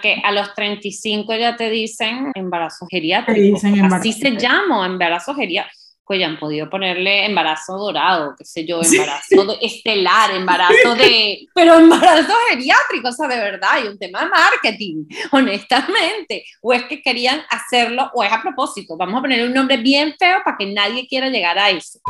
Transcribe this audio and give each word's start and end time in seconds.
que 0.00 0.20
a 0.24 0.32
los 0.32 0.54
35 0.54 1.34
ya 1.34 1.56
te 1.56 1.70
dicen 1.70 2.32
embarazo 2.34 2.86
geriátrico. 2.90 3.58
Así 3.92 4.12
se 4.12 4.36
llama, 4.36 4.86
embarazo 4.86 5.34
geriátrico 5.34 5.80
pues 6.10 6.18
ya 6.18 6.26
han 6.26 6.40
podido 6.40 6.68
ponerle 6.68 7.24
embarazo 7.24 7.78
dorado, 7.78 8.34
qué 8.36 8.44
sé 8.44 8.66
yo, 8.66 8.80
embarazo 8.82 9.56
estelar, 9.60 10.32
embarazo 10.32 10.96
de... 10.96 11.46
Pero 11.54 11.78
embarazo 11.78 12.32
geriátrico, 12.50 13.10
o 13.10 13.12
sea, 13.12 13.28
de 13.28 13.36
verdad, 13.36 13.68
hay 13.74 13.86
un 13.86 13.96
tema 13.96 14.24
de 14.24 14.28
marketing, 14.28 15.04
honestamente. 15.30 16.44
O 16.62 16.72
es 16.72 16.82
que 16.86 17.00
querían 17.00 17.42
hacerlo, 17.48 18.10
o 18.12 18.24
es 18.24 18.32
a 18.32 18.42
propósito, 18.42 18.96
vamos 18.96 19.20
a 19.20 19.22
poner 19.22 19.46
un 19.46 19.54
nombre 19.54 19.76
bien 19.76 20.12
feo 20.18 20.38
para 20.44 20.56
que 20.56 20.66
nadie 20.66 21.06
quiera 21.06 21.28
llegar 21.28 21.56
a 21.56 21.70
eso. 21.70 22.00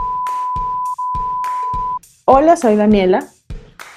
Hola, 2.25 2.57
soy 2.57 2.77
Daniela. 2.77 3.29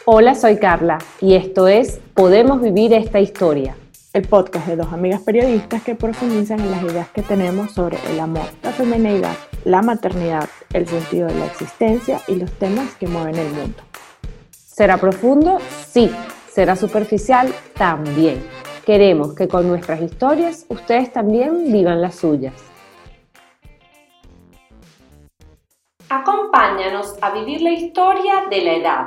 Hola, 0.04 0.36
soy 0.36 0.60
Carla 0.60 0.98
y 1.22 1.36
esto 1.36 1.70
es 1.70 2.02
Podemos 2.14 2.62
Vivir 2.62 2.92
esta 2.92 3.22
Historia 3.22 3.78
el 4.14 4.28
podcast 4.28 4.68
de 4.68 4.76
dos 4.76 4.94
amigas 4.94 5.22
periodistas 5.22 5.82
que 5.82 5.96
profundizan 5.96 6.60
en 6.60 6.70
las 6.70 6.84
ideas 6.84 7.10
que 7.10 7.24
tenemos 7.24 7.72
sobre 7.72 7.98
el 8.12 8.20
amor, 8.20 8.46
la 8.62 8.72
feminidad, 8.72 9.36
la 9.66 9.82
maternidad, 9.82 10.48
el 10.72 10.88
sentido 10.88 11.28
de 11.28 11.34
la 11.34 11.48
existencia 11.48 12.22
y 12.28 12.36
los 12.36 12.52
temas 12.60 12.94
que 12.96 13.08
mueven 13.08 13.36
el 13.36 13.52
mundo. 13.52 13.82
¿Será 14.52 14.98
profundo? 14.98 15.58
Sí. 15.88 16.12
¿Será 16.48 16.76
superficial? 16.76 17.52
También. 17.74 18.48
Queremos 18.86 19.34
que 19.34 19.48
con 19.48 19.68
nuestras 19.68 20.00
historias 20.00 20.68
ustedes 20.70 21.12
también 21.12 21.72
vivan 21.72 22.00
las 22.00 22.14
suyas. 22.14 22.54
Acompáñanos 26.08 27.16
a 27.20 27.32
vivir 27.32 27.64
la 27.64 27.72
historia 27.72 28.46
de 28.48 28.62
la 28.62 28.74
edad. 28.74 29.06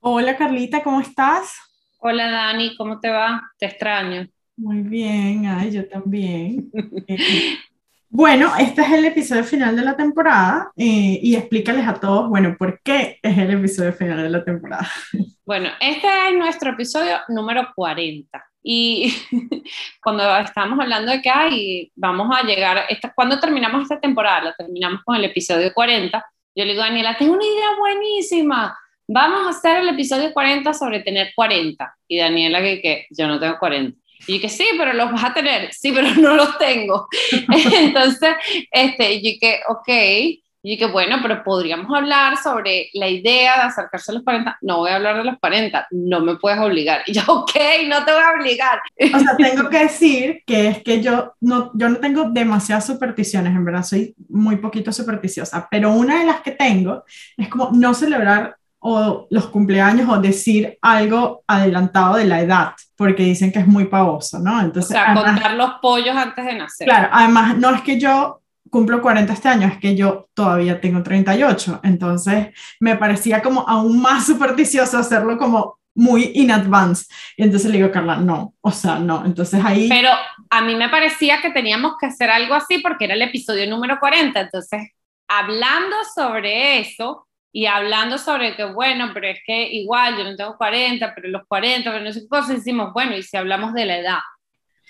Hola 0.00 0.36
Carlita, 0.36 0.82
¿cómo 0.82 1.00
estás? 1.00 1.65
Hola 2.08 2.30
Dani, 2.30 2.76
¿cómo 2.76 3.00
te 3.00 3.10
va? 3.10 3.50
Te 3.58 3.66
extraño. 3.66 4.28
Muy 4.56 4.82
bien, 4.82 5.44
ay, 5.44 5.72
yo 5.72 5.88
también. 5.88 6.70
bueno, 8.08 8.52
este 8.60 8.82
es 8.82 8.92
el 8.92 9.06
episodio 9.06 9.42
final 9.42 9.74
de 9.74 9.82
la 9.82 9.96
temporada 9.96 10.70
eh, 10.76 11.18
y 11.20 11.34
explícales 11.34 11.84
a 11.84 11.94
todos, 11.94 12.28
bueno, 12.28 12.54
¿por 12.56 12.80
qué 12.84 13.18
es 13.20 13.36
el 13.36 13.50
episodio 13.50 13.92
final 13.92 14.22
de 14.22 14.30
la 14.30 14.44
temporada? 14.44 14.88
Bueno, 15.44 15.68
este 15.80 16.06
es 16.06 16.36
nuestro 16.36 16.70
episodio 16.70 17.18
número 17.28 17.72
40. 17.74 18.44
Y 18.62 19.12
cuando 20.02 20.36
estamos 20.38 20.78
hablando 20.78 21.10
de 21.10 21.20
que 21.20 21.30
hay, 21.30 21.92
vamos 21.96 22.28
a 22.36 22.44
llegar, 22.44 22.84
esta, 22.88 23.12
cuando 23.14 23.40
terminamos 23.40 23.82
esta 23.82 23.98
temporada, 23.98 24.42
la 24.42 24.54
terminamos 24.54 25.02
con 25.04 25.16
el 25.16 25.24
episodio 25.24 25.72
40, 25.74 26.24
yo 26.54 26.64
le 26.64 26.70
digo 26.70 26.82
a 26.82 26.86
Daniela, 26.86 27.16
tengo 27.16 27.34
una 27.34 27.44
idea 27.44 27.76
buenísima 27.80 28.76
vamos 29.08 29.46
a 29.46 29.50
hacer 29.50 29.78
el 29.78 29.88
episodio 29.88 30.32
40 30.32 30.72
sobre 30.74 31.00
tener 31.00 31.32
40. 31.34 31.96
Y 32.08 32.18
Daniela 32.18 32.60
que, 32.60 32.80
que 32.80 33.06
yo 33.10 33.26
no 33.26 33.38
tengo 33.38 33.58
40. 33.58 33.98
Y 34.26 34.34
yo 34.36 34.40
que 34.40 34.48
sí, 34.48 34.66
pero 34.76 34.92
los 34.92 35.12
vas 35.12 35.24
a 35.24 35.34
tener. 35.34 35.72
Sí, 35.72 35.92
pero 35.92 36.14
no 36.14 36.34
los 36.34 36.58
tengo. 36.58 37.06
Entonces, 37.78 38.34
este, 38.70 39.20
yo 39.20 39.32
que, 39.40 39.60
ok. 39.68 40.42
Y 40.68 40.76
que 40.78 40.86
bueno, 40.86 41.18
pero 41.22 41.44
podríamos 41.44 41.96
hablar 41.96 42.36
sobre 42.42 42.90
la 42.94 43.08
idea 43.08 43.54
de 43.54 43.62
acercarse 43.62 44.10
a 44.10 44.14
los 44.14 44.24
40. 44.24 44.58
No 44.62 44.78
voy 44.78 44.90
a 44.90 44.96
hablar 44.96 45.16
de 45.18 45.22
los 45.22 45.38
40, 45.38 45.86
no 45.92 46.20
me 46.22 46.34
puedes 46.36 46.58
obligar. 46.58 47.02
Y 47.06 47.12
yo, 47.12 47.22
ok, 47.28 47.54
no 47.86 48.04
te 48.04 48.12
voy 48.12 48.20
a 48.20 48.32
obligar. 48.36 48.80
O 49.14 49.18
sea, 49.20 49.36
tengo 49.36 49.68
que 49.70 49.78
decir 49.78 50.42
que 50.44 50.66
es 50.66 50.82
que 50.82 51.00
yo 51.00 51.34
no, 51.40 51.70
yo 51.74 51.88
no 51.88 51.98
tengo 51.98 52.30
demasiadas 52.30 52.84
supersticiones, 52.84 53.54
en 53.54 53.64
verdad, 53.64 53.84
soy 53.84 54.16
muy 54.28 54.56
poquito 54.56 54.90
supersticiosa, 54.90 55.68
pero 55.70 55.92
una 55.92 56.18
de 56.18 56.26
las 56.26 56.40
que 56.40 56.50
tengo 56.50 57.04
es 57.36 57.48
como 57.48 57.70
no 57.70 57.94
celebrar 57.94 58.56
o 58.88 59.26
los 59.30 59.48
cumpleaños 59.48 60.08
o 60.08 60.18
decir 60.18 60.78
algo 60.80 61.42
adelantado 61.48 62.14
de 62.14 62.24
la 62.24 62.40
edad, 62.40 62.72
porque 62.94 63.24
dicen 63.24 63.50
que 63.50 63.58
es 63.58 63.66
muy 63.66 63.86
pavoso, 63.86 64.38
¿no? 64.38 64.60
Entonces, 64.60 64.92
o 64.92 64.94
sea, 64.94 65.12
contar 65.12 65.54
los 65.54 65.72
pollos 65.82 66.16
antes 66.16 66.44
de 66.44 66.54
nacer. 66.54 66.86
Claro, 66.86 67.08
además 67.10 67.58
no 67.58 67.74
es 67.74 67.82
que 67.82 67.98
yo 67.98 68.42
cumplo 68.70 69.02
40 69.02 69.32
este 69.32 69.48
año, 69.48 69.66
es 69.66 69.78
que 69.78 69.96
yo 69.96 70.28
todavía 70.34 70.80
tengo 70.80 71.02
38, 71.02 71.80
entonces 71.82 72.48
me 72.78 72.94
parecía 72.94 73.42
como 73.42 73.68
aún 73.68 74.00
más 74.00 74.26
supersticioso 74.26 74.98
hacerlo 74.98 75.36
como 75.36 75.80
muy 75.96 76.30
in 76.34 76.52
advance. 76.52 77.06
Y 77.36 77.42
entonces 77.42 77.68
le 77.68 77.78
digo, 77.78 77.90
Carla, 77.90 78.18
no, 78.18 78.54
o 78.60 78.70
sea, 78.70 79.00
no. 79.00 79.24
Entonces 79.24 79.64
ahí... 79.64 79.88
Pero 79.88 80.10
a 80.48 80.60
mí 80.60 80.76
me 80.76 80.88
parecía 80.90 81.40
que 81.42 81.50
teníamos 81.50 81.94
que 81.98 82.06
hacer 82.06 82.30
algo 82.30 82.54
así 82.54 82.78
porque 82.78 83.06
era 83.06 83.14
el 83.14 83.22
episodio 83.22 83.68
número 83.68 83.98
40, 83.98 84.38
entonces 84.38 84.90
hablando 85.26 85.96
sobre 86.14 86.78
eso, 86.78 87.26
y 87.56 87.64
hablando 87.64 88.18
sobre 88.18 88.54
que, 88.54 88.66
bueno, 88.66 89.12
pero 89.14 89.28
es 89.28 89.38
que 89.46 89.72
igual 89.72 90.18
yo 90.18 90.24
no 90.24 90.36
tengo 90.36 90.58
40, 90.58 91.14
pero 91.14 91.28
los 91.28 91.46
40, 91.48 91.90
pero 91.90 92.04
no 92.04 92.12
sé 92.12 92.20
qué 92.20 92.28
cosas, 92.28 92.48
decimos, 92.48 92.92
bueno, 92.92 93.16
y 93.16 93.22
si 93.22 93.34
hablamos 93.38 93.72
de 93.72 93.86
la 93.86 93.96
edad, 93.96 94.18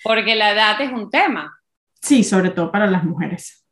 porque 0.03 0.34
la 0.34 0.50
edad 0.50 0.81
es 0.81 0.91
un 0.91 1.09
tema. 1.09 1.56
Sí, 2.03 2.25
sobre 2.25 2.50
todo 2.50 2.72
para 2.72 2.88
las 2.88 3.04
mujeres. 3.04 3.65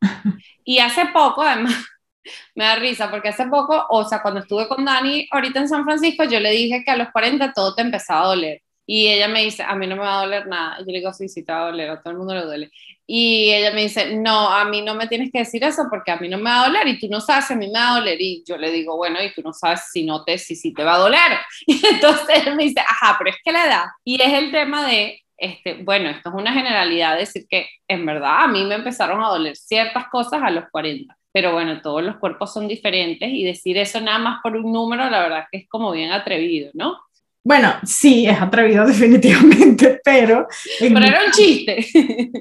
Y 0.63 0.79
hace 0.79 1.07
poco, 1.07 1.41
además, 1.41 1.73
me 2.55 2.63
da 2.63 2.77
risa, 2.77 3.11
porque 3.11 3.27
hace 3.27 3.47
poco, 3.47 3.85
o 3.89 4.05
sea, 4.05 4.21
cuando 4.21 4.39
estuve 4.39 4.65
con 4.69 4.85
Dani 4.85 5.27
ahorita 5.29 5.59
en 5.59 5.67
San 5.67 5.83
Francisco, 5.83 6.23
yo 6.23 6.39
le 6.39 6.51
dije 6.51 6.81
que 6.85 6.91
a 6.91 6.95
los 6.95 7.09
40 7.09 7.51
todo 7.51 7.75
te 7.75 7.81
empezaba 7.81 8.21
a 8.21 8.27
doler. 8.27 8.61
Y 8.85 9.07
ella 9.07 9.27
me 9.27 9.43
dice, 9.43 9.61
a 9.61 9.75
mí 9.75 9.87
no 9.87 9.97
me 9.97 10.03
va 10.03 10.19
a 10.19 10.23
doler 10.23 10.47
nada. 10.47 10.79
yo 10.79 10.85
le 10.85 10.99
digo, 10.99 11.11
sí, 11.11 11.27
sí, 11.27 11.43
te 11.43 11.51
va 11.51 11.63
a 11.63 11.65
doler, 11.65 11.89
a 11.89 12.01
todo 12.01 12.11
el 12.11 12.17
mundo 12.17 12.33
le 12.33 12.43
duele. 12.43 12.71
Y 13.07 13.51
ella 13.53 13.71
me 13.71 13.81
dice, 13.81 14.15
no, 14.15 14.49
a 14.49 14.65
mí 14.65 14.81
no 14.81 14.95
me 14.95 15.07
tienes 15.07 15.31
que 15.31 15.39
decir 15.39 15.63
eso 15.63 15.83
porque 15.89 16.11
a 16.11 16.17
mí 16.17 16.27
no 16.27 16.37
me 16.37 16.49
va 16.49 16.63
a 16.63 16.67
doler 16.67 16.87
y 16.87 16.99
tú 16.99 17.07
no 17.07 17.21
sabes 17.21 17.45
si 17.45 17.53
a 17.53 17.55
mí 17.55 17.67
me 17.67 17.79
va 17.79 17.93
a 17.93 17.99
doler. 17.99 18.19
Y 18.19 18.43
yo 18.47 18.57
le 18.57 18.71
digo, 18.71 18.97
bueno, 18.97 19.21
y 19.21 19.33
tú 19.33 19.41
no 19.41 19.53
sabes 19.53 19.81
si 19.91 20.03
no 20.03 20.23
te, 20.23 20.37
si, 20.37 20.55
si 20.55 20.73
te 20.73 20.83
va 20.83 20.95
a 20.95 20.99
doler. 20.99 21.37
Y 21.67 21.85
entonces 21.85 22.47
él 22.47 22.55
me 22.55 22.63
dice, 22.63 22.79
ajá, 22.81 23.15
pero 23.17 23.29
es 23.29 23.37
que 23.43 23.51
la 23.51 23.65
edad. 23.65 23.85
Y 24.03 24.21
es 24.21 24.33
el 24.33 24.51
tema 24.51 24.87
de, 24.87 25.21
este, 25.37 25.83
bueno, 25.83 26.09
esto 26.09 26.29
es 26.29 26.35
una 26.35 26.53
generalidad, 26.53 27.17
decir 27.17 27.45
que 27.49 27.67
en 27.87 28.05
verdad 28.05 28.43
a 28.43 28.47
mí 28.47 28.63
me 28.65 28.75
empezaron 28.75 29.23
a 29.23 29.29
doler 29.29 29.55
ciertas 29.55 30.07
cosas 30.09 30.41
a 30.43 30.49
los 30.49 30.65
40. 30.71 31.15
Pero 31.31 31.51
bueno, 31.51 31.81
todos 31.81 32.01
los 32.01 32.15
cuerpos 32.17 32.53
son 32.53 32.67
diferentes 32.67 33.29
y 33.29 33.43
decir 33.43 33.77
eso 33.77 33.99
nada 33.99 34.19
más 34.19 34.39
por 34.41 34.55
un 34.55 34.71
número, 34.71 35.09
la 35.09 35.21
verdad 35.21 35.45
que 35.51 35.59
es 35.59 35.69
como 35.69 35.91
bien 35.91 36.11
atrevido, 36.11 36.71
¿no? 36.73 36.97
Bueno, 37.45 37.75
sí, 37.83 38.25
es 38.27 38.41
atrevido 38.41 38.85
definitivamente, 38.87 40.01
pero... 40.03 40.47
Pero 40.79 40.97
era 40.97 41.25
un 41.25 41.31
chiste. 41.31 41.85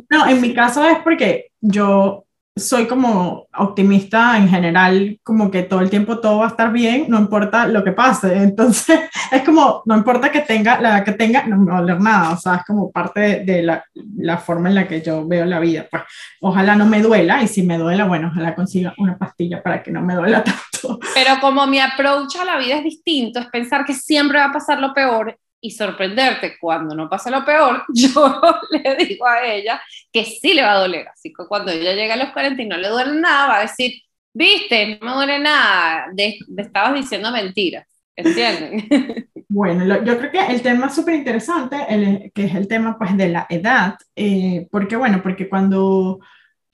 No, 0.09 0.26
en 0.26 0.41
mi 0.41 0.54
caso 0.54 0.82
es 0.84 0.98
porque 1.04 1.50
yo 1.60 2.25
soy 2.56 2.87
como 2.87 3.48
optimista 3.56 4.38
en 4.38 4.48
general, 4.48 5.19
como 5.25 5.50
que 5.50 5.65
todo 5.65 5.81
el 5.81 5.91
tiempo 5.91 6.20
todo 6.20 6.38
va 6.38 6.47
a 6.47 6.50
estar 6.50 6.70
bien, 6.72 7.06
no 7.09 7.19
importa 7.19 7.66
lo 7.66 7.82
que 7.82 7.91
pase. 7.91 8.32
Entonces, 8.42 9.00
es 9.32 9.42
como, 9.42 9.82
no 9.87 9.97
importa 9.97 10.31
que 10.31 10.41
tenga, 10.41 10.81
la 10.81 11.03
que 11.03 11.12
tenga, 11.12 11.44
no 11.47 11.59
me 11.59 11.72
va 11.72 11.78
a 11.78 11.81
doler 11.81 12.00
nada. 12.00 12.32
O 12.32 12.37
sea, 12.37 12.56
es 12.56 12.65
como 12.65 12.92
parte 12.92 13.44
de, 13.44 13.62
la, 13.62 13.84
la, 14.16 14.38
forma 14.38 14.69
en 14.69 14.76
la 14.76 14.87
que 14.87 15.03
yo 15.03 15.26
veo 15.26 15.44
la 15.44 15.59
vida. 15.59 15.87
Pues, 15.91 16.04
ojalá 16.41 16.76
no 16.76 16.87
me 16.87 17.03
duela 17.03 17.42
y 17.42 17.48
si 17.48 17.65
me 17.65 17.76
duela, 17.76 18.04
bueno, 18.04 18.28
ojalá 18.28 18.54
consiga 18.54 18.94
una 18.98 19.19
pastilla 19.19 19.60
para 19.60 19.82
que 19.82 19.91
no 19.91 20.03
me 20.03 20.15
duela 20.15 20.44
tanto. 20.44 21.00
Pero 21.12 21.41
como 21.41 21.66
mi 21.66 21.81
approach 21.81 22.36
a 22.36 22.44
la 22.44 22.59
vida 22.59 22.76
es 22.76 22.84
distinto, 22.84 23.41
es 23.41 23.47
pensar 23.47 23.84
que 23.84 23.94
siempre 23.94 24.38
va 24.38 24.47
a 24.47 24.53
pasar 24.53 24.78
lo 24.78 24.94
peor 24.94 25.36
y 25.64 25.70
sorprenderte 25.70 26.58
cuando 26.60 26.94
no 26.94 27.08
pasa 27.08 27.30
lo 27.30 27.42
peor, 27.42 27.84
yo 27.94 28.38
le 28.70 28.97
digo 29.06 29.26
a 29.26 29.47
ella 29.47 29.80
que 30.12 30.22
sí 30.26 30.52
le 30.52 30.60
va 30.60 30.72
a 30.72 30.80
doler. 30.80 31.08
Así 31.08 31.32
que 31.32 31.47
cuando 31.48 31.72
ella 31.72 31.94
llega 31.94 32.14
a 32.14 32.19
los 32.19 32.32
40 32.32 32.62
y 32.62 32.66
no 32.66 32.76
le 32.76 32.88
duele 32.88 33.19
nada, 33.19 33.48
va 33.48 33.58
a 33.60 33.62
decir, 33.62 33.94
viste, 34.34 34.98
no 35.00 35.06
me 35.06 35.12
duele 35.14 35.38
nada, 35.38 36.08
de, 36.12 36.38
estabas 36.58 36.94
diciendo 36.94 37.32
mentiras. 37.32 37.86
¿Entienden? 38.14 38.88
Bueno, 39.47 40.03
yo 40.03 40.19
creo 40.19 40.32
que 40.32 40.47
el 40.47 40.62
tema 40.62 40.91
súper 40.91 41.14
interesante, 41.14 42.32
que 42.34 42.44
es 42.47 42.54
el 42.56 42.66
tema 42.66 42.98
pues 42.98 43.16
de 43.16 43.28
la 43.28 43.47
edad, 43.48 43.94
eh, 44.16 44.66
porque 44.69 44.97
bueno, 44.97 45.22
porque 45.22 45.48
cuando 45.48 46.19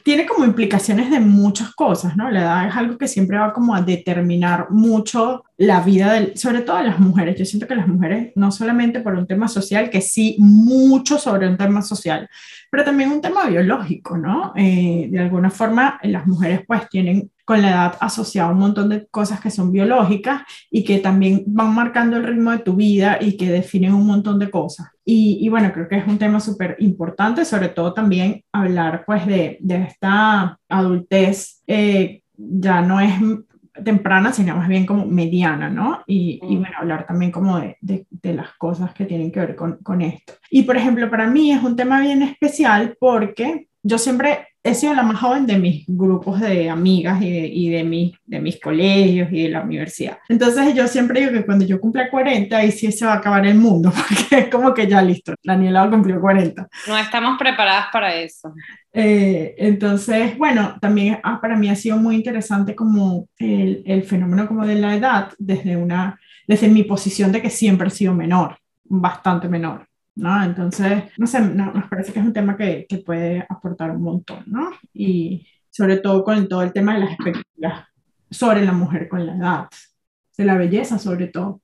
tiene 0.02 0.24
como 0.24 0.46
implicaciones 0.46 1.10
de 1.10 1.20
muchas 1.20 1.74
cosas, 1.74 2.16
¿no? 2.16 2.30
La 2.30 2.40
edad 2.40 2.68
es 2.68 2.76
algo 2.76 2.96
que 2.96 3.08
siempre 3.08 3.36
va 3.36 3.52
como 3.52 3.74
a 3.74 3.82
determinar 3.82 4.70
mucho 4.70 5.44
la 5.60 5.82
vida, 5.82 6.14
del, 6.14 6.38
sobre 6.38 6.62
todo 6.62 6.78
de 6.78 6.84
las 6.84 6.98
mujeres. 6.98 7.38
Yo 7.38 7.44
siento 7.44 7.66
que 7.66 7.74
las 7.74 7.86
mujeres, 7.86 8.32
no 8.34 8.50
solamente 8.50 9.00
por 9.00 9.14
un 9.14 9.26
tema 9.26 9.46
social, 9.46 9.90
que 9.90 10.00
sí, 10.00 10.36
mucho 10.38 11.18
sobre 11.18 11.46
un 11.46 11.58
tema 11.58 11.82
social, 11.82 12.30
pero 12.70 12.82
también 12.82 13.10
un 13.10 13.20
tema 13.20 13.46
biológico, 13.46 14.16
¿no? 14.16 14.54
Eh, 14.56 15.08
de 15.10 15.18
alguna 15.18 15.50
forma, 15.50 16.00
las 16.02 16.26
mujeres 16.26 16.62
pues 16.66 16.88
tienen 16.88 17.30
con 17.44 17.60
la 17.60 17.68
edad 17.68 17.98
asociado 18.00 18.52
un 18.52 18.58
montón 18.58 18.88
de 18.88 19.06
cosas 19.08 19.38
que 19.38 19.50
son 19.50 19.70
biológicas 19.70 20.44
y 20.70 20.82
que 20.82 20.98
también 20.98 21.44
van 21.46 21.74
marcando 21.74 22.16
el 22.16 22.24
ritmo 22.24 22.52
de 22.52 22.60
tu 22.60 22.74
vida 22.74 23.18
y 23.20 23.36
que 23.36 23.50
definen 23.50 23.92
un 23.92 24.06
montón 24.06 24.38
de 24.38 24.50
cosas. 24.50 24.86
Y, 25.04 25.46
bueno, 25.50 25.72
creo 25.74 25.88
que 25.88 25.98
es 25.98 26.06
un 26.06 26.16
tema 26.16 26.40
súper 26.40 26.76
importante, 26.78 27.44
sobre 27.44 27.68
todo 27.68 27.92
también 27.92 28.44
hablar 28.50 29.02
pues 29.04 29.26
de, 29.26 29.58
de 29.60 29.82
esta 29.82 30.58
adultez, 30.70 31.62
eh, 31.66 32.22
ya 32.38 32.80
no 32.80 32.98
es 33.00 33.12
temprana, 33.84 34.32
sino 34.32 34.56
más 34.56 34.68
bien 34.68 34.86
como 34.86 35.06
mediana, 35.06 35.70
¿no? 35.70 36.02
Y, 36.06 36.40
y 36.42 36.56
mm. 36.56 36.60
bueno, 36.60 36.76
hablar 36.78 37.06
también 37.06 37.30
como 37.30 37.58
de, 37.58 37.76
de, 37.80 38.06
de, 38.10 38.34
las 38.34 38.52
cosas 38.54 38.92
que 38.92 39.04
tienen 39.04 39.30
que 39.30 39.40
ver 39.40 39.56
con, 39.56 39.78
con 39.82 40.02
esto. 40.02 40.34
Y 40.50 40.62
por 40.62 40.76
ejemplo, 40.76 41.10
para 41.10 41.26
mí 41.26 41.52
es 41.52 41.62
un 41.62 41.76
tema 41.76 42.00
bien 42.00 42.22
especial 42.22 42.96
porque 42.98 43.68
yo 43.82 43.98
siempre 43.98 44.48
he 44.62 44.74
sido 44.74 44.94
la 44.94 45.02
más 45.02 45.18
joven 45.18 45.46
de 45.46 45.58
mis 45.58 45.84
grupos 45.86 46.40
de 46.40 46.68
amigas 46.68 47.22
y 47.22 47.30
de, 47.30 47.46
y 47.46 47.70
de, 47.70 47.82
mis, 47.82 48.12
de 48.26 48.40
mis 48.40 48.60
colegios 48.60 49.28
y 49.32 49.44
de 49.44 49.48
la 49.48 49.62
universidad. 49.62 50.18
Entonces 50.28 50.74
yo 50.74 50.86
siempre 50.86 51.20
digo 51.20 51.32
que 51.32 51.46
cuando 51.46 51.64
yo 51.64 51.80
cumpla 51.80 52.10
40, 52.10 52.56
ahí 52.56 52.70
sí 52.70 52.92
se 52.92 53.06
va 53.06 53.14
a 53.14 53.16
acabar 53.16 53.46
el 53.46 53.54
mundo, 53.54 53.90
porque 53.96 54.44
es 54.44 54.48
como 54.50 54.74
que 54.74 54.86
ya 54.86 55.00
listo, 55.00 55.34
Daniela 55.42 55.88
cumplió 55.88 56.20
40. 56.20 56.68
No 56.88 56.98
estamos 56.98 57.38
preparadas 57.38 57.86
para 57.90 58.14
eso. 58.14 58.52
Eh, 58.92 59.54
entonces, 59.58 60.36
bueno, 60.36 60.76
también 60.80 61.18
ah, 61.22 61.40
para 61.40 61.56
mí 61.56 61.68
ha 61.68 61.76
sido 61.76 61.96
muy 61.96 62.16
interesante 62.16 62.74
como 62.74 63.28
el, 63.38 63.82
el 63.86 64.02
fenómeno 64.02 64.48
como 64.48 64.66
de 64.66 64.74
la 64.74 64.96
edad 64.96 65.32
desde 65.38 65.76
una, 65.76 66.18
desde 66.46 66.68
mi 66.68 66.82
posición 66.82 67.30
de 67.32 67.40
que 67.42 67.50
siempre 67.50 67.88
he 67.88 67.90
sido 67.90 68.14
menor, 68.14 68.58
bastante 68.84 69.48
menor. 69.48 69.86
¿no? 70.16 70.42
Entonces, 70.42 71.04
no 71.16 71.26
sé, 71.26 71.40
nos 71.40 71.88
parece 71.88 72.12
que 72.12 72.18
es 72.18 72.24
un 72.24 72.32
tema 72.32 72.56
que, 72.56 72.86
que, 72.88 72.98
puede 72.98 73.46
aportar 73.48 73.90
un 73.90 74.02
montón, 74.02 74.44
¿no? 74.46 74.70
Y 74.92 75.46
sobre 75.70 75.98
todo 75.98 76.24
con 76.24 76.48
todo 76.48 76.62
el 76.62 76.72
tema 76.72 76.94
de 76.94 77.00
las 77.00 77.12
expectativas 77.12 77.86
sobre 78.30 78.64
la 78.64 78.72
mujer 78.72 79.08
con 79.08 79.24
la 79.24 79.36
edad, 79.36 79.68
de 80.36 80.44
la 80.44 80.56
belleza 80.56 80.98
sobre 80.98 81.28
todo. 81.28 81.60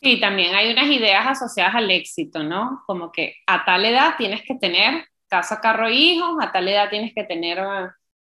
Sí, 0.00 0.20
también 0.20 0.54
hay 0.54 0.72
unas 0.72 0.86
ideas 0.86 1.26
asociadas 1.26 1.74
al 1.74 1.90
éxito, 1.90 2.42
¿no? 2.42 2.82
Como 2.86 3.10
que 3.10 3.34
a 3.46 3.64
tal 3.64 3.84
edad 3.84 4.14
tienes 4.16 4.42
que 4.42 4.54
tener 4.54 5.04
casa, 5.28 5.60
carro, 5.60 5.88
hijos, 5.90 6.36
a 6.40 6.52
tal 6.52 6.68
edad 6.68 6.90
tienes 6.90 7.12
que 7.14 7.24
tener 7.24 7.58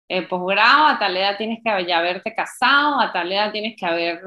eh, 0.07 0.23
posgrado, 0.23 0.87
a 0.87 0.99
tal 0.99 1.17
edad 1.17 1.37
tienes 1.37 1.59
que 1.63 1.85
ya 1.85 1.99
haberte 1.99 2.33
casado, 2.35 2.99
a 2.99 3.11
tal 3.11 3.31
edad 3.31 3.51
tienes 3.51 3.75
que 3.77 3.85
haber, 3.85 4.21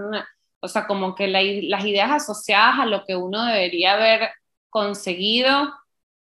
o 0.60 0.68
sea, 0.68 0.86
como 0.86 1.14
que 1.14 1.28
las 1.28 1.84
ideas 1.84 2.10
asociadas 2.10 2.80
a 2.80 2.86
lo 2.86 3.04
que 3.04 3.16
uno 3.16 3.44
debería 3.44 3.94
haber 3.94 4.30
conseguido 4.70 5.72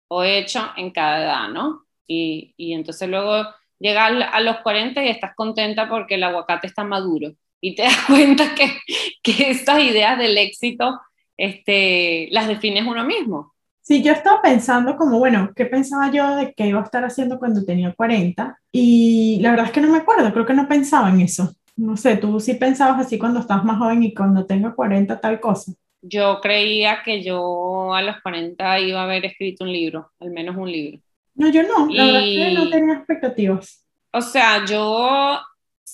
o 0.09 0.25
hecho 0.25 0.73
en 0.77 0.91
cada 0.91 1.23
edad, 1.25 1.49
¿no? 1.49 1.87
Y, 2.07 2.55
y 2.57 2.75
entonces 2.75 3.09
luego 3.09 3.47
llegas 3.79 4.13
a 4.33 4.41
los 4.41 4.59
40 4.59 5.05
y 5.05 5.09
estás 5.09 5.35
contenta 5.35 5.89
porque 5.89 6.15
el 6.17 6.25
aguacate 6.25 6.67
está 6.67 6.85
maduro 6.85 7.33
y 7.61 7.75
te 7.75 7.83
das 7.85 8.05
cuenta 8.07 8.55
que, 8.55 8.79
que 9.23 9.51
estas 9.51 9.81
ideas 9.81 10.19
del 10.19 10.39
éxito 10.39 11.01
este, 11.37 12.29
las 12.31 12.49
defines 12.49 12.87
uno 12.87 13.05
mismo. 13.05 13.55
Sí, 13.87 14.03
yo 14.03 14.13
estaba 14.13 14.43
pensando 14.43 14.97
como, 14.97 15.19
bueno, 15.21 15.53
¿qué 15.55 15.65
pensaba 15.67 16.11
yo 16.11 16.35
de 16.35 16.53
que 16.55 16.67
iba 16.67 16.81
a 16.81 16.85
estar 16.85 17.05
haciendo 17.05 17.39
cuando 17.39 17.65
tenía 17.65 17.95
40? 17.95 18.59
Y 18.73 19.39
la 19.41 19.51
verdad 19.51 19.67
es 19.67 19.73
que 19.73 19.81
no 19.81 19.93
me 19.93 19.99
acuerdo, 19.99 20.33
creo 20.33 20.45
que 20.45 20.55
no 20.55 20.67
pensaba 20.67 21.09
en 21.11 21.21
eso. 21.21 21.55
No 21.77 21.97
sé, 21.97 22.17
tú 22.17 22.41
sí 22.41 22.55
pensabas 22.55 23.07
así 23.07 23.17
cuando 23.17 23.39
estabas 23.39 23.65
más 23.65 23.79
joven 23.79 24.03
y 24.03 24.13
cuando 24.13 24.45
tenga 24.45 24.75
40 24.75 25.21
tal 25.21 25.39
cosa 25.39 25.73
yo 26.09 26.41
creía 26.41 27.03
que 27.05 27.23
yo 27.23 27.95
a 27.95 28.03
los 28.03 28.21
40 28.23 28.81
iba 28.81 29.01
a 29.01 29.05
haber 29.05 29.25
escrito 29.25 29.65
un 29.65 29.73
libro, 29.73 30.13
al 30.21 30.31
menos 30.31 30.57
un 30.57 30.71
libro. 30.71 31.01
No, 31.35 31.49
yo 31.51 31.63
no, 31.63 31.89
la 31.91 32.05
verdad 32.05 32.23
es 32.23 32.35
que 32.35 32.55
no 32.55 32.71
tenía 32.71 32.95
expectativas. 32.95 33.85
O 34.13 34.23
sea, 34.23 34.65
yo, 34.65 35.39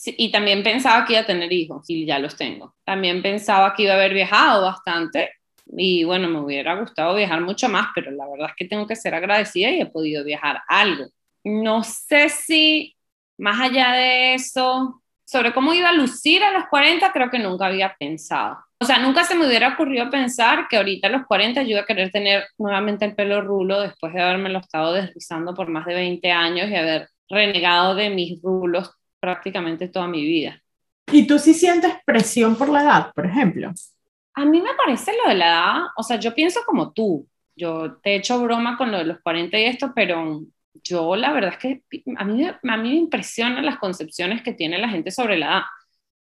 y 0.06 0.30
también 0.30 0.62
pensaba 0.62 1.04
que 1.04 1.14
iba 1.14 1.22
a 1.22 1.26
tener 1.26 1.52
hijos, 1.52 1.84
y 1.88 2.06
ya 2.06 2.18
los 2.18 2.36
tengo. 2.36 2.74
También 2.84 3.22
pensaba 3.22 3.74
que 3.74 3.84
iba 3.84 3.92
a 3.92 3.96
haber 3.96 4.14
viajado 4.14 4.62
bastante, 4.62 5.30
y 5.66 6.04
bueno, 6.04 6.28
me 6.28 6.40
hubiera 6.40 6.74
gustado 6.78 7.14
viajar 7.14 7.40
mucho 7.40 7.68
más, 7.68 7.88
pero 7.94 8.10
la 8.10 8.28
verdad 8.28 8.48
es 8.50 8.56
que 8.56 8.68
tengo 8.68 8.86
que 8.86 8.96
ser 8.96 9.14
agradecida 9.14 9.70
y 9.70 9.80
he 9.80 9.86
podido 9.86 10.24
viajar 10.24 10.60
algo. 10.68 11.06
No 11.44 11.82
sé 11.82 12.28
si 12.28 12.94
más 13.38 13.60
allá 13.60 13.92
de 13.92 14.34
eso, 14.34 15.02
sobre 15.24 15.52
cómo 15.52 15.72
iba 15.74 15.88
a 15.88 15.94
lucir 15.94 16.42
a 16.44 16.52
los 16.52 16.66
40, 16.68 17.10
creo 17.12 17.30
que 17.30 17.38
nunca 17.38 17.66
había 17.66 17.96
pensado. 17.98 18.58
O 18.78 18.84
sea, 18.84 18.98
nunca 18.98 19.24
se 19.24 19.34
me 19.34 19.46
hubiera 19.46 19.68
ocurrido 19.68 20.10
pensar 20.10 20.66
que 20.68 20.76
ahorita 20.76 21.06
a 21.06 21.10
los 21.10 21.26
40 21.26 21.62
yo 21.62 21.70
iba 21.70 21.80
a 21.80 21.86
querer 21.86 22.10
tener 22.10 22.44
nuevamente 22.58 23.04
el 23.04 23.14
pelo 23.14 23.40
rulo 23.40 23.80
después 23.80 24.12
de 24.12 24.20
haberme 24.20 24.50
lo 24.50 24.58
estado 24.58 24.92
deslizando 24.92 25.54
por 25.54 25.68
más 25.68 25.86
de 25.86 25.94
20 25.94 26.30
años 26.30 26.68
y 26.68 26.74
haber 26.74 27.08
renegado 27.28 27.94
de 27.94 28.10
mis 28.10 28.42
rulos 28.42 28.90
prácticamente 29.20 29.88
toda 29.88 30.08
mi 30.08 30.22
vida. 30.24 30.60
¿Y 31.10 31.26
tú 31.26 31.38
sí 31.38 31.54
sientes 31.54 31.94
presión 32.04 32.56
por 32.56 32.68
la 32.68 32.82
edad, 32.82 33.12
por 33.14 33.26
ejemplo? 33.26 33.72
A 34.34 34.44
mí 34.44 34.60
me 34.60 34.74
parece 34.74 35.12
lo 35.22 35.28
de 35.30 35.36
la 35.36 35.46
edad, 35.46 35.82
o 35.96 36.02
sea, 36.02 36.18
yo 36.18 36.34
pienso 36.34 36.60
como 36.66 36.92
tú. 36.92 37.28
Yo 37.54 37.98
te 38.02 38.12
he 38.12 38.16
hecho 38.16 38.40
broma 38.42 38.78
con 38.78 38.90
lo 38.90 38.98
de 38.98 39.04
los 39.04 39.20
40 39.20 39.58
y 39.58 39.64
esto, 39.64 39.92
pero 39.94 40.42
yo 40.82 41.16
la 41.16 41.32
verdad 41.32 41.52
es 41.52 41.58
que 41.58 41.82
a 42.16 42.24
mí, 42.24 42.46
a 42.46 42.76
mí 42.76 42.88
me 42.88 42.94
impresionan 42.94 43.66
las 43.66 43.78
concepciones 43.78 44.42
que 44.42 44.54
tiene 44.54 44.78
la 44.78 44.88
gente 44.88 45.10
sobre 45.10 45.36
la 45.36 45.46
edad 45.46 45.62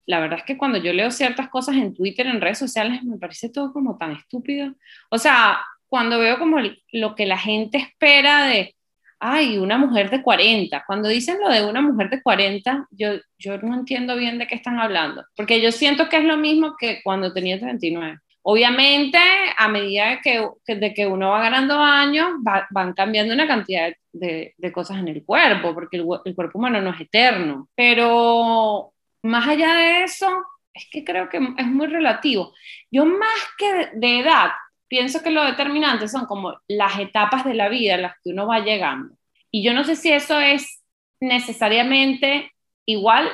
la 0.07 0.21
verdad 0.21 0.39
es 0.39 0.45
que 0.45 0.57
cuando 0.57 0.79
yo 0.79 0.93
leo 0.93 1.11
ciertas 1.11 1.49
cosas 1.49 1.77
en 1.77 1.93
Twitter, 1.95 2.27
en 2.27 2.41
redes 2.41 2.59
sociales, 2.59 3.03
me 3.03 3.19
parece 3.19 3.51
todo 3.51 3.73
como 3.73 3.99
tan 3.99 4.13
estúpido. 4.13 4.73
O 5.11 5.19
sea, 5.19 5.59
cuando 5.89 6.19
veo 6.21 6.39
como 6.39 6.59
lo 6.93 7.15
que 7.17 7.27
la 7.27 7.39
gente 7.39 7.79
espera 7.79 8.47
de, 8.47 8.76
ay, 9.19 9.59
una 9.59 9.79
mujer 9.79 10.11
de 10.11 10.23
40, 10.23 10.85
cuando 10.87 11.09
dicen 11.09 11.39
lo 11.41 11.49
de 11.49 11.65
una 11.65 11.81
mujer 11.81 12.11
de 12.11 12.23
40, 12.23 12.89
yo, 12.91 13.15
yo 13.39 13.59
no 13.59 13.75
entiendo 13.75 14.17
bien 14.17 14.39
de 14.39 14.47
qué 14.47 14.55
están 14.55 14.79
hablando, 14.79 15.25
porque 15.37 15.61
yo 15.61 15.73
siento 15.73 16.09
que 16.09 16.19
es 16.19 16.25
lo 16.25 16.37
mismo 16.37 16.77
que 16.79 17.01
cuando 17.03 17.33
tenía 17.33 17.59
39. 17.59 18.19
Obviamente, 18.49 19.19
a 19.59 19.67
medida 19.69 20.21
que, 20.23 20.49
de 20.69 20.95
que 20.95 21.05
uno 21.07 21.31
va 21.31 21.41
ganando 21.41 21.81
años, 21.81 22.31
van 22.71 22.93
cambiando 22.93 23.35
una 23.35 23.49
cantidad 23.49 23.93
de, 24.13 24.55
de, 24.57 24.73
cosas 24.73 24.99
en 24.99 25.09
el 25.09 25.25
cuerpo, 25.25 25.75
porque 25.75 25.97
el, 25.97 26.07
el 26.25 26.35
cuerpo 26.37 26.59
humano 26.59 26.81
no 26.81 26.91
es 26.91 27.01
eterno. 27.01 27.69
Pero 27.75 28.93
más 29.25 29.49
allá 29.49 29.75
de 29.75 30.05
eso, 30.05 30.29
es 30.73 30.87
que 30.91 31.05
creo 31.05 31.29
que 31.29 31.39
es 31.39 31.67
muy 31.67 31.89
relativo. 31.89 32.53
Yo 32.91 33.05
más 33.05 33.49
que 33.59 33.91
de 33.95 34.21
edad, 34.21 34.51
pienso 34.89 35.23
que 35.23 35.31
lo 35.31 35.45
determinante 35.45 36.09
son 36.09 36.27
como 36.27 36.59
las 36.69 36.99
etapas 36.99 37.45
de 37.45 37.55
la 37.55 37.69
vida 37.69 37.95
en 37.95 38.03
las 38.03 38.15
que 38.23 38.31
uno 38.31 38.47
va 38.47 38.61
llegando. 38.61 39.17
Y 39.51 39.63
yo 39.63 39.73
no 39.73 39.85
sé 39.85 39.97
si 39.97 40.13
eso 40.13 40.39
es 40.41 40.83
necesariamente 41.21 42.53
igual 42.85 43.31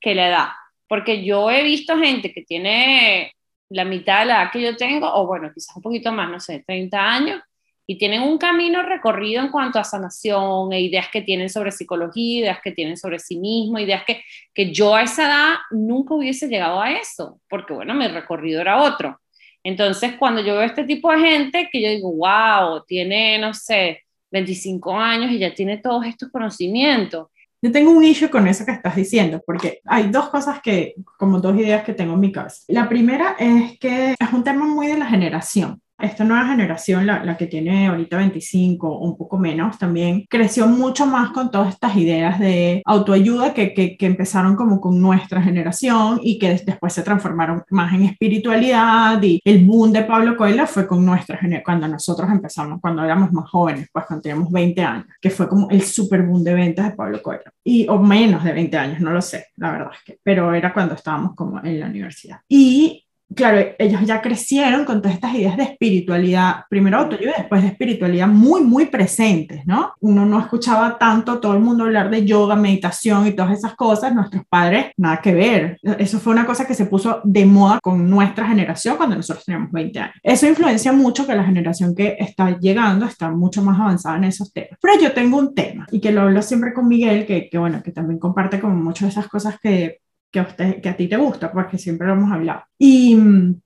que 0.00 0.14
la 0.14 0.28
edad, 0.28 0.48
porque 0.88 1.24
yo 1.24 1.50
he 1.50 1.62
visto 1.62 1.98
gente 1.98 2.32
que 2.32 2.42
tiene 2.42 3.32
la 3.68 3.84
mitad 3.84 4.20
de 4.20 4.26
la 4.26 4.42
edad 4.42 4.52
que 4.52 4.62
yo 4.62 4.76
tengo, 4.76 5.12
o 5.12 5.26
bueno, 5.26 5.50
quizás 5.52 5.76
un 5.76 5.82
poquito 5.82 6.12
más, 6.12 6.30
no 6.30 6.38
sé, 6.40 6.62
30 6.66 6.98
años, 6.98 7.42
y 7.88 7.98
tienen 7.98 8.22
un 8.22 8.36
camino 8.36 8.82
recorrido 8.82 9.42
en 9.42 9.50
cuanto 9.50 9.78
a 9.78 9.84
sanación, 9.84 10.72
e 10.72 10.80
ideas 10.80 11.08
que 11.08 11.22
tienen 11.22 11.48
sobre 11.48 11.70
psicología, 11.70 12.40
ideas 12.40 12.58
que 12.62 12.72
tienen 12.72 12.96
sobre 12.96 13.18
sí 13.18 13.38
mismo, 13.38 13.78
ideas 13.78 14.04
que, 14.04 14.22
que 14.52 14.72
yo 14.72 14.94
a 14.94 15.02
esa 15.02 15.26
edad 15.26 15.54
nunca 15.70 16.14
hubiese 16.14 16.48
llegado 16.48 16.80
a 16.80 16.92
eso, 16.92 17.40
porque 17.48 17.74
bueno, 17.74 17.94
mi 17.94 18.08
recorrido 18.08 18.60
era 18.60 18.82
otro. 18.82 19.20
Entonces, 19.66 20.12
cuando 20.16 20.40
yo 20.42 20.54
veo 20.54 20.62
este 20.62 20.84
tipo 20.84 21.10
de 21.10 21.18
gente, 21.18 21.68
que 21.72 21.82
yo 21.82 21.88
digo, 21.88 22.12
wow, 22.12 22.84
tiene, 22.86 23.36
no 23.36 23.52
sé, 23.52 24.04
25 24.30 24.96
años 24.96 25.32
y 25.32 25.40
ya 25.40 25.52
tiene 25.52 25.78
todos 25.78 26.06
estos 26.06 26.30
conocimientos. 26.30 27.26
Yo 27.60 27.72
tengo 27.72 27.90
un 27.90 28.04
issue 28.04 28.30
con 28.30 28.46
eso 28.46 28.64
que 28.64 28.70
estás 28.70 28.94
diciendo, 28.94 29.42
porque 29.44 29.80
hay 29.84 30.04
dos 30.08 30.28
cosas 30.28 30.62
que, 30.62 30.94
como 31.18 31.40
dos 31.40 31.58
ideas 31.58 31.82
que 31.82 31.94
tengo 31.94 32.14
en 32.14 32.20
mi 32.20 32.30
cabeza. 32.30 32.62
La 32.68 32.88
primera 32.88 33.34
es 33.40 33.76
que 33.80 34.12
es 34.12 34.32
un 34.32 34.44
tema 34.44 34.66
muy 34.66 34.86
de 34.86 34.98
la 34.98 35.06
generación 35.06 35.82
esta 35.98 36.24
nueva 36.24 36.46
generación, 36.46 37.06
la, 37.06 37.24
la, 37.24 37.36
que 37.36 37.46
tiene 37.46 37.86
ahorita 37.86 38.16
25 38.18 38.88
o 38.88 39.04
un 39.04 39.16
poco 39.16 39.38
menos, 39.38 39.78
también 39.78 40.26
creció 40.28 40.66
mucho 40.66 41.06
más 41.06 41.30
con 41.30 41.50
todas 41.50 41.70
estas 41.74 41.96
ideas 41.96 42.38
de 42.38 42.82
autoayuda 42.84 43.54
que, 43.54 43.72
que, 43.72 43.96
que 43.96 44.06
empezaron 44.06 44.56
como 44.56 44.80
con 44.80 45.00
nuestra 45.00 45.42
generación 45.42 46.20
y 46.22 46.38
que 46.38 46.60
después 46.64 46.92
se 46.92 47.02
transformaron 47.02 47.62
más 47.70 47.94
en 47.94 48.04
espiritualidad 48.04 49.22
y 49.22 49.40
el 49.44 49.64
boom 49.64 49.92
de 49.92 50.02
Pablo 50.02 50.36
Coelho 50.36 50.66
fue 50.66 50.86
con 50.86 51.04
nuestra 51.04 51.36
generación, 51.36 51.64
cuando 51.64 51.88
nosotros 51.88 52.28
empezamos, 52.30 52.80
cuando 52.80 53.04
éramos 53.04 53.32
más 53.32 53.48
jóvenes, 53.48 53.88
pues 53.92 54.04
cuando 54.06 54.22
teníamos 54.22 54.50
20 54.50 54.82
años, 54.82 55.06
que 55.20 55.30
fue 55.30 55.48
como 55.48 55.70
el 55.70 55.82
super 55.82 56.22
boom 56.22 56.44
de 56.44 56.54
ventas 56.54 56.90
de 56.90 56.96
Pablo 56.96 57.22
Coelho. 57.22 57.50
Y, 57.64 57.86
o 57.88 57.98
menos 57.98 58.44
de 58.44 58.52
20 58.52 58.76
años, 58.76 59.00
no 59.00 59.12
lo 59.12 59.22
sé, 59.22 59.46
la 59.56 59.72
verdad 59.72 59.90
es 59.94 60.04
que, 60.04 60.18
pero 60.22 60.52
era 60.54 60.72
cuando 60.72 60.94
estábamos 60.94 61.34
como 61.34 61.62
en 61.64 61.80
la 61.80 61.86
universidad. 61.86 62.40
Y 62.48 63.05
claro, 63.34 63.74
ellos 63.78 64.00
ya 64.04 64.22
crecieron 64.22 64.84
con 64.84 65.02
todas 65.02 65.14
estas 65.14 65.34
ideas 65.34 65.56
de 65.56 65.64
espiritualidad, 65.64 66.64
primero 66.68 66.98
autoayuda 66.98 67.32
y 67.36 67.40
después 67.40 67.62
de 67.62 67.68
espiritualidad 67.68 68.28
muy, 68.28 68.62
muy 68.62 68.86
presentes, 68.86 69.66
¿no? 69.66 69.92
Uno 70.00 70.24
no 70.24 70.40
escuchaba 70.40 70.98
tanto 70.98 71.38
todo 71.38 71.54
el 71.54 71.60
mundo 71.60 71.84
hablar 71.84 72.10
de 72.10 72.24
yoga, 72.24 72.56
meditación 72.56 73.26
y 73.26 73.32
todas 73.32 73.58
esas 73.58 73.74
cosas, 73.74 74.14
nuestros 74.14 74.44
padres, 74.48 74.92
nada 74.96 75.20
que 75.20 75.34
ver. 75.34 75.78
Eso 75.98 76.18
fue 76.18 76.32
una 76.32 76.46
cosa 76.46 76.66
que 76.66 76.74
se 76.74 76.86
puso 76.86 77.20
de 77.24 77.44
moda 77.44 77.78
con 77.82 78.08
nuestra 78.08 78.46
generación 78.46 78.96
cuando 78.96 79.16
nosotros 79.16 79.44
teníamos 79.44 79.72
20 79.72 79.98
años. 79.98 80.16
Eso 80.22 80.46
influencia 80.46 80.92
mucho 80.92 81.26
que 81.26 81.34
la 81.34 81.44
generación 81.44 81.94
que 81.94 82.16
está 82.18 82.58
llegando 82.58 83.06
está 83.06 83.30
mucho 83.30 83.62
más 83.62 83.78
avanzada 83.78 84.16
en 84.16 84.24
esos 84.24 84.52
temas. 84.52 84.78
Pero 84.80 85.00
yo 85.00 85.12
tengo 85.12 85.38
un 85.38 85.54
tema 85.54 85.86
y 85.90 86.00
que 86.00 86.12
lo 86.12 86.22
hablo 86.22 86.42
siempre 86.42 86.72
con 86.72 86.88
Miguel, 86.88 87.26
que, 87.26 87.48
que 87.50 87.58
bueno, 87.58 87.82
que 87.82 87.92
también 87.92 88.18
comparte 88.18 88.60
como 88.60 88.74
muchas 88.74 89.08
de 89.08 89.20
esas 89.20 89.28
cosas 89.28 89.58
que 89.60 90.00
que 90.36 90.40
a, 90.40 90.42
usted, 90.42 90.82
que 90.82 90.88
a 90.90 90.96
ti 90.96 91.08
te 91.08 91.16
gusta, 91.16 91.50
porque 91.50 91.78
siempre 91.78 92.06
lo 92.06 92.12
hemos 92.12 92.30
hablado. 92.30 92.64
Y 92.78 93.16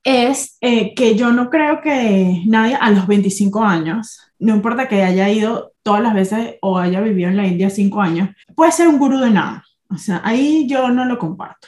es 0.03 0.57
eh, 0.61 0.95
que 0.95 1.15
yo 1.15 1.31
no 1.31 1.49
creo 1.49 1.81
que 1.81 2.43
nadie 2.45 2.77
a 2.79 2.89
los 2.91 3.07
25 3.07 3.61
años, 3.61 4.21
no 4.39 4.55
importa 4.55 4.87
que 4.87 5.03
haya 5.03 5.29
ido 5.29 5.73
todas 5.83 6.01
las 6.01 6.13
veces 6.13 6.55
o 6.61 6.79
haya 6.79 7.01
vivido 7.01 7.29
en 7.29 7.35
la 7.35 7.45
India 7.45 7.69
5 7.69 8.01
años, 8.01 8.29
puede 8.55 8.71
ser 8.71 8.87
un 8.87 8.99
gurú 8.99 9.19
de 9.19 9.31
nada. 9.31 9.65
O 9.89 9.97
sea, 9.97 10.21
ahí 10.23 10.65
yo 10.65 10.89
no 10.89 11.03
lo 11.03 11.17
comparto. 11.17 11.67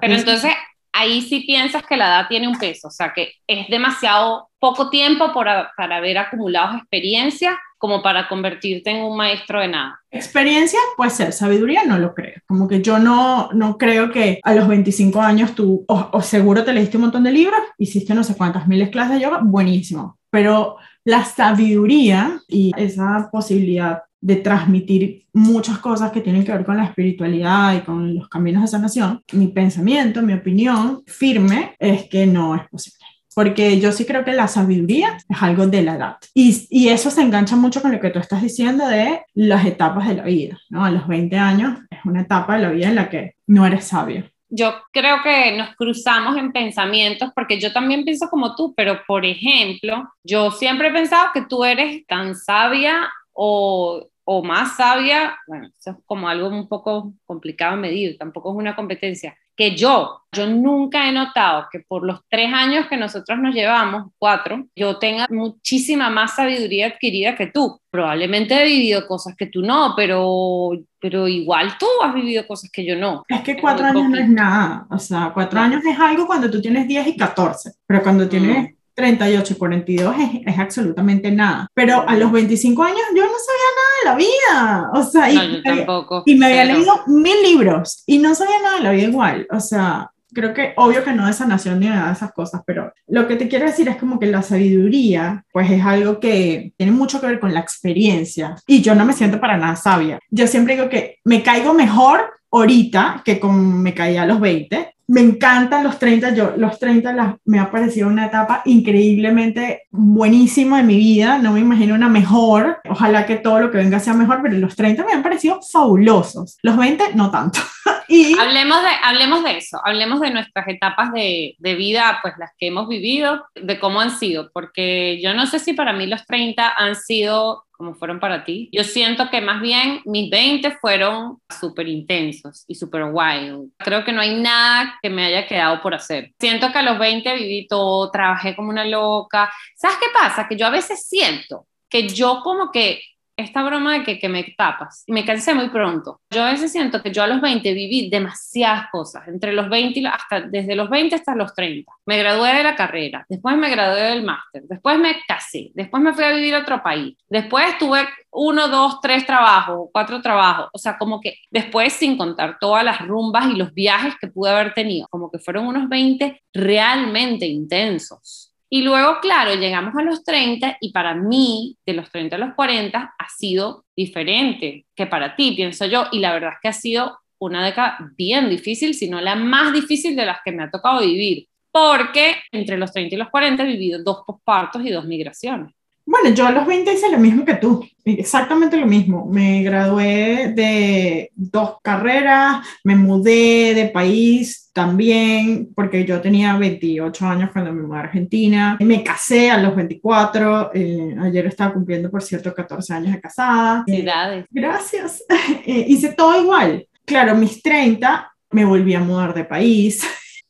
Pero 0.00 0.14
entonces, 0.14 0.52
ahí 0.92 1.22
sí 1.22 1.44
piensas 1.46 1.84
que 1.86 1.96
la 1.96 2.08
edad 2.08 2.28
tiene 2.28 2.48
un 2.48 2.58
peso, 2.58 2.88
o 2.88 2.90
sea, 2.90 3.12
que 3.14 3.34
es 3.46 3.68
demasiado 3.68 4.49
poco 4.60 4.90
tiempo 4.90 5.32
para, 5.32 5.72
para 5.76 5.96
haber 5.96 6.18
acumulado 6.18 6.76
experiencia 6.76 7.58
como 7.80 8.02
para 8.02 8.28
convertirte 8.28 8.90
en 8.90 9.02
un 9.02 9.16
maestro 9.16 9.58
de 9.58 9.68
nada. 9.68 9.98
Experiencia 10.10 10.78
puede 10.98 11.10
ser, 11.10 11.32
sabiduría 11.32 11.82
no 11.86 11.98
lo 11.98 12.14
creo. 12.14 12.34
Como 12.46 12.68
que 12.68 12.82
yo 12.82 12.98
no, 12.98 13.48
no 13.54 13.78
creo 13.78 14.12
que 14.12 14.38
a 14.42 14.54
los 14.54 14.68
25 14.68 15.18
años 15.18 15.54
tú, 15.54 15.86
o, 15.88 16.20
seguro 16.20 16.62
te 16.62 16.74
leíste 16.74 16.98
un 16.98 17.04
montón 17.04 17.24
de 17.24 17.32
libros, 17.32 17.58
hiciste 17.78 18.14
no 18.14 18.22
sé 18.22 18.36
cuántas 18.36 18.68
miles 18.68 18.90
clases 18.90 19.14
de 19.14 19.22
yoga, 19.22 19.40
buenísimo. 19.42 20.18
Pero 20.28 20.76
la 21.04 21.24
sabiduría 21.24 22.38
y 22.48 22.70
esa 22.76 23.30
posibilidad 23.32 24.02
de 24.20 24.36
transmitir 24.36 25.24
muchas 25.32 25.78
cosas 25.78 26.12
que 26.12 26.20
tienen 26.20 26.44
que 26.44 26.52
ver 26.52 26.66
con 26.66 26.76
la 26.76 26.84
espiritualidad 26.84 27.74
y 27.76 27.80
con 27.80 28.14
los 28.14 28.28
caminos 28.28 28.60
de 28.60 28.68
sanación, 28.68 29.22
mi 29.32 29.48
pensamiento, 29.48 30.20
mi 30.20 30.34
opinión 30.34 31.02
firme 31.06 31.76
es 31.78 32.04
que 32.10 32.26
no 32.26 32.54
es 32.54 32.68
posible 32.68 32.99
porque 33.34 33.80
yo 33.80 33.92
sí 33.92 34.04
creo 34.04 34.24
que 34.24 34.32
la 34.32 34.48
sabiduría 34.48 35.18
es 35.28 35.42
algo 35.42 35.66
de 35.66 35.82
la 35.82 35.94
edad. 35.94 36.16
Y, 36.34 36.66
y, 36.70 36.88
eso 36.88 37.10
se 37.10 37.22
engancha 37.22 37.56
mucho 37.56 37.82
con 37.82 37.92
lo 37.92 38.00
que 38.00 38.10
tú 38.10 38.18
estás 38.18 38.42
diciendo 38.42 38.86
de 38.86 39.22
las 39.34 39.64
etapas 39.64 40.08
de 40.08 40.14
la 40.14 40.24
vida, 40.24 40.58
¿no? 40.68 40.84
A 40.84 40.90
los 40.90 41.06
20 41.06 41.36
años 41.36 41.78
es 41.90 41.98
una 42.04 42.22
etapa 42.22 42.56
de 42.56 42.62
la 42.62 42.70
vida 42.70 42.88
en 42.88 42.94
la 42.96 43.10
que 43.10 43.34
no 43.46 43.66
eres 43.66 43.84
sabio. 43.84 44.24
Yo 44.48 44.74
creo 44.92 45.18
que 45.22 45.56
nos 45.56 45.76
cruzamos 45.76 46.36
en 46.36 46.52
pensamientos 46.52 47.30
porque 47.34 47.60
yo 47.60 47.72
también 47.72 48.04
pienso 48.04 48.28
como 48.28 48.56
tú, 48.56 48.74
pero 48.76 49.00
por 49.06 49.24
ejemplo, 49.24 50.08
yo 50.24 50.50
siempre 50.50 50.88
he 50.88 50.92
pensado 50.92 51.28
que 51.32 51.42
tú 51.42 51.64
eres 51.64 52.04
tan 52.06 52.34
sabia 52.34 53.08
o 53.32 54.10
o 54.32 54.44
más 54.44 54.76
sabia, 54.76 55.36
bueno, 55.48 55.68
eso 55.76 55.90
es 55.90 55.96
como 56.06 56.28
algo 56.28 56.46
un 56.46 56.68
poco 56.68 57.12
complicado 57.26 57.74
de 57.74 57.82
medir, 57.82 58.16
tampoco 58.16 58.52
es 58.52 58.56
una 58.56 58.76
competencia, 58.76 59.36
que 59.60 59.76
yo. 59.76 60.16
Yo 60.32 60.46
nunca 60.46 61.06
he 61.06 61.12
notado 61.12 61.66
que 61.70 61.80
por 61.80 62.06
los 62.06 62.20
tres 62.30 62.50
años 62.50 62.86
que 62.88 62.96
nosotros 62.96 63.38
nos 63.40 63.54
llevamos, 63.54 64.10
cuatro, 64.16 64.64
yo 64.74 64.96
tenga 64.96 65.26
muchísima 65.28 66.08
más 66.08 66.36
sabiduría 66.36 66.86
adquirida 66.86 67.36
que 67.36 67.48
tú. 67.48 67.78
Probablemente 67.90 68.54
he 68.54 68.64
vivido 68.64 69.06
cosas 69.06 69.34
que 69.36 69.48
tú 69.48 69.60
no, 69.60 69.92
pero, 69.94 70.70
pero 70.98 71.28
igual 71.28 71.76
tú 71.78 71.86
has 72.02 72.14
vivido 72.14 72.46
cosas 72.46 72.70
que 72.72 72.86
yo 72.86 72.96
no. 72.96 73.24
Es 73.28 73.42
que 73.42 73.60
cuatro 73.60 73.84
años 73.84 74.08
no 74.08 74.18
es 74.18 74.28
nada. 74.30 74.86
O 74.88 74.98
sea, 74.98 75.30
cuatro 75.34 75.60
años 75.60 75.84
es 75.84 75.98
algo 75.98 76.26
cuando 76.26 76.50
tú 76.50 76.62
tienes 76.62 76.88
10 76.88 77.08
y 77.08 77.16
14, 77.18 77.72
pero 77.86 78.02
cuando 78.02 78.26
tienes... 78.26 78.74
38 78.94 79.52
y 79.52 79.56
42 79.56 80.14
es, 80.18 80.30
es, 80.46 80.58
absolutamente 80.58 81.30
nada. 81.30 81.68
Pero 81.74 82.08
a 82.08 82.16
los 82.16 82.30
25 82.32 82.82
años 82.82 83.00
yo 83.14 83.22
no 83.22 83.32
sabía 83.46 83.70
nada 83.76 83.90
de 83.98 84.10
la 84.10 84.16
vida. 84.16 84.90
O 84.94 85.02
sea, 85.02 85.30
y, 85.30 85.62
tampoco, 85.62 86.22
y 86.26 86.34
me 86.34 86.46
había 86.46 86.64
leído 86.64 86.92
mil 87.06 87.42
libros 87.42 88.02
y 88.06 88.18
no 88.18 88.34
sabía 88.34 88.60
nada 88.62 88.76
de 88.76 88.82
la 88.82 88.92
vida 88.92 89.08
igual. 89.08 89.46
O 89.50 89.60
sea, 89.60 90.10
creo 90.32 90.54
que 90.54 90.72
obvio 90.76 91.04
que 91.04 91.12
no 91.12 91.26
de 91.26 91.32
sanación 91.32 91.80
ni 91.80 91.88
nada 91.88 92.08
de 92.08 92.12
esas 92.12 92.32
cosas, 92.32 92.62
pero 92.66 92.92
lo 93.06 93.26
que 93.26 93.36
te 93.36 93.48
quiero 93.48 93.66
decir 93.66 93.88
es 93.88 93.96
como 93.96 94.18
que 94.18 94.26
la 94.26 94.42
sabiduría, 94.42 95.44
pues 95.52 95.70
es 95.70 95.84
algo 95.84 96.20
que 96.20 96.72
tiene 96.76 96.92
mucho 96.92 97.20
que 97.20 97.26
ver 97.26 97.40
con 97.40 97.54
la 97.54 97.60
experiencia 97.60 98.56
y 98.66 98.80
yo 98.82 98.94
no 98.94 99.04
me 99.04 99.12
siento 99.12 99.40
para 99.40 99.56
nada 99.56 99.76
sabia. 99.76 100.18
Yo 100.30 100.46
siempre 100.46 100.76
digo 100.76 100.88
que 100.88 101.18
me 101.24 101.42
caigo 101.42 101.74
mejor 101.74 102.30
ahorita 102.50 103.22
que 103.24 103.38
como 103.38 103.60
me 103.60 103.94
caía 103.94 104.22
a 104.22 104.26
los 104.26 104.40
20 104.40 104.94
me 105.10 105.22
encantan 105.22 105.82
los 105.82 105.98
30, 105.98 106.34
yo 106.34 106.54
los 106.56 106.78
30 106.78 107.38
me 107.44 107.58
ha 107.58 107.68
parecido 107.68 108.06
una 108.06 108.26
etapa 108.26 108.62
increíblemente 108.64 109.82
buenísima 109.90 110.76
de 110.76 110.84
mi 110.84 110.94
vida, 110.94 111.38
no 111.38 111.50
me 111.50 111.58
imagino 111.58 111.96
una 111.96 112.08
mejor, 112.08 112.78
ojalá 112.88 113.26
que 113.26 113.34
todo 113.34 113.58
lo 113.58 113.72
que 113.72 113.78
venga 113.78 113.98
sea 113.98 114.14
mejor, 114.14 114.38
pero 114.40 114.56
los 114.56 114.76
30 114.76 115.04
me 115.04 115.12
han 115.12 115.24
parecido 115.24 115.58
fabulosos, 115.62 116.58
los 116.62 116.76
20 116.76 117.16
no 117.16 117.28
tanto. 117.32 117.58
y... 118.08 118.38
hablemos, 118.38 118.80
de, 118.82 118.88
hablemos 119.02 119.42
de 119.42 119.56
eso, 119.56 119.80
hablemos 119.84 120.20
de 120.20 120.30
nuestras 120.30 120.68
etapas 120.68 121.12
de, 121.12 121.56
de 121.58 121.74
vida, 121.74 122.20
pues 122.22 122.34
las 122.38 122.52
que 122.56 122.68
hemos 122.68 122.86
vivido, 122.86 123.44
de 123.56 123.80
cómo 123.80 124.00
han 124.00 124.16
sido, 124.16 124.52
porque 124.52 125.20
yo 125.20 125.34
no 125.34 125.46
sé 125.46 125.58
si 125.58 125.72
para 125.72 125.92
mí 125.92 126.06
los 126.06 126.24
30 126.24 126.72
han 126.76 126.94
sido 126.94 127.64
como 127.80 127.94
fueron 127.94 128.20
para 128.20 128.44
ti. 128.44 128.68
Yo 128.72 128.84
siento 128.84 129.30
que 129.30 129.40
más 129.40 129.62
bien 129.62 130.02
mis 130.04 130.28
20 130.28 130.72
fueron 130.82 131.38
súper 131.48 131.88
intensos 131.88 132.66
y 132.68 132.74
súper 132.74 133.04
wild. 133.04 133.70
Creo 133.78 134.04
que 134.04 134.12
no 134.12 134.20
hay 134.20 134.38
nada 134.38 134.98
que 135.02 135.10
me 135.10 135.26
haya 135.26 135.46
quedado 135.46 135.80
por 135.80 135.94
hacer. 135.94 136.32
Siento 136.38 136.70
que 136.72 136.78
a 136.78 136.82
los 136.82 136.98
20 136.98 137.34
viví 137.34 137.66
todo, 137.66 138.10
trabajé 138.10 138.54
como 138.56 138.70
una 138.70 138.84
loca. 138.84 139.52
¿Sabes 139.76 139.98
qué 139.98 140.06
pasa? 140.12 140.46
Que 140.48 140.56
yo 140.56 140.66
a 140.66 140.70
veces 140.70 141.06
siento 141.08 141.66
que 141.88 142.08
yo 142.08 142.40
como 142.42 142.70
que 142.70 143.02
esta 143.40 143.62
broma 143.62 143.94
de 143.98 144.04
que, 144.04 144.18
que, 144.18 144.28
me 144.28 144.44
tapas. 144.56 145.04
Y 145.06 145.12
me 145.12 145.24
cansé 145.24 145.54
muy 145.54 145.68
pronto. 145.68 146.20
Yo 146.30 146.42
a 146.42 146.52
veces 146.52 146.72
siento 146.72 147.02
que 147.02 147.10
yo 147.10 147.22
a 147.22 147.26
los 147.26 147.40
20 147.40 147.72
viví 147.74 148.08
demasiadas 148.10 148.88
cosas, 148.90 149.28
entre 149.28 149.52
los 149.52 149.68
20 149.68 150.00
y 150.00 150.06
hasta, 150.06 150.40
desde 150.42 150.74
los 150.74 150.88
20 150.90 151.14
hasta 151.14 151.34
los 151.34 151.54
30. 151.54 151.92
Me 152.06 152.18
gradué 152.18 152.54
de 152.54 152.62
la 152.62 152.74
carrera, 152.74 153.24
después 153.28 153.56
me 153.56 153.70
gradué 153.70 154.02
del 154.02 154.22
máster, 154.22 154.62
después 154.68 154.98
me 154.98 155.16
casé, 155.26 155.70
después 155.74 156.02
me 156.02 156.12
fui 156.12 156.24
a 156.24 156.32
vivir 156.32 156.54
a 156.54 156.60
otro 156.60 156.82
país, 156.82 157.16
después 157.28 157.78
tuve 157.78 158.06
uno, 158.32 158.68
dos, 158.68 159.00
tres 159.00 159.26
trabajos, 159.26 159.88
cuatro 159.92 160.20
trabajos, 160.20 160.68
o 160.72 160.78
sea, 160.78 160.96
como 160.98 161.20
que 161.20 161.36
después 161.50 161.92
sin 161.92 162.16
contar 162.16 162.58
todas 162.60 162.84
las 162.84 163.06
rumbas 163.06 163.46
y 163.46 163.56
los 163.56 163.72
viajes 163.74 164.14
que 164.20 164.28
pude 164.28 164.50
haber 164.50 164.74
tenido, 164.74 165.06
como 165.10 165.30
que 165.30 165.38
fueron 165.38 165.66
unos 165.66 165.88
20 165.88 166.42
realmente 166.52 167.46
intensos 167.46 168.49
y 168.72 168.82
luego, 168.82 169.18
claro, 169.20 169.56
llegamos 169.56 169.96
a 169.96 170.02
los 170.02 170.22
30 170.22 170.78
y 170.80 170.92
para 170.92 171.12
mí, 171.16 171.76
de 171.84 171.92
los 171.92 172.08
30 172.08 172.36
a 172.36 172.38
los 172.38 172.54
40, 172.54 173.14
ha 173.18 173.28
sido 173.28 173.84
diferente 173.96 174.86
que 174.94 175.06
para 175.08 175.34
ti, 175.34 175.54
pienso 175.56 175.86
yo. 175.86 176.06
Y 176.12 176.20
la 176.20 176.32
verdad 176.32 176.52
es 176.52 176.58
que 176.62 176.68
ha 176.68 176.72
sido 176.72 177.18
una 177.40 177.64
década 177.64 177.98
bien 178.16 178.48
difícil, 178.48 178.94
si 178.94 179.10
no 179.10 179.20
la 179.20 179.34
más 179.34 179.72
difícil 179.72 180.14
de 180.14 180.24
las 180.24 180.38
que 180.44 180.52
me 180.52 180.62
ha 180.62 180.70
tocado 180.70 181.00
vivir. 181.00 181.48
Porque 181.72 182.36
entre 182.52 182.78
los 182.78 182.92
30 182.92 183.16
y 183.16 183.18
los 183.18 183.30
40 183.30 183.64
he 183.64 183.66
vivido 183.66 184.04
dos 184.04 184.22
pospartos 184.24 184.86
y 184.86 184.90
dos 184.90 185.04
migraciones. 185.04 185.74
Bueno, 186.10 186.30
yo 186.30 186.44
a 186.44 186.50
los 186.50 186.66
20 186.66 186.92
hice 186.92 187.08
lo 187.08 187.18
mismo 187.18 187.44
que 187.44 187.54
tú, 187.54 187.86
exactamente 188.04 188.76
lo 188.76 188.86
mismo. 188.86 189.26
Me 189.30 189.62
gradué 189.62 190.52
de 190.56 191.30
dos 191.36 191.76
carreras, 191.84 192.66
me 192.82 192.96
mudé 192.96 193.74
de 193.74 193.88
país 193.90 194.72
también, 194.72 195.72
porque 195.72 196.04
yo 196.04 196.20
tenía 196.20 196.56
28 196.56 197.26
años 197.26 197.50
cuando 197.52 197.72
me 197.72 197.82
mudé 197.82 197.98
a 197.98 198.00
Argentina. 198.00 198.76
Me 198.80 199.04
casé 199.04 199.52
a 199.52 199.62
los 199.62 199.76
24, 199.76 200.72
eh, 200.74 201.14
ayer 201.22 201.46
estaba 201.46 201.74
cumpliendo, 201.74 202.10
por 202.10 202.24
cierto, 202.24 202.52
14 202.52 202.92
años 202.92 203.12
de 203.12 203.20
casada. 203.20 203.84
Felicidades. 203.86 204.46
gracias. 204.50 205.22
Eh, 205.64 205.84
hice 205.88 206.12
todo 206.14 206.42
igual. 206.42 206.88
Claro, 207.04 207.36
mis 207.36 207.62
30 207.62 208.32
me 208.50 208.64
volví 208.64 208.94
a 208.94 209.00
mudar 209.00 209.32
de 209.32 209.44
país 209.44 210.02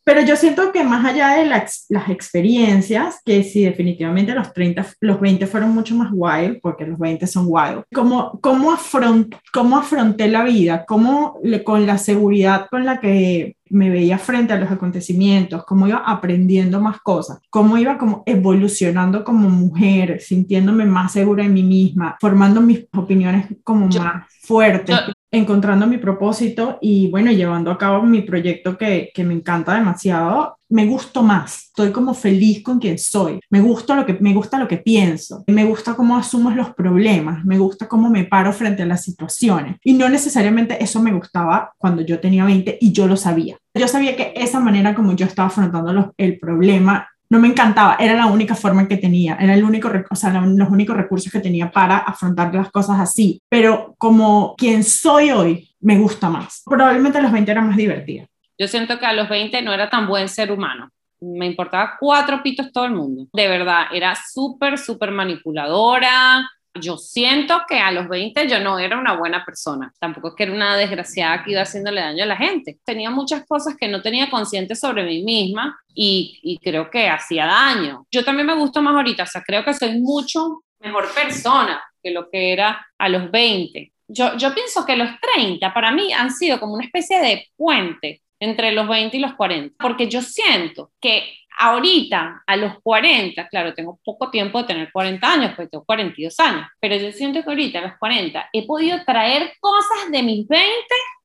pero 0.04 0.22
yo 0.22 0.36
siento 0.36 0.72
que 0.72 0.82
más 0.82 1.04
allá 1.04 1.36
de 1.36 1.46
las, 1.46 1.86
las 1.88 2.08
experiencias, 2.08 3.20
que 3.24 3.42
sí, 3.44 3.64
definitivamente 3.64 4.34
los 4.34 4.52
30, 4.52 4.86
los 5.00 5.20
20 5.20 5.46
fueron 5.46 5.70
mucho 5.74 5.94
más 5.94 6.10
wild, 6.12 6.60
porque 6.62 6.86
los 6.86 6.98
20 6.98 7.26
son 7.26 7.44
wild, 7.48 7.84
¿cómo, 7.94 8.38
cómo, 8.40 8.72
afront, 8.72 9.34
cómo 9.52 9.78
afronté 9.78 10.28
la 10.28 10.44
vida? 10.44 10.84
¿Cómo 10.86 11.38
le, 11.42 11.62
con 11.62 11.86
la 11.86 11.98
seguridad 11.98 12.66
con 12.70 12.84
la 12.84 12.98
que 12.98 13.56
me 13.70 13.88
veía 13.88 14.18
frente 14.18 14.52
a 14.52 14.56
los 14.56 14.70
acontecimientos, 14.70 15.64
cómo 15.64 15.86
iba 15.86 15.98
aprendiendo 15.98 16.80
más 16.80 17.00
cosas, 17.00 17.38
cómo 17.50 17.78
iba 17.78 17.98
como 17.98 18.24
evolucionando 18.26 19.22
como 19.22 19.48
mujer, 19.48 20.20
sintiéndome 20.20 20.86
más 20.86 21.12
segura 21.12 21.44
en 21.44 21.54
mí 21.54 21.62
misma, 21.62 22.16
formando 22.20 22.60
mis 22.60 22.86
opiniones 22.92 23.46
como 23.62 23.86
más 23.86 24.24
fuertes 24.42 24.96
encontrando 25.30 25.86
mi 25.86 25.98
propósito 25.98 26.78
y 26.80 27.08
bueno, 27.10 27.30
llevando 27.30 27.70
a 27.70 27.78
cabo 27.78 28.02
mi 28.02 28.22
proyecto 28.22 28.76
que, 28.76 29.10
que, 29.14 29.24
me 29.24 29.34
encanta 29.34 29.74
demasiado, 29.74 30.56
me 30.68 30.86
gusto 30.86 31.22
más, 31.22 31.66
estoy 31.66 31.92
como 31.92 32.14
feliz 32.14 32.62
con 32.62 32.78
quien 32.78 32.98
soy, 32.98 33.40
me 33.50 33.60
gusta 33.60 33.94
lo 33.94 34.06
que, 34.06 34.14
me 34.14 34.34
gusta 34.34 34.58
lo 34.58 34.68
que 34.68 34.78
pienso, 34.78 35.44
me 35.46 35.64
gusta 35.64 35.94
cómo 35.94 36.16
asumo 36.16 36.50
los 36.50 36.74
problemas, 36.74 37.44
me 37.44 37.58
gusta 37.58 37.88
cómo 37.88 38.10
me 38.10 38.24
paro 38.24 38.52
frente 38.52 38.82
a 38.82 38.86
las 38.86 39.04
situaciones. 39.04 39.76
Y 39.84 39.92
no 39.92 40.08
necesariamente 40.08 40.82
eso 40.82 41.00
me 41.00 41.12
gustaba 41.12 41.72
cuando 41.78 42.02
yo 42.02 42.20
tenía 42.20 42.44
20 42.44 42.78
y 42.80 42.92
yo 42.92 43.06
lo 43.06 43.16
sabía. 43.16 43.56
Yo 43.74 43.86
sabía 43.86 44.16
que 44.16 44.32
esa 44.36 44.58
manera 44.58 44.94
como 44.94 45.14
yo 45.14 45.26
estaba 45.26 45.48
afrontando 45.48 46.12
el 46.16 46.38
problema 46.38 47.08
no 47.30 47.38
me 47.38 47.48
encantaba, 47.48 47.96
era 48.00 48.14
la 48.14 48.26
única 48.26 48.56
forma 48.56 48.88
que 48.88 48.96
tenía, 48.96 49.36
era 49.40 49.54
el 49.54 49.62
único, 49.62 49.88
o 50.10 50.16
sea, 50.16 50.30
los 50.40 50.68
únicos 50.68 50.96
recursos 50.96 51.32
que 51.32 51.38
tenía 51.38 51.70
para 51.70 51.98
afrontar 51.98 52.52
las 52.52 52.70
cosas 52.70 52.98
así, 52.98 53.40
pero 53.48 53.94
como 53.98 54.54
quien 54.56 54.82
soy 54.82 55.30
hoy, 55.30 55.68
me 55.80 55.96
gusta 55.96 56.28
más. 56.28 56.62
Probablemente 56.66 57.18
a 57.18 57.22
los 57.22 57.32
20 57.32 57.50
era 57.50 57.62
más 57.62 57.76
divertida. 57.76 58.26
Yo 58.58 58.66
siento 58.66 58.98
que 58.98 59.06
a 59.06 59.12
los 59.12 59.28
20 59.28 59.62
no 59.62 59.72
era 59.72 59.88
tan 59.88 60.08
buen 60.08 60.28
ser 60.28 60.50
humano. 60.50 60.90
Me 61.20 61.46
importaba 61.46 61.96
cuatro 62.00 62.42
pitos 62.42 62.72
todo 62.72 62.86
el 62.86 62.92
mundo. 62.92 63.26
De 63.32 63.48
verdad, 63.48 63.84
era 63.92 64.14
súper, 64.14 64.76
súper 64.76 65.12
manipuladora, 65.12 66.50
yo 66.74 66.96
siento 66.96 67.62
que 67.68 67.78
a 67.78 67.90
los 67.90 68.08
20 68.08 68.48
yo 68.48 68.60
no 68.60 68.78
era 68.78 68.98
una 68.98 69.16
buena 69.16 69.44
persona, 69.44 69.92
tampoco 69.98 70.28
es 70.28 70.34
que 70.34 70.44
era 70.44 70.52
una 70.52 70.76
desgraciada 70.76 71.42
que 71.42 71.52
iba 71.52 71.62
haciéndole 71.62 72.00
daño 72.00 72.24
a 72.24 72.26
la 72.26 72.36
gente. 72.36 72.78
Tenía 72.84 73.10
muchas 73.10 73.44
cosas 73.46 73.76
que 73.76 73.88
no 73.88 74.02
tenía 74.02 74.30
consciente 74.30 74.76
sobre 74.76 75.04
mí 75.04 75.22
misma 75.22 75.78
y, 75.94 76.58
creo 76.62 76.90
que 76.90 77.08
hacía 77.08 77.46
daño. 77.46 78.06
Yo 78.10 78.24
también 78.24 78.46
me 78.46 78.54
gusto 78.54 78.82
más 78.82 78.94
ahorita, 78.94 79.24
o 79.24 79.26
sea, 79.26 79.42
creo 79.42 79.64
que 79.64 79.74
soy 79.74 80.00
mucho 80.00 80.62
mejor 80.78 81.12
persona 81.12 81.82
que 82.02 82.10
lo 82.10 82.30
que 82.30 82.52
era 82.52 82.86
a 82.98 83.08
los 83.08 83.30
20. 83.30 83.92
Yo, 84.08 84.36
yo 84.36 84.54
pienso 84.54 84.84
que 84.86 84.96
los 84.96 85.10
30 85.34 85.72
para 85.72 85.92
mí 85.92 86.12
han 86.12 86.30
sido 86.30 86.58
como 86.58 86.74
una 86.74 86.84
especie 86.84 87.20
de 87.20 87.46
puente 87.56 88.22
entre 88.40 88.72
los 88.72 88.88
20 88.88 89.16
y 89.16 89.20
los 89.20 89.34
40, 89.34 89.76
porque 89.78 90.08
yo 90.08 90.22
siento 90.22 90.92
que 91.00 91.34
ahorita, 91.60 92.42
a 92.46 92.56
los 92.56 92.80
40, 92.82 93.46
claro, 93.48 93.74
tengo 93.74 94.00
poco 94.02 94.30
tiempo 94.30 94.60
de 94.60 94.68
tener 94.68 94.90
40 94.90 95.32
años, 95.32 95.52
pues 95.54 95.70
tengo 95.70 95.84
42 95.84 96.40
años, 96.40 96.66
pero 96.80 96.96
yo 96.96 97.12
siento 97.12 97.42
que 97.42 97.50
ahorita, 97.50 97.78
a 97.80 97.82
los 97.82 97.98
40, 97.98 98.48
he 98.52 98.66
podido 98.66 99.04
traer 99.04 99.52
cosas 99.60 100.10
de 100.10 100.22
mis 100.22 100.48
20 100.48 100.66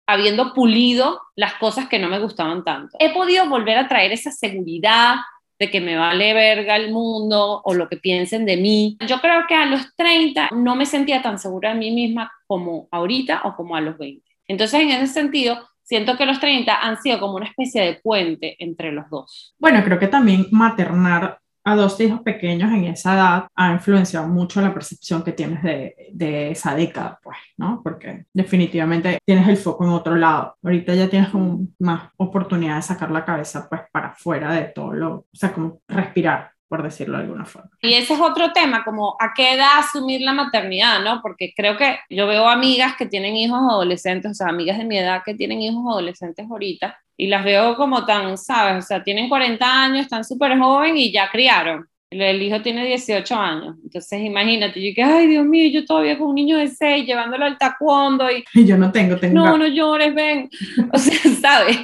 habiendo 0.06 0.54
pulido 0.54 1.22
las 1.36 1.54
cosas 1.56 1.88
que 1.88 2.00
no 2.00 2.10
me 2.10 2.20
gustaban 2.20 2.66
tanto. 2.66 2.98
He 3.00 3.14
podido 3.14 3.48
volver 3.48 3.78
a 3.78 3.88
traer 3.88 4.12
esa 4.12 4.32
seguridad 4.32 5.16
de 5.58 5.72
que 5.72 5.80
me 5.80 5.96
vale 5.96 6.34
verga 6.34 6.76
el 6.76 6.92
mundo 6.92 7.62
o 7.64 7.74
lo 7.74 7.88
que 7.88 7.96
piensen 7.96 8.46
de 8.46 8.58
mí. 8.58 8.98
Yo 9.08 9.22
creo 9.22 9.48
que 9.48 9.56
a 9.56 9.66
los 9.66 9.96
30 9.96 10.50
no 10.52 10.76
me 10.76 10.86
sentía 10.86 11.22
tan 11.22 11.40
segura 11.40 11.70
de 11.70 11.80
mí 11.80 11.92
misma 11.92 12.30
como 12.46 12.90
ahorita 12.92 13.42
o 13.46 13.56
como 13.56 13.78
a 13.78 13.82
los 13.82 13.98
20. 13.98 14.22
Entonces, 14.48 14.82
en 14.82 14.92
ese 14.92 15.08
sentido, 15.08 15.66
siento 15.86 16.18
que 16.18 16.26
los 16.26 16.40
30 16.40 16.76
han 16.76 17.02
sido 17.02 17.20
como 17.20 17.36
una 17.36 17.48
especie 17.48 17.82
de 17.84 17.96
puente 17.96 18.56
entre 18.60 18.92
los 18.92 19.10
dos. 19.10 19.56
Bueno, 19.58 19.84
creo 19.84 20.00
que 20.00 20.08
también 20.08 20.48
maternar 20.52 21.40
a 21.64 21.76
dos 21.76 22.00
hijos 22.00 22.22
pequeños 22.22 22.72
en 22.72 22.86
esa 22.86 23.16
edad 23.16 23.48
ha 23.56 23.72
influenciado 23.72 24.28
mucho 24.28 24.62
la 24.62 24.74
percepción 24.74 25.24
que 25.24 25.32
tienes 25.32 25.64
de, 25.64 25.96
de, 26.12 26.52
esa 26.52 26.76
década, 26.76 27.20
pues, 27.24 27.38
¿no? 27.58 27.82
Porque 27.84 28.26
definitivamente 28.34 29.18
tienes 29.26 29.48
el 29.48 29.58
foco 29.58 29.84
en 29.84 29.90
otro 29.90 30.16
lado. 30.16 30.58
Ahorita 30.64 30.94
ya 30.94 31.10
tienes 31.10 31.30
como 31.30 31.68
más 31.80 32.12
oportunidad 32.18 32.76
de 32.76 32.82
sacar 32.84 33.10
la 33.10 33.26
cabeza, 33.26 33.68
pues, 33.68 33.82
para 33.92 34.10
afuera 34.10 34.54
de 34.54 34.66
todo 34.66 34.94
lo, 34.94 35.14
o 35.16 35.28
sea, 35.34 35.54
como 35.54 35.82
respirar 35.88 36.52
por 36.76 36.84
decirlo 36.84 37.18
de 37.18 37.24
alguna 37.24 37.46
forma. 37.46 37.70
Y 37.82 37.94
ese 37.94 38.14
es 38.14 38.20
otro 38.20 38.52
tema, 38.52 38.84
como 38.84 39.16
a 39.20 39.34
qué 39.34 39.54
edad 39.54 39.80
asumir 39.80 40.22
la 40.22 40.34
maternidad, 40.34 41.02
¿no? 41.02 41.22
Porque 41.22 41.54
creo 41.56 41.78
que 41.78 42.00
yo 42.10 42.28
veo 42.28 42.50
amigas 42.50 42.96
que 42.98 43.06
tienen 43.06 43.36
hijos 43.38 43.60
adolescentes, 43.60 44.32
o 44.32 44.34
sea, 44.34 44.48
amigas 44.50 44.78
de 44.78 44.84
mi 44.84 44.98
edad 44.98 45.22
que 45.26 45.36
tienen 45.36 45.62
hijos 45.62 45.84
adolescentes 45.90 46.46
ahorita, 46.50 47.00
y 47.16 47.28
las 47.28 47.46
veo 47.46 47.78
como 47.78 48.06
tan, 48.06 48.38
¿sabes? 48.38 48.84
O 48.84 48.88
sea, 48.88 49.04
tienen 49.04 49.30
40 49.30 49.84
años, 49.84 50.02
están 50.02 50.26
súper 50.26 50.58
joven 50.58 50.98
y 50.98 51.14
ya 51.14 51.30
criaron. 51.32 51.88
El 52.10 52.42
hijo 52.42 52.62
tiene 52.62 52.86
18 52.86 53.36
años. 53.36 53.76
Entonces, 53.84 54.22
imagínate, 54.22 54.86
yo 54.86 54.94
que, 54.94 55.04
ay, 55.04 55.28
Dios 55.28 55.46
mío, 55.46 55.70
yo 55.72 55.86
todavía 55.86 56.18
con 56.18 56.28
un 56.28 56.36
niño 56.36 56.58
de 56.58 56.68
6 56.68 57.06
llevándolo 57.06 57.46
al 57.46 57.58
taekwondo 57.58 58.30
y... 58.30 58.44
Yo 58.66 58.78
no 58.78 58.92
tengo, 58.92 59.18
tengo... 59.18 59.34
No, 59.34 59.58
no 59.58 59.68
llores, 59.68 60.14
ven. 60.14 60.50
O 60.94 60.98
sea, 60.98 61.20
¿sabes? 61.42 61.78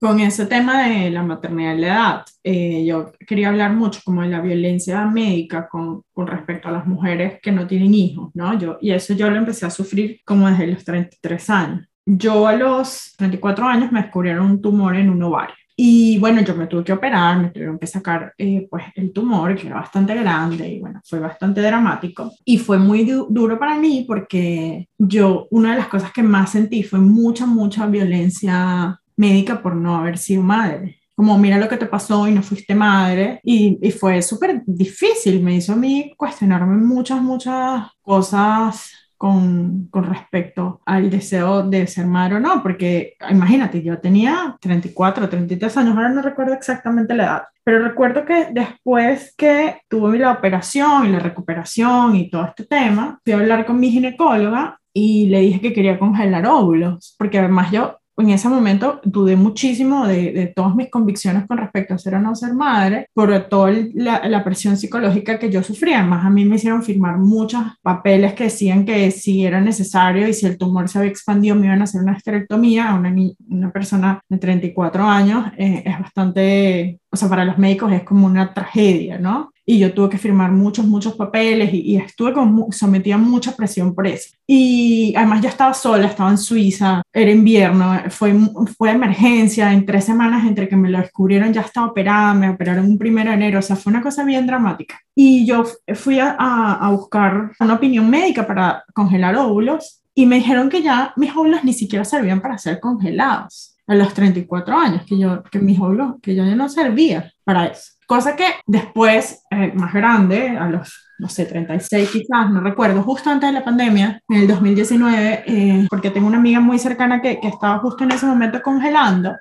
Con 0.00 0.18
ese 0.18 0.46
tema 0.46 0.88
de 0.88 1.10
la 1.10 1.22
maternidad 1.22 1.74
y 1.74 1.80
la 1.80 1.86
edad, 1.86 2.24
eh, 2.42 2.86
yo 2.86 3.12
quería 3.26 3.50
hablar 3.50 3.74
mucho 3.74 4.00
como 4.02 4.22
de 4.22 4.28
la 4.28 4.40
violencia 4.40 5.04
médica 5.04 5.68
con, 5.68 6.04
con, 6.14 6.26
respecto 6.26 6.68
a 6.68 6.72
las 6.72 6.86
mujeres 6.86 7.38
que 7.42 7.52
no 7.52 7.66
tienen 7.66 7.92
hijos, 7.92 8.30
¿no? 8.32 8.58
Yo, 8.58 8.78
y 8.80 8.92
eso 8.92 9.12
yo 9.12 9.28
lo 9.28 9.36
empecé 9.36 9.66
a 9.66 9.70
sufrir 9.70 10.20
como 10.24 10.48
desde 10.48 10.68
los 10.68 10.84
33 10.84 11.50
años. 11.50 11.86
Yo 12.06 12.46
a 12.46 12.54
los 12.54 13.14
34 13.18 13.66
años 13.66 13.92
me 13.92 14.00
descubrieron 14.00 14.46
un 14.46 14.62
tumor 14.62 14.96
en 14.96 15.10
un 15.10 15.22
ovario. 15.22 15.54
Y 15.76 16.18
bueno, 16.18 16.42
yo 16.42 16.54
me 16.54 16.66
tuve 16.66 16.84
que 16.84 16.92
operar, 16.92 17.38
me 17.38 17.50
tuvieron 17.50 17.78
que 17.78 17.86
sacar 17.86 18.34
eh, 18.36 18.66
pues 18.68 18.84
el 18.96 19.12
tumor, 19.12 19.56
que 19.56 19.66
era 19.66 19.76
bastante 19.76 20.14
grande 20.14 20.68
y 20.68 20.78
bueno, 20.78 21.00
fue 21.04 21.18
bastante 21.18 21.62
dramático. 21.62 22.32
Y 22.44 22.58
fue 22.58 22.78
muy 22.78 23.04
du 23.04 23.26
duro 23.30 23.58
para 23.58 23.76
mí 23.76 24.04
porque 24.06 24.88
yo, 24.98 25.46
una 25.50 25.72
de 25.72 25.78
las 25.78 25.88
cosas 25.88 26.12
que 26.12 26.22
más 26.22 26.50
sentí 26.50 26.82
fue 26.82 26.98
mucha, 26.98 27.46
mucha 27.46 27.86
violencia 27.86 28.99
médica 29.20 29.62
por 29.62 29.76
no 29.76 29.96
haber 29.96 30.18
sido 30.18 30.42
madre. 30.42 31.00
Como, 31.14 31.38
mira 31.38 31.58
lo 31.58 31.68
que 31.68 31.76
te 31.76 31.86
pasó 31.86 32.26
y 32.26 32.32
no 32.32 32.42
fuiste 32.42 32.74
madre. 32.74 33.40
Y, 33.44 33.78
y 33.82 33.90
fue 33.90 34.22
súper 34.22 34.62
difícil, 34.66 35.42
me 35.42 35.54
hizo 35.56 35.74
a 35.74 35.76
mí 35.76 36.14
cuestionarme 36.16 36.76
muchas, 36.78 37.20
muchas 37.20 37.88
cosas 38.00 38.90
con, 39.18 39.88
con, 39.90 40.04
respecto 40.04 40.80
al 40.86 41.10
deseo 41.10 41.62
de 41.62 41.86
ser 41.86 42.06
madre 42.06 42.36
o 42.36 42.40
no, 42.40 42.62
porque 42.62 43.16
imagínate, 43.28 43.82
yo 43.82 43.98
tenía 43.98 44.56
34, 44.58 45.28
33 45.28 45.76
años, 45.76 45.94
ahora 45.94 46.08
no 46.08 46.22
recuerdo 46.22 46.54
exactamente 46.54 47.14
la 47.14 47.24
edad, 47.24 47.42
pero 47.62 47.84
recuerdo 47.86 48.24
que 48.24 48.48
después 48.50 49.34
que 49.36 49.82
tuve 49.90 50.18
la 50.18 50.32
operación 50.32 51.04
y 51.04 51.12
la 51.12 51.18
recuperación 51.18 52.16
y 52.16 52.30
todo 52.30 52.46
este 52.46 52.64
tema, 52.64 53.20
fui 53.22 53.34
a 53.34 53.36
hablar 53.36 53.66
con 53.66 53.78
mi 53.78 53.90
ginecóloga 53.90 54.80
y 54.94 55.28
le 55.28 55.40
dije 55.40 55.60
que 55.60 55.74
quería 55.74 55.98
congelar 55.98 56.46
óvulos, 56.46 57.14
porque 57.18 57.38
además 57.38 57.70
yo 57.70 57.99
en 58.20 58.30
ese 58.30 58.48
momento 58.48 59.00
dudé 59.04 59.36
muchísimo 59.36 60.06
de, 60.06 60.32
de, 60.32 60.46
todas 60.48 60.74
mis 60.74 60.90
convicciones 60.90 61.46
con 61.46 61.58
respecto 61.58 61.94
a 61.94 61.98
ser 61.98 62.14
o 62.14 62.20
no 62.20 62.34
ser 62.34 62.54
madre, 62.54 63.08
por 63.14 63.48
toda 63.48 63.72
la, 63.94 64.28
la, 64.28 64.44
presión 64.44 64.76
psicológica 64.76 65.38
que 65.38 65.50
yo 65.50 65.62
sufría. 65.62 66.02
Más 66.02 66.24
a 66.24 66.30
mí 66.30 66.44
me 66.44 66.56
hicieron 66.56 66.82
firmar 66.82 67.18
muchos 67.18 67.62
papeles 67.82 68.34
que 68.34 68.44
decían 68.44 68.84
que 68.84 69.10
si 69.10 69.44
era 69.44 69.60
necesario 69.60 70.28
y 70.28 70.34
si 70.34 70.46
el 70.46 70.58
tumor 70.58 70.88
se 70.88 70.98
había 70.98 71.10
expandido 71.10 71.56
me 71.56 71.66
iban 71.66 71.80
a 71.80 71.84
hacer 71.84 72.02
una 72.02 72.16
esterectomía 72.16 72.90
a 72.90 72.94
una, 72.94 73.14
una 73.48 73.70
persona 73.70 74.20
de 74.28 74.38
34 74.38 75.04
años. 75.04 75.46
Eh, 75.56 75.82
es 75.84 75.98
bastante, 75.98 77.00
o 77.10 77.16
sea, 77.16 77.28
para 77.28 77.44
los 77.44 77.58
médicos 77.58 77.92
es 77.92 78.02
como 78.02 78.26
una 78.26 78.52
tragedia, 78.52 79.18
¿no? 79.18 79.52
Y 79.70 79.78
yo 79.78 79.94
tuve 79.94 80.08
que 80.08 80.18
firmar 80.18 80.50
muchos, 80.50 80.84
muchos 80.84 81.14
papeles 81.14 81.72
y, 81.72 81.92
y 81.92 81.96
estuve 81.96 82.32
como 82.32 82.72
sometida 82.72 83.14
a 83.14 83.18
mucha 83.18 83.54
presión 83.54 83.94
por 83.94 84.04
eso. 84.08 84.30
Y 84.44 85.14
además 85.16 85.42
yo 85.42 85.48
estaba 85.48 85.72
sola, 85.74 86.08
estaba 86.08 86.28
en 86.28 86.38
Suiza, 86.38 87.02
era 87.12 87.30
invierno, 87.30 87.94
fue, 88.08 88.34
fue 88.76 88.90
emergencia, 88.90 89.72
en 89.72 89.86
tres 89.86 90.06
semanas 90.06 90.44
entre 90.44 90.68
que 90.68 90.74
me 90.74 90.90
lo 90.90 90.98
descubrieron 90.98 91.52
ya 91.52 91.60
estaba 91.60 91.86
operada, 91.86 92.34
me 92.34 92.50
operaron 92.50 92.84
un 92.84 92.98
primero 92.98 93.30
de 93.30 93.36
enero, 93.36 93.60
o 93.60 93.62
sea, 93.62 93.76
fue 93.76 93.92
una 93.92 94.02
cosa 94.02 94.24
bien 94.24 94.44
dramática. 94.44 94.98
Y 95.14 95.46
yo 95.46 95.62
fui 95.94 96.18
a, 96.18 96.32
a 96.32 96.90
buscar 96.90 97.52
una 97.60 97.74
opinión 97.74 98.10
médica 98.10 98.44
para 98.44 98.82
congelar 98.92 99.36
óvulos 99.36 100.02
y 100.16 100.26
me 100.26 100.34
dijeron 100.36 100.68
que 100.68 100.82
ya 100.82 101.12
mis 101.14 101.30
óvulos 101.30 101.62
ni 101.62 101.74
siquiera 101.74 102.04
servían 102.04 102.40
para 102.40 102.58
ser 102.58 102.80
congelados 102.80 103.76
a 103.86 103.94
los 103.94 104.12
34 104.14 104.76
años, 104.76 105.02
que 105.06 105.16
yo, 105.16 105.44
que 105.44 105.60
mis 105.60 105.78
óvulos, 105.78 106.16
que 106.20 106.34
yo 106.34 106.44
ya 106.44 106.56
no 106.56 106.68
servía 106.68 107.32
para 107.44 107.66
eso. 107.66 107.92
Cosa 108.10 108.34
que 108.34 108.46
después, 108.66 109.44
eh, 109.52 109.70
más 109.72 109.94
grande, 109.94 110.58
a 110.58 110.66
los, 110.66 111.12
no 111.20 111.28
sé, 111.28 111.46
36 111.46 112.10
quizás, 112.10 112.50
no 112.50 112.60
recuerdo, 112.60 113.04
justo 113.04 113.30
antes 113.30 113.48
de 113.48 113.52
la 113.52 113.64
pandemia, 113.64 114.20
en 114.28 114.36
el 114.36 114.48
2019, 114.48 115.44
eh, 115.46 115.86
porque 115.88 116.10
tengo 116.10 116.26
una 116.26 116.38
amiga 116.38 116.58
muy 116.58 116.80
cercana 116.80 117.22
que, 117.22 117.38
que 117.38 117.46
estaba 117.46 117.78
justo 117.78 118.02
en 118.02 118.10
ese 118.10 118.26
momento 118.26 118.60
congelando, 118.62 119.36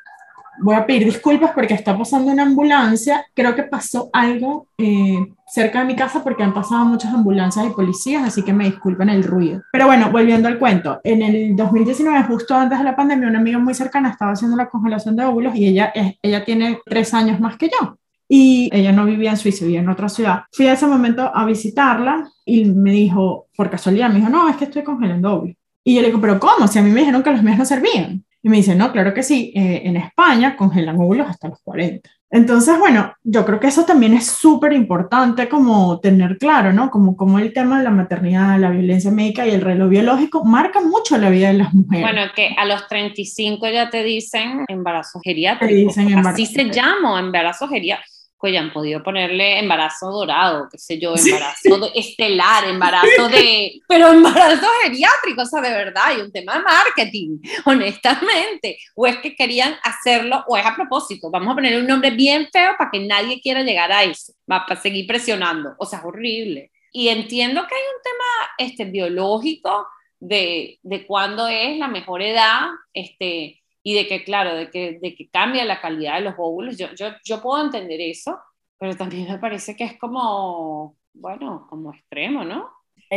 voy 0.62 0.76
a 0.76 0.86
pedir 0.86 1.06
disculpas 1.06 1.50
porque 1.56 1.74
está 1.74 1.98
pasando 1.98 2.32
una 2.32 2.44
ambulancia. 2.44 3.26
Creo 3.34 3.56
que 3.56 3.64
pasó 3.64 4.12
algo 4.14 4.68
eh, 4.78 5.18
cerca 5.48 5.80
de 5.80 5.86
mi 5.86 5.96
casa 5.96 6.24
porque 6.24 6.44
han 6.44 6.54
pasado 6.54 6.86
muchas 6.86 7.12
ambulancias 7.12 7.66
y 7.66 7.70
policías, 7.72 8.24
así 8.24 8.44
que 8.44 8.54
me 8.54 8.66
disculpen 8.66 9.10
el 9.10 9.24
ruido. 9.24 9.64
Pero 9.72 9.88
bueno, 9.88 10.12
volviendo 10.12 10.48
al 10.48 10.60
cuento, 10.60 11.02
en 11.04 11.24
el 11.24 11.56
2019, 11.56 12.24
justo 12.26 12.54
antes 12.54 12.78
de 12.78 12.86
la 12.86 12.96
pandemia, 12.96 13.30
una 13.30 13.40
amiga 13.40 13.58
muy 13.58 13.74
cercana 13.74 14.12
estaba 14.12 14.34
haciendo 14.34 14.56
la 14.56 14.70
congelación 14.70 15.16
de 15.16 15.26
óvulos 15.26 15.56
y 15.56 15.70
ella, 15.70 15.92
ella 16.22 16.46
tiene 16.46 16.78
tres 16.86 17.16
años 17.16 17.40
más 17.40 17.58
que 17.58 17.72
yo 17.72 17.98
y 18.32 18.70
ella 18.72 18.92
no 18.92 19.06
vivía 19.06 19.32
en 19.32 19.38
Suiza, 19.38 19.66
vivía 19.66 19.80
en 19.80 19.90
otra 19.90 20.08
ciudad. 20.08 20.44
Fui 20.52 20.68
a 20.68 20.74
ese 20.74 20.86
momento 20.86 21.32
a 21.34 21.46
visitarla 21.46 22.30
y 22.46 22.64
me 22.66 22.92
dijo, 22.92 23.48
por 23.56 23.72
casualidad, 23.72 24.10
me 24.10 24.18
dijo, 24.18 24.30
no, 24.30 24.48
es 24.48 24.56
que 24.56 24.66
estoy 24.66 24.84
congelando 24.84 25.34
óvulos. 25.34 25.56
Y 25.84 25.96
yo 25.96 26.02
le 26.02 26.08
digo, 26.10 26.22
pero 26.22 26.40
¿cómo? 26.40 26.68
Si 26.68 26.78
a 26.78 26.84
mí 26.84 26.92
me 26.92 27.00
dijeron 27.00 27.24
que 27.24 27.32
los 27.32 27.42
míos 27.42 27.58
no 27.58 27.66
servían. 27.66 28.24
Y 28.44 28.50
me 28.50 28.58
dice, 28.58 28.76
no, 28.76 28.92
claro 28.92 29.14
que 29.14 29.24
sí, 29.24 29.52
eh, 29.56 29.82
en 29.84 29.98
España 29.98 30.56
congelan 30.56 30.98
óvulos 30.98 31.28
hasta 31.28 31.50
los 31.50 31.60
40. 31.64 32.08
Entonces, 32.32 32.78
bueno, 32.78 33.12
yo 33.24 33.44
creo 33.44 33.60
que 33.60 33.68
eso 33.68 33.84
también 33.86 34.14
es 34.14 34.28
súper 34.28 34.74
importante 34.74 35.50
como 35.50 36.00
tener 36.00 36.38
claro, 36.38 36.72
¿no? 36.72 36.92
Como, 36.92 37.18
como 37.18 37.40
el 37.40 37.52
tema 37.52 37.80
de 37.80 37.86
la 37.86 37.90
maternidad, 37.90 38.60
la 38.60 38.70
violencia 38.70 39.10
médica 39.10 39.48
y 39.48 39.52
el 39.52 39.62
reloj 39.62 39.90
biológico 39.90 40.46
marca 40.46 40.80
mucho 40.80 41.18
la 41.18 41.32
vida 41.32 41.48
de 41.48 41.56
las 41.56 41.74
mujeres. 41.74 42.04
Bueno, 42.04 42.22
que 42.36 42.54
a 42.56 42.66
los 42.66 42.88
35 42.88 43.68
ya 43.70 43.90
te 43.90 44.04
dicen 44.04 44.66
embarazo 44.68 45.20
geriátrico. 45.24 45.74
Te 45.74 45.76
dicen 45.76 46.08
embarazo 46.10 46.44
Así 46.44 46.46
se 46.46 46.70
llama, 46.70 47.20
embarazo 47.20 47.68
geriátrico 47.68 48.19
pues 48.40 48.54
ya 48.54 48.62
han 48.62 48.72
podido 48.72 49.04
ponerle 49.04 49.60
embarazo 49.60 50.10
dorado, 50.12 50.70
qué 50.72 50.78
sé 50.78 50.98
yo, 50.98 51.14
embarazo 51.16 51.92
estelar, 51.94 52.66
embarazo 52.66 53.28
de... 53.30 53.82
Pero 53.88 54.14
embarazo 54.14 54.66
geriátrico, 54.84 55.42
o 55.42 55.46
sea, 55.46 55.62
de 55.62 55.72
verdad, 55.72 56.04
hay 56.06 56.22
un 56.22 56.32
tema 56.32 56.54
de 56.58 56.64
marketing, 56.64 57.40
honestamente. 57.66 58.80
O 58.96 59.06
es 59.06 59.18
que 59.18 59.36
querían 59.36 59.76
hacerlo, 59.84 60.46
o 60.48 60.56
es 60.56 60.66
a 60.66 60.74
propósito, 60.74 61.30
vamos 61.30 61.52
a 61.52 61.56
poner 61.56 61.78
un 61.78 61.86
nombre 61.86 62.12
bien 62.12 62.48
feo 62.52 62.76
para 62.78 62.90
que 62.90 63.00
nadie 63.02 63.42
quiera 63.42 63.62
llegar 63.62 63.92
a 63.92 64.04
eso, 64.04 64.34
va 64.50 64.66
para 64.66 64.80
seguir 64.80 65.06
presionando, 65.06 65.76
o 65.78 65.86
sea, 65.86 66.00
es 66.00 66.06
horrible. 66.06 66.72
Y 66.94 67.10
entiendo 67.10 67.68
que 67.68 67.76
hay 67.76 67.82
un 67.82 68.02
tema 68.02 68.70
este, 68.72 68.86
biológico 68.86 69.86
de, 70.20 70.80
de 70.82 71.06
cuándo 71.06 71.48
es 71.48 71.78
la 71.78 71.88
mejor 71.88 72.22
edad, 72.22 72.68
este, 72.94 73.59
y 73.84 73.96
de 73.96 74.08
que, 74.08 74.24
claro, 74.24 74.56
de 74.56 74.70
que, 74.70 75.00
de 75.02 75.16
que 75.16 75.30
cambia 75.30 75.66
la 75.66 75.82
calidad 75.82 76.16
de 76.16 76.22
los 76.22 76.36
óvulos. 76.38 76.78
Yo, 76.78 76.88
yo, 76.96 77.08
yo 77.24 77.42
puedo 77.42 77.64
entender 77.64 78.02
eso, 78.02 78.38
pero 78.78 78.96
también 78.96 79.28
me 79.30 79.40
parece 79.40 79.76
que 79.76 79.84
es 79.84 79.98
como, 79.98 80.98
bueno, 81.14 81.66
como 81.70 81.94
extremo, 81.94 82.44
¿no? 82.44 82.70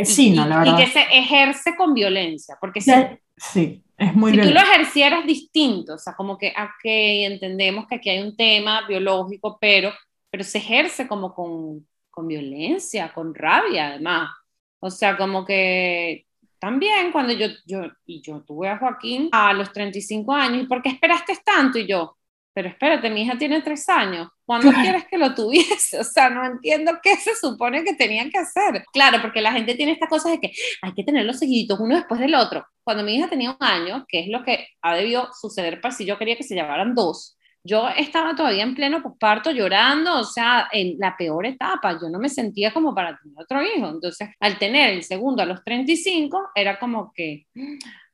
Sí, 0.03 0.31
no, 0.31 0.47
la 0.47 0.59
verdad. 0.59 0.79
Y 0.79 0.83
que 0.83 0.91
se 0.91 1.01
ejerce 1.01 1.75
con 1.75 1.93
violencia, 1.93 2.57
porque 2.59 2.81
si, 2.81 2.91
sí, 3.37 3.83
es 3.97 4.15
muy 4.15 4.31
si 4.31 4.41
tú 4.41 4.49
lo 4.49 4.59
ejercieras 4.59 5.25
distinto, 5.25 5.95
o 5.95 5.97
sea, 5.97 6.15
como 6.15 6.37
que, 6.37 6.49
ok, 6.49 6.83
entendemos 6.83 7.87
que 7.87 7.95
aquí 7.95 8.09
hay 8.09 8.21
un 8.21 8.35
tema 8.35 8.87
biológico, 8.87 9.57
pero, 9.61 9.93
pero 10.31 10.43
se 10.43 10.57
ejerce 10.57 11.07
como 11.07 11.33
con, 11.33 11.87
con 12.09 12.27
violencia, 12.27 13.13
con 13.13 13.35
rabia, 13.35 13.89
además. 13.89 14.31
O 14.79 14.89
sea, 14.89 15.15
como 15.15 15.45
que 15.45 16.25
también 16.63 17.11
cuando 17.11 17.33
yo, 17.33 17.47
yo, 17.65 17.81
y 18.05 18.21
yo 18.21 18.41
tuve 18.47 18.69
a 18.69 18.77
Joaquín 18.77 19.27
a 19.33 19.51
los 19.51 19.73
35 19.73 20.31
años, 20.33 20.63
¿y 20.63 20.65
por 20.65 20.81
qué 20.81 20.91
esperaste 20.91 21.37
tanto? 21.43 21.77
Y 21.77 21.85
yo, 21.85 22.15
pero 22.53 22.69
espérate, 22.69 23.09
mi 23.09 23.23
hija 23.23 23.37
tiene 23.37 23.61
tres 23.61 23.89
años, 23.89 24.29
¿cuándo 24.45 24.71
quieres 24.71 25.03
que 25.09 25.17
lo 25.17 25.35
tuviese? 25.35 25.99
O 25.99 26.05
sea, 26.05 26.29
no 26.29 26.45
entiendo 26.45 26.93
qué 27.03 27.17
se 27.17 27.35
supone 27.35 27.83
que 27.83 27.95
tenían 27.95 28.29
que 28.29 28.37
hacer. 28.37 28.85
Claro, 28.93 29.21
porque 29.21 29.41
la 29.41 29.51
gente 29.51 29.75
tiene 29.75 29.91
esta 29.91 30.07
cosa 30.07 30.29
de 30.29 30.39
que 30.39 30.53
hay 30.81 30.93
que 30.93 31.03
tenerlos 31.03 31.39
seguiditos 31.39 31.81
uno 31.81 31.97
después 31.97 32.21
del 32.21 32.33
otro. 32.33 32.65
Cuando 32.81 33.03
mi 33.03 33.17
hija 33.17 33.27
tenía 33.27 33.51
un 33.51 33.57
año, 33.59 34.05
que 34.07 34.21
es 34.21 34.29
lo 34.29 34.45
que 34.45 34.65
ha 34.81 34.95
debido 34.95 35.33
suceder 35.33 35.81
para 35.81 35.93
si 35.93 36.05
yo 36.05 36.17
quería 36.17 36.37
que 36.37 36.43
se 36.43 36.55
llevaran 36.55 36.95
dos, 36.95 37.37
yo 37.63 37.87
estaba 37.89 38.35
todavía 38.35 38.63
en 38.63 38.75
pleno 38.75 39.01
posparto 39.01 39.51
llorando, 39.51 40.19
o 40.19 40.23
sea, 40.23 40.67
en 40.71 40.97
la 40.99 41.15
peor 41.15 41.45
etapa, 41.45 41.97
yo 41.99 42.09
no 42.09 42.19
me 42.19 42.29
sentía 42.29 42.73
como 42.73 42.93
para 42.93 43.17
tener 43.17 43.37
otro 43.39 43.61
hijo. 43.61 43.89
Entonces, 43.89 44.29
al 44.39 44.57
tener 44.57 44.91
el 44.91 45.03
segundo 45.03 45.41
a 45.41 45.45
los 45.45 45.63
35, 45.63 46.51
era 46.55 46.77
como 46.77 47.13
que, 47.13 47.47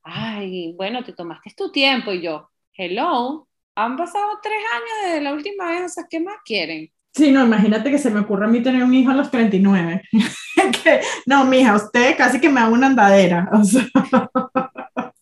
ay, 0.03 0.73
bueno, 0.77 1.03
te 1.03 1.13
tomaste 1.13 1.53
tu 1.57 1.71
tiempo 1.71 2.11
y 2.11 2.21
yo, 2.21 2.49
hello, 2.73 3.47
han 3.75 3.97
pasado 3.97 4.39
tres 4.41 4.59
años 4.73 5.05
desde 5.05 5.21
la 5.21 5.33
última 5.33 5.71
vez, 5.71 5.83
o 5.85 5.89
sea, 5.89 6.05
¿qué 6.09 6.19
más 6.19 6.37
quieren? 6.45 6.91
Sí, 7.11 7.31
no, 7.31 7.43
imagínate 7.43 7.89
que 7.89 7.97
se 7.97 8.11
me 8.11 8.19
ocurre 8.19 8.45
a 8.45 8.49
mí 8.49 8.61
tener 8.61 8.83
un 8.83 8.93
hijo 8.93 9.09
a 9.09 9.15
los 9.15 9.31
39. 9.31 10.03
que, 10.83 11.01
no, 11.25 11.43
mija, 11.45 11.75
usted 11.75 12.15
casi 12.15 12.39
que 12.39 12.49
me 12.49 12.61
da 12.61 12.67
una 12.69 12.87
andadera. 12.87 13.49
O 13.51 13.63
sea, 13.63 13.87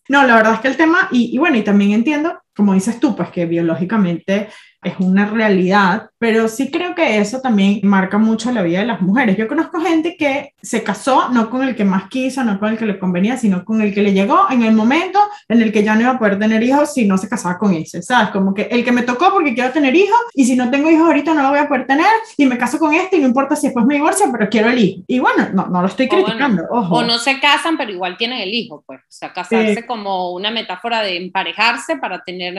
no, 0.08 0.26
la 0.26 0.36
verdad 0.36 0.54
es 0.54 0.60
que 0.60 0.68
el 0.68 0.76
tema, 0.76 1.08
y, 1.10 1.34
y 1.34 1.38
bueno, 1.38 1.56
y 1.56 1.62
también 1.62 1.92
entiendo, 1.92 2.40
como 2.54 2.74
dices 2.74 2.98
tú, 2.98 3.14
pues 3.14 3.30
que 3.30 3.46
biológicamente 3.46 4.48
es 4.82 4.94
una 5.00 5.26
realidad, 5.26 6.10
pero 6.18 6.48
sí 6.48 6.70
creo 6.70 6.94
que 6.94 7.18
eso 7.18 7.40
también 7.40 7.80
marca 7.82 8.16
mucho 8.16 8.52
la 8.52 8.62
vida 8.62 8.80
de 8.80 8.86
las 8.86 9.00
mujeres. 9.00 9.36
Yo 9.36 9.48
conozco 9.48 9.80
gente 9.80 10.16
que 10.16 10.54
se 10.62 10.82
casó 10.82 11.30
no 11.30 11.50
con 11.50 11.62
el 11.62 11.74
que 11.74 11.84
más 11.84 12.08
quiso, 12.08 12.44
no 12.44 12.58
con 12.60 12.70
el 12.70 12.78
que 12.78 12.86
le 12.86 12.98
convenía, 12.98 13.36
sino 13.36 13.64
con 13.64 13.82
el 13.82 13.92
que 13.92 14.02
le 14.02 14.12
llegó 14.12 14.46
en 14.50 14.62
el 14.62 14.74
momento 14.74 15.18
en 15.48 15.62
el 15.62 15.72
que 15.72 15.82
ya 15.82 15.94
no 15.94 16.02
iba 16.02 16.10
a 16.12 16.18
poder 16.18 16.38
tener 16.38 16.62
hijos 16.62 16.94
si 16.94 17.06
no 17.06 17.18
se 17.18 17.28
casaba 17.28 17.58
con 17.58 17.74
ese, 17.74 18.02
¿sabes? 18.02 18.30
Como 18.30 18.54
que 18.54 18.62
el 18.70 18.84
que 18.84 18.92
me 18.92 19.02
tocó 19.02 19.32
porque 19.32 19.54
quiero 19.54 19.72
tener 19.72 19.94
hijos 19.96 20.18
y 20.34 20.44
si 20.44 20.54
no 20.54 20.70
tengo 20.70 20.90
hijos 20.90 21.06
ahorita 21.06 21.34
no 21.34 21.42
lo 21.42 21.50
voy 21.50 21.58
a 21.58 21.68
poder 21.68 21.86
tener 21.86 22.06
y 22.36 22.46
me 22.46 22.58
caso 22.58 22.78
con 22.78 22.94
este 22.94 23.16
y 23.16 23.20
no 23.20 23.28
importa 23.28 23.56
si 23.56 23.66
después 23.66 23.84
me 23.84 23.94
divorcio, 23.94 24.26
pero 24.30 24.48
quiero 24.48 24.70
el 24.70 24.78
hijo. 24.78 25.02
Y 25.06 25.18
bueno, 25.18 25.48
no, 25.52 25.66
no 25.66 25.80
lo 25.80 25.88
estoy 25.88 26.08
criticando, 26.08 26.62
o 26.70 26.78
ojo. 26.78 26.96
O 26.96 27.02
no 27.02 27.18
se 27.18 27.40
casan, 27.40 27.76
pero 27.76 27.90
igual 27.90 28.16
tienen 28.16 28.40
el 28.40 28.54
hijo, 28.54 28.84
pues. 28.86 29.00
O 29.00 29.04
sea, 29.08 29.32
casarse 29.32 29.86
como 29.86 30.32
una 30.32 30.50
metáfora 30.50 31.02
de 31.02 31.16
emparejarse 31.16 31.96
para 31.96 32.22
tener 32.22 32.56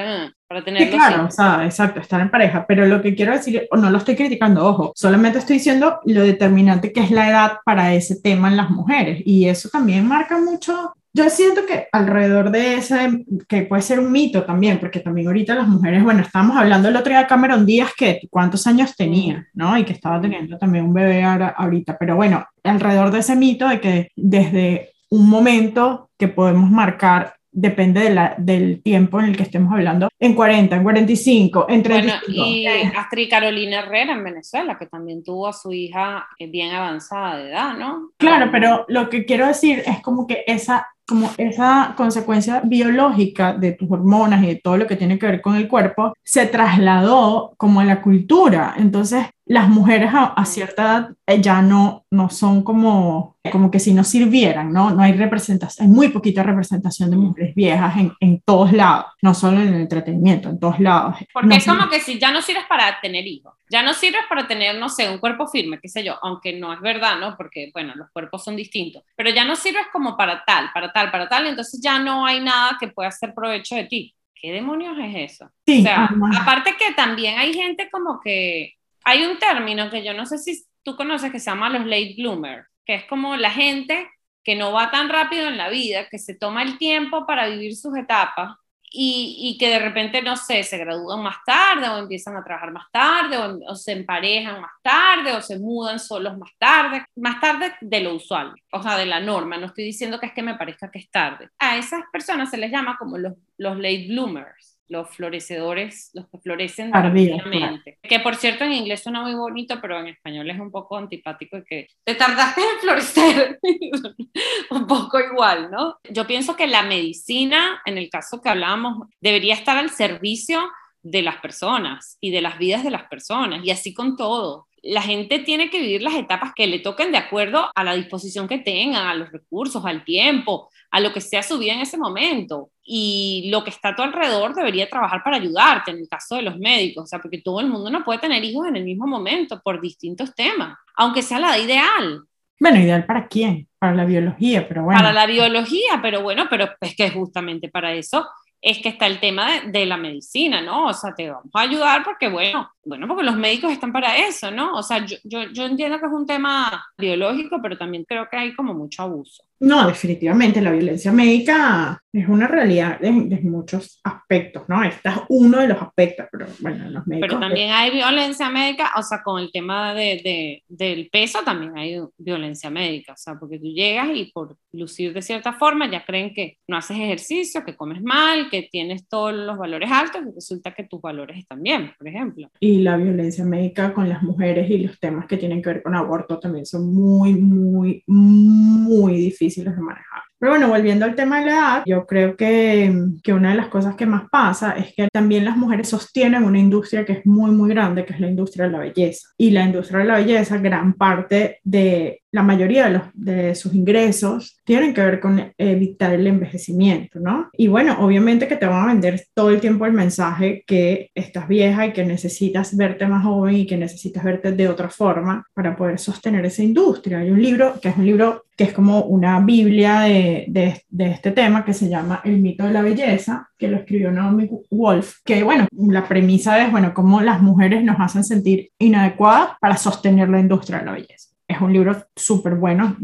para 0.50 0.64
sí, 0.66 0.90
claro, 0.90 1.26
o 1.28 1.32
sea, 1.32 1.64
exacto, 1.64 2.00
estar 2.00 2.20
en 2.20 2.32
pareja, 2.32 2.66
pero 2.68 2.88
lo 2.88 3.04
que 3.04 3.14
quiero 3.14 3.34
decir, 3.34 3.68
o 3.70 3.78
no 3.78 3.92
lo 3.92 4.00
estoy 4.00 4.16
criticando, 4.16 4.66
ojo, 4.66 4.92
solamente 4.96 5.38
estoy 5.38 5.58
diciendo 5.58 6.00
lo 6.06 6.24
determinante 6.24 6.92
que 6.92 7.02
es 7.02 7.12
la 7.12 7.30
edad 7.30 7.52
para 7.64 7.94
ese 7.94 8.20
tema 8.20 8.48
en 8.48 8.58
las 8.58 8.72
mujeres, 8.72 9.22
y 9.26 9.46
eso 9.46 9.70
también 9.70 10.08
marca 10.08 10.40
mucho, 10.40 10.96
yo 11.14 11.30
siento 11.30 11.68
que 11.68 11.88
alrededor 11.92 12.50
de 12.50 12.78
ese, 12.78 13.26
que 13.48 13.62
puede 13.62 13.84
ser 13.84 14.00
un 14.00 14.12
mito 14.12 14.44
también, 14.44 14.80
porque 14.80 15.02
también 15.02 15.28
ahorita 15.28 15.54
las 15.54 15.68
mujeres, 15.68 16.04
bueno, 16.04 16.22
estábamos 16.22 16.58
hablando 16.58 16.88
el 16.88 16.96
otro 16.96 17.10
día 17.12 17.20
de 17.20 17.28
Cameron 17.28 17.68
Díaz, 17.68 17.92
que 17.96 18.22
cuántos 18.32 18.66
años 18.66 18.96
tenía, 18.96 19.48
¿no? 19.54 19.78
Y 19.78 19.84
que 19.86 19.94
estaba 19.94 20.20
teniendo 20.20 20.58
también 20.58 20.86
un 20.86 20.94
bebé 20.94 21.24
ahora, 21.24 21.50
ahorita, 21.50 21.96
pero 22.00 22.16
bueno, 22.16 22.44
alrededor 22.64 23.12
de 23.12 23.20
ese 23.20 23.36
mito 23.36 23.68
de 23.68 23.80
que 23.80 24.12
desde 24.16 24.94
un 25.10 25.30
momento 25.30 26.10
que 26.18 26.28
podemos 26.28 26.70
marcar 26.72 27.36
depende 27.52 28.02
de 28.02 28.10
la, 28.12 28.36
del 28.38 28.82
tiempo 28.82 29.20
en 29.20 29.28
el 29.28 29.38
que 29.38 29.44
estemos 29.44 29.72
hablando, 29.74 30.10
en 30.20 30.34
40, 30.34 30.76
en 30.76 30.84
45, 30.84 31.66
en 31.70 31.84
35. 31.84 32.26
Bueno, 32.28 32.48
y 32.48 32.66
Astrid 32.68 33.30
Carolina 33.30 33.80
Herrera 33.80 34.14
en 34.14 34.24
Venezuela, 34.24 34.78
que 34.78 34.86
también 34.86 35.24
tuvo 35.24 35.48
a 35.48 35.54
su 35.54 35.72
hija 35.72 36.28
eh, 36.38 36.48
bien 36.48 36.72
avanzada 36.72 37.38
de 37.38 37.50
edad, 37.50 37.78
¿no? 37.78 38.12
Claro, 38.18 38.50
pero 38.52 38.86
lo 38.88 39.10
que 39.10 39.26
quiero 39.26 39.48
decir 39.48 39.84
es 39.86 40.02
como 40.02 40.28
que 40.28 40.44
esa 40.48 40.88
como 41.10 41.32
esa 41.38 41.96
consecuencia 41.98 42.62
biológica 42.64 43.54
de 43.54 43.72
tus 43.72 43.90
hormonas 43.90 44.44
y 44.44 44.48
de 44.48 44.56
todo 44.58 44.78
lo 44.78 44.86
que 44.86 44.96
tiene 44.96 45.18
que 45.18 45.26
ver 45.26 45.42
con 45.42 45.56
el 45.56 45.68
cuerpo 45.68 46.14
se 46.24 46.46
trasladó 46.46 47.56
como 47.58 47.80
a 47.80 47.86
la 47.86 48.04
cultura. 48.04 48.76
Entonces, 48.78 49.26
las 49.50 49.68
mujeres 49.68 50.12
a, 50.14 50.46
cierta 50.46 50.84
edad 50.84 51.10
eh, 51.26 51.42
ya 51.42 51.64
no, 51.64 52.06
no 52.12 52.30
son 52.30 52.64
como, 52.64 53.40
como 53.52 53.72
que 53.72 53.80
si 53.80 53.96
no 53.96 54.04
sirvieran, 54.04 54.72
¿no? 54.72 54.92
No 54.92 55.02
hay 55.02 55.14
representación, 55.14 55.88
hay 55.88 55.92
muy 55.92 56.10
poquita 56.10 56.44
representación 56.44 57.10
de 57.10 57.18
mujeres 57.18 57.56
viejas 57.56 57.98
en, 57.98 58.14
en 58.20 58.42
todos 58.42 58.72
lados, 58.72 59.08
no 59.24 59.34
solo 59.34 59.60
en 59.60 59.70
el 59.70 59.82
entretenimiento, 59.82 60.50
en 60.50 60.60
todos 60.60 60.80
lados. 60.80 61.16
Porque 61.34 61.56
es 61.56 61.66
como 61.66 61.90
que 61.90 62.00
si 62.00 62.20
ya 62.20 62.32
no 62.32 62.44
sirves 62.44 62.66
para 62.70 63.02
tener 63.02 63.26
hijos, 63.26 63.56
ya 63.72 63.82
no 63.82 63.96
sirves 63.96 64.22
para 64.30 64.48
tener, 64.48 64.78
no 64.78 64.88
sé, 64.88 65.10
un 65.10 65.18
cuerpo 65.18 65.48
firme, 65.48 65.80
qué 65.82 65.90
sé 65.90 66.04
yo, 66.04 66.20
aunque 66.22 66.54
no 66.54 66.72
es 66.72 66.80
verdad, 66.80 67.20
¿no? 67.20 67.36
Porque, 67.36 67.72
bueno, 67.74 67.94
los 67.96 68.12
cuerpos 68.12 68.44
son 68.44 68.56
distintos, 68.56 69.02
pero 69.16 69.32
ya 69.32 69.46
no 69.46 69.56
sirves 69.56 69.88
como 69.92 70.16
para 70.16 70.44
tal, 70.46 70.70
para 70.76 70.94
tal, 70.94 71.10
para 71.10 71.28
tal, 71.28 71.48
entonces 71.48 71.82
ya 71.82 71.98
no 71.98 72.24
hay 72.24 72.40
nada 72.40 72.78
que 72.80 72.90
pueda 72.90 73.10
hacer 73.10 73.34
provecho 73.34 73.76
de 73.76 73.86
ti. 73.86 74.16
¿Qué 74.36 74.52
demonios 74.52 74.96
es 75.02 75.34
eso? 75.34 75.50
Sí, 75.66 75.80
o 75.80 75.84
sea, 75.84 76.10
aparte 76.40 76.76
que 76.78 76.94
también 76.94 77.40
hay 77.40 77.52
gente 77.52 77.90
como 77.92 78.22
que 78.22 78.76
hay 79.10 79.26
un 79.26 79.40
término 79.40 79.90
que 79.90 80.04
yo 80.04 80.14
no 80.14 80.28
sé 80.28 80.38
si 80.38 80.64
tú 80.84 80.96
conoces 80.96 81.32
que 81.32 81.40
se 81.40 81.50
llama 81.50 81.70
los 81.70 81.86
late 81.86 82.14
bloomers, 82.16 82.68
que 82.86 82.94
es 82.94 83.06
como 83.06 83.36
la 83.36 83.50
gente 83.50 84.08
que 84.44 84.56
no 84.56 84.72
va 84.72 84.92
tan 84.92 85.10
rápido 85.10 85.48
en 85.48 85.58
la 85.58 85.70
vida, 85.70 86.08
que 86.10 86.20
se 86.20 86.36
toma 86.36 86.62
el 86.62 86.78
tiempo 86.78 87.26
para 87.26 87.48
vivir 87.48 87.76
sus 87.76 87.98
etapas 87.98 88.52
y, 88.92 89.58
que 89.60 89.70
de 89.70 89.80
repente, 89.80 90.22
no 90.22 90.36
sé, 90.36 90.64
se 90.64 90.78
gradúan 90.78 91.22
más 91.22 91.38
tarde 91.46 91.90
o 91.90 91.98
empiezan 91.98 92.36
a 92.38 92.44
trabajar 92.44 92.72
más 92.72 92.86
tarde 92.92 93.38
o, 93.38 93.76
se 93.76 93.94
emparejan 93.94 94.62
más 94.62 94.72
tarde 94.82 95.34
o 95.34 95.42
se 95.42 95.60
mudan 95.60 96.00
solos 96.00 96.38
más 96.38 96.52
tarde, 96.60 97.04
más 97.16 97.40
tarde 97.40 97.74
de 97.82 98.02
lo 98.02 98.16
usual, 98.16 98.54
o 98.72 98.82
sea, 98.82 98.98
de 98.98 99.06
la 99.08 99.20
norma. 99.20 99.58
No 99.58 99.68
estoy 99.68 99.86
diciendo 99.86 100.20
que 100.20 100.28
es 100.28 100.34
que 100.34 100.44
me 100.44 100.56
parezca 100.56 100.90
que 100.90 101.00
es 101.00 101.10
tarde. 101.10 101.50
A 101.60 101.78
esas 101.78 102.04
personas 102.12 102.50
se 102.52 102.58
les 102.58 102.72
llama 102.72 102.96
como 102.98 103.18
los 103.18 103.36
late 103.58 104.08
bloomers 104.08 104.79
los 104.90 105.10
florecedores, 105.16 106.10
los 106.14 106.28
que 106.30 106.40
florecen 106.40 106.92
tardíamente. 106.92 108.00
Que 108.02 108.20
por 108.20 108.36
cierto 108.36 108.64
en 108.64 108.74
inglés 108.74 109.04
suena 109.04 109.22
muy 109.22 109.36
bonito, 109.36 109.80
pero 109.82 110.00
en 110.00 110.08
español 110.08 110.50
es 110.50 110.60
un 110.60 110.72
poco 110.72 110.98
antipático 110.98 111.58
y 111.58 111.64
que 111.64 111.88
te 112.04 112.16
tardaste 112.16 112.62
en 112.62 112.80
florecer. 112.82 113.60
un 114.72 114.88
poco 114.88 115.20
igual, 115.20 115.70
¿no? 115.72 115.98
Yo 116.10 116.26
pienso 116.26 116.56
que 116.56 116.68
la 116.68 116.84
medicina, 116.84 117.82
en 117.86 117.98
el 117.98 118.10
caso 118.10 118.42
que 118.42 118.50
hablábamos, 118.50 119.08
debería 119.22 119.54
estar 119.54 119.78
al 119.78 119.92
servicio 119.92 120.68
de 121.02 121.22
las 121.22 121.38
personas 121.38 122.18
y 122.20 122.32
de 122.32 122.42
las 122.42 122.58
vidas 122.58 122.84
de 122.84 122.92
las 122.92 123.04
personas, 123.04 123.64
y 123.64 123.72
así 123.72 123.94
con 123.94 124.18
todo 124.18 124.68
la 124.84 125.02
gente 125.02 125.40
tiene 125.40 125.70
que 125.70 125.80
vivir 125.80 126.02
las 126.02 126.16
etapas 126.16 126.54
que 126.56 126.68
le 126.68 126.80
toquen 126.80 127.12
de 127.12 127.18
acuerdo 127.18 127.70
a 127.74 127.84
la 127.84 127.96
disposición 127.96 128.48
que 128.48 128.60
tengan, 128.60 129.08
a 129.08 129.14
los 129.14 129.32
recursos, 129.32 129.86
al 129.86 130.04
tiempo, 130.04 130.70
a 130.92 131.00
lo 131.00 131.14
que 131.14 131.22
sea 131.22 131.44
su 131.44 131.58
vida 131.58 131.74
en 131.74 131.82
ese 131.82 131.98
momento. 131.98 132.70
Y 132.84 133.50
lo 133.52 133.64
que 133.64 133.70
está 133.70 133.90
a 133.90 133.96
tu 133.96 134.02
alrededor 134.02 134.56
debería 134.56 134.90
trabajar 134.90 135.22
para 135.24 135.38
ayudarte, 135.38 135.92
en 135.92 135.98
el 135.98 136.10
caso 136.10 136.36
de 136.36 136.44
los 136.44 136.58
médicos, 136.58 137.04
o 137.04 137.08
sea, 137.08 137.20
porque 137.20 137.42
todo 137.42 137.60
el 137.60 137.68
mundo 137.68 137.90
no 137.90 138.04
puede 138.04 138.20
tener 138.20 138.44
hijos 138.44 138.68
en 138.68 138.76
el 138.76 138.84
mismo 138.84 139.08
momento 139.08 139.62
por 139.64 139.80
distintos 139.82 140.34
temas, 140.34 140.78
aunque 140.96 141.22
sea 141.22 141.40
la 141.40 141.58
ideal. 141.58 142.24
Bueno, 142.60 142.80
ideal 142.80 143.06
para 143.06 143.28
quién? 143.28 143.68
Para 143.78 143.96
la 143.96 144.06
biología, 144.06 144.68
pero 144.68 144.84
bueno. 144.84 145.00
Para 145.00 145.14
la 145.14 145.26
biología, 145.26 146.00
pero 146.02 146.22
bueno, 146.22 146.48
pero 146.50 146.70
es 146.82 146.96
que 146.96 147.10
justamente 147.10 147.70
para 147.70 147.94
eso 147.94 148.28
es 148.62 148.80
que 148.80 148.90
está 148.90 149.08
el 149.08 149.20
tema 149.20 149.62
de, 149.62 149.72
de, 149.72 149.86
la 149.86 149.98
medicina, 149.98 150.62
¿no? 150.62 150.88
O 150.88 150.94
sea, 150.94 151.16
te 151.16 151.30
vamos 151.30 151.52
a 151.54 151.62
ayudar 151.62 152.04
porque, 152.04 152.28
bueno, 152.28 152.70
bueno, 152.84 153.08
porque 153.08 153.24
los 153.24 153.38
médicos 153.38 153.72
están 153.72 153.94
para 153.94 154.18
eso, 154.18 154.52
¿no? 154.52 154.74
O 154.74 154.84
sea, 154.84 155.06
yo, 155.06 155.18
yo, 155.24 155.44
yo 155.52 155.66
entiendo 155.66 156.00
que 156.00 156.06
es 156.06 156.12
un 156.12 156.26
tema 156.26 156.86
biológico, 156.98 157.60
pero 157.62 157.78
también 157.78 158.04
creo 158.06 158.28
que 158.30 158.38
hay 158.38 158.56
como 158.56 158.74
mucho 158.74 159.04
abuso. 159.04 159.44
No, 159.60 159.86
definitivamente 159.88 160.62
la 160.62 160.72
violencia 160.72 161.12
médica 161.12 162.02
es 162.12 162.28
una 162.28 162.48
realidad 162.48 163.00
de, 163.00 163.12
de, 163.12 163.42
muchos 163.42 164.00
aspectos, 164.04 164.64
¿no? 164.68 164.84
Este 164.84 165.10
es 165.10 165.16
uno 165.28 165.60
de 165.60 165.68
los 165.68 165.82
aspectos, 165.82 166.26
pero 166.32 166.48
bueno, 166.60 166.90
los 166.90 167.06
médicos... 167.06 167.28
Pero 167.30 167.40
también 167.40 167.72
hay 167.72 167.92
violencia 167.92 168.50
médica, 168.50 168.92
o 168.98 169.04
sea, 169.04 169.22
con 169.22 169.40
el 169.40 169.52
tema 169.52 169.94
de, 169.94 170.22
de, 170.24 170.64
del 170.68 171.10
peso 171.12 171.40
también 171.46 171.78
hay 171.78 172.00
violencia 172.18 172.70
médica, 172.72 173.14
o 173.14 173.18
sea, 173.18 173.36
porque 173.38 173.60
tú 173.60 173.66
llegas 173.66 174.10
y 174.16 174.32
por 174.34 174.56
lucir 174.72 175.14
de 175.14 175.22
cierta 175.22 175.54
forma 175.54 175.92
ya 175.92 176.04
creen 176.04 176.34
que 176.34 176.58
no 176.68 176.78
haces 176.78 176.98
ejercicio, 176.98 177.64
que 177.64 177.76
comes 177.76 178.02
mal, 178.02 178.50
que 178.50 178.70
tienes 178.72 179.08
todos 179.08 179.34
los 179.34 179.58
valores 179.58 179.92
altos 179.92 180.22
y 180.22 180.34
resulta 180.34 180.74
que 180.74 180.86
tus 180.86 181.02
valores 181.02 181.38
están 181.38 181.62
bien, 181.62 181.92
por 181.98 182.08
ejemplo. 182.08 182.50
Y 182.60 182.80
la 182.80 182.98
violencia 182.98 183.44
médica 183.44 183.94
con 183.94 184.10
las 184.10 184.24
mujeres 184.24 184.70
y 184.72 184.80
los 184.80 185.00
temas 185.00 185.28
que 185.28 185.38
tienen 185.38 185.62
que 185.62 185.70
ver 185.70 185.84
con 185.84 185.96
aborto 185.96 186.40
también 186.40 186.66
son 186.66 186.92
muy, 186.92 187.34
muy, 187.34 188.04
muy 188.08 189.16
difíciles 189.16 189.49
difíciles 189.50 189.76
de 189.76 189.82
manejar. 189.82 190.22
Pero 190.38 190.54
bueno, 190.54 190.70
volviendo 190.70 191.06
al 191.06 191.16
tema 191.16 191.40
de 191.40 191.46
la 191.48 191.52
edad, 191.52 191.84
yo 191.86 192.06
creo 192.06 192.38
que, 192.38 192.94
que, 193.24 193.34
una 193.34 193.50
de 193.50 193.58
las 193.58 193.68
cosas 193.68 193.96
que 193.96 194.06
más 194.06 194.30
pasa 194.30 194.72
es 194.72 194.94
que 194.96 195.10
también 195.12 195.44
las 195.44 195.58
mujeres 195.58 195.90
sostienen 195.90 196.44
una 196.44 196.60
industria 196.60 197.06
que 197.06 197.14
es 197.14 197.26
muy, 197.26 197.52
muy 197.52 197.70
grande, 197.70 198.06
que 198.06 198.14
es 198.14 198.20
la 198.20 198.30
industria 198.30 198.66
de 198.66 198.72
la 198.72 198.80
belleza. 198.80 199.28
Y 199.38 199.52
la 199.52 199.64
industria 199.64 200.00
de 200.00 200.06
la 200.06 200.16
belleza, 200.16 200.58
gran 200.58 200.94
parte 200.94 201.60
de 201.64 202.19
la 202.32 202.44
mayoría 202.44 203.12
de, 203.14 203.56
sus 203.56 203.74
ingresos 203.74 204.60
tienen 204.64 204.94
que 204.94 205.02
ver 205.02 205.20
con 205.20 205.52
evitar 205.58 206.14
el 206.14 206.28
envejecimiento, 206.28 207.20
¿no? 207.20 207.50
Y 207.54 207.68
bueno, 207.68 207.98
obviamente 208.00 208.48
que 208.48 208.56
te 208.56 208.66
van 208.66 208.84
a 208.84 208.94
vender 208.94 209.24
todo 209.34 209.50
el 209.50 209.60
tiempo 209.60 209.86
el 209.86 209.94
mensaje 209.94 210.64
que 210.68 211.10
estás 211.16 211.48
vieja 211.48 211.88
y 211.88 211.94
que 211.94 212.06
necesitas 212.06 212.76
verte 212.78 213.08
más 213.08 213.24
joven 213.24 213.56
y 213.56 213.66
que 213.66 213.78
necesitas 213.78 214.24
verte 214.24 214.52
de 214.52 214.68
otra 214.68 214.90
forma 214.90 215.46
para 215.54 215.76
poder 215.76 216.00
sostener 216.00 216.46
esa 216.46 216.64
industria. 216.64 217.20
Hay 217.20 217.32
un 217.32 217.42
libro 217.42 217.80
que 217.82 217.90
es 217.90 217.98
un 217.98 218.06
libro 218.06 218.44
que 218.56 218.66
es 218.66 218.74
como 218.74 219.04
una 219.04 219.40
biblia 219.40 220.02
de, 220.02 220.84
de 220.90 221.12
este 221.12 221.32
tema 221.32 221.64
que 221.64 221.74
se 221.74 221.88
llama 221.88 222.22
El 222.26 222.40
mito 222.40 222.66
de 222.66 222.74
la 222.74 222.82
belleza, 222.82 223.50
que 223.58 223.70
lo 223.70 223.78
escribió 223.78 224.12
Naomi 224.12 224.50
Wolf, 224.70 225.20
que 225.24 225.44
bueno, 225.44 225.68
la 225.72 226.08
premisa 226.08 226.62
es, 226.62 226.70
bueno, 226.70 226.94
cómo 226.94 227.22
las 227.22 227.42
mujeres 227.42 227.84
nos 227.84 227.96
hacen 228.00 228.24
sentir 228.24 228.70
inadecuadas 228.78 229.52
para 229.62 229.78
sostener 229.78 230.28
la 230.28 230.42
industria 230.42 230.80
de 230.80 230.86
la 230.86 230.92
belleza. 230.92 231.29
Es 231.50 231.60
un 231.60 231.74
libro 231.74 231.98
súper 232.16 232.56
bueno, 232.56 232.96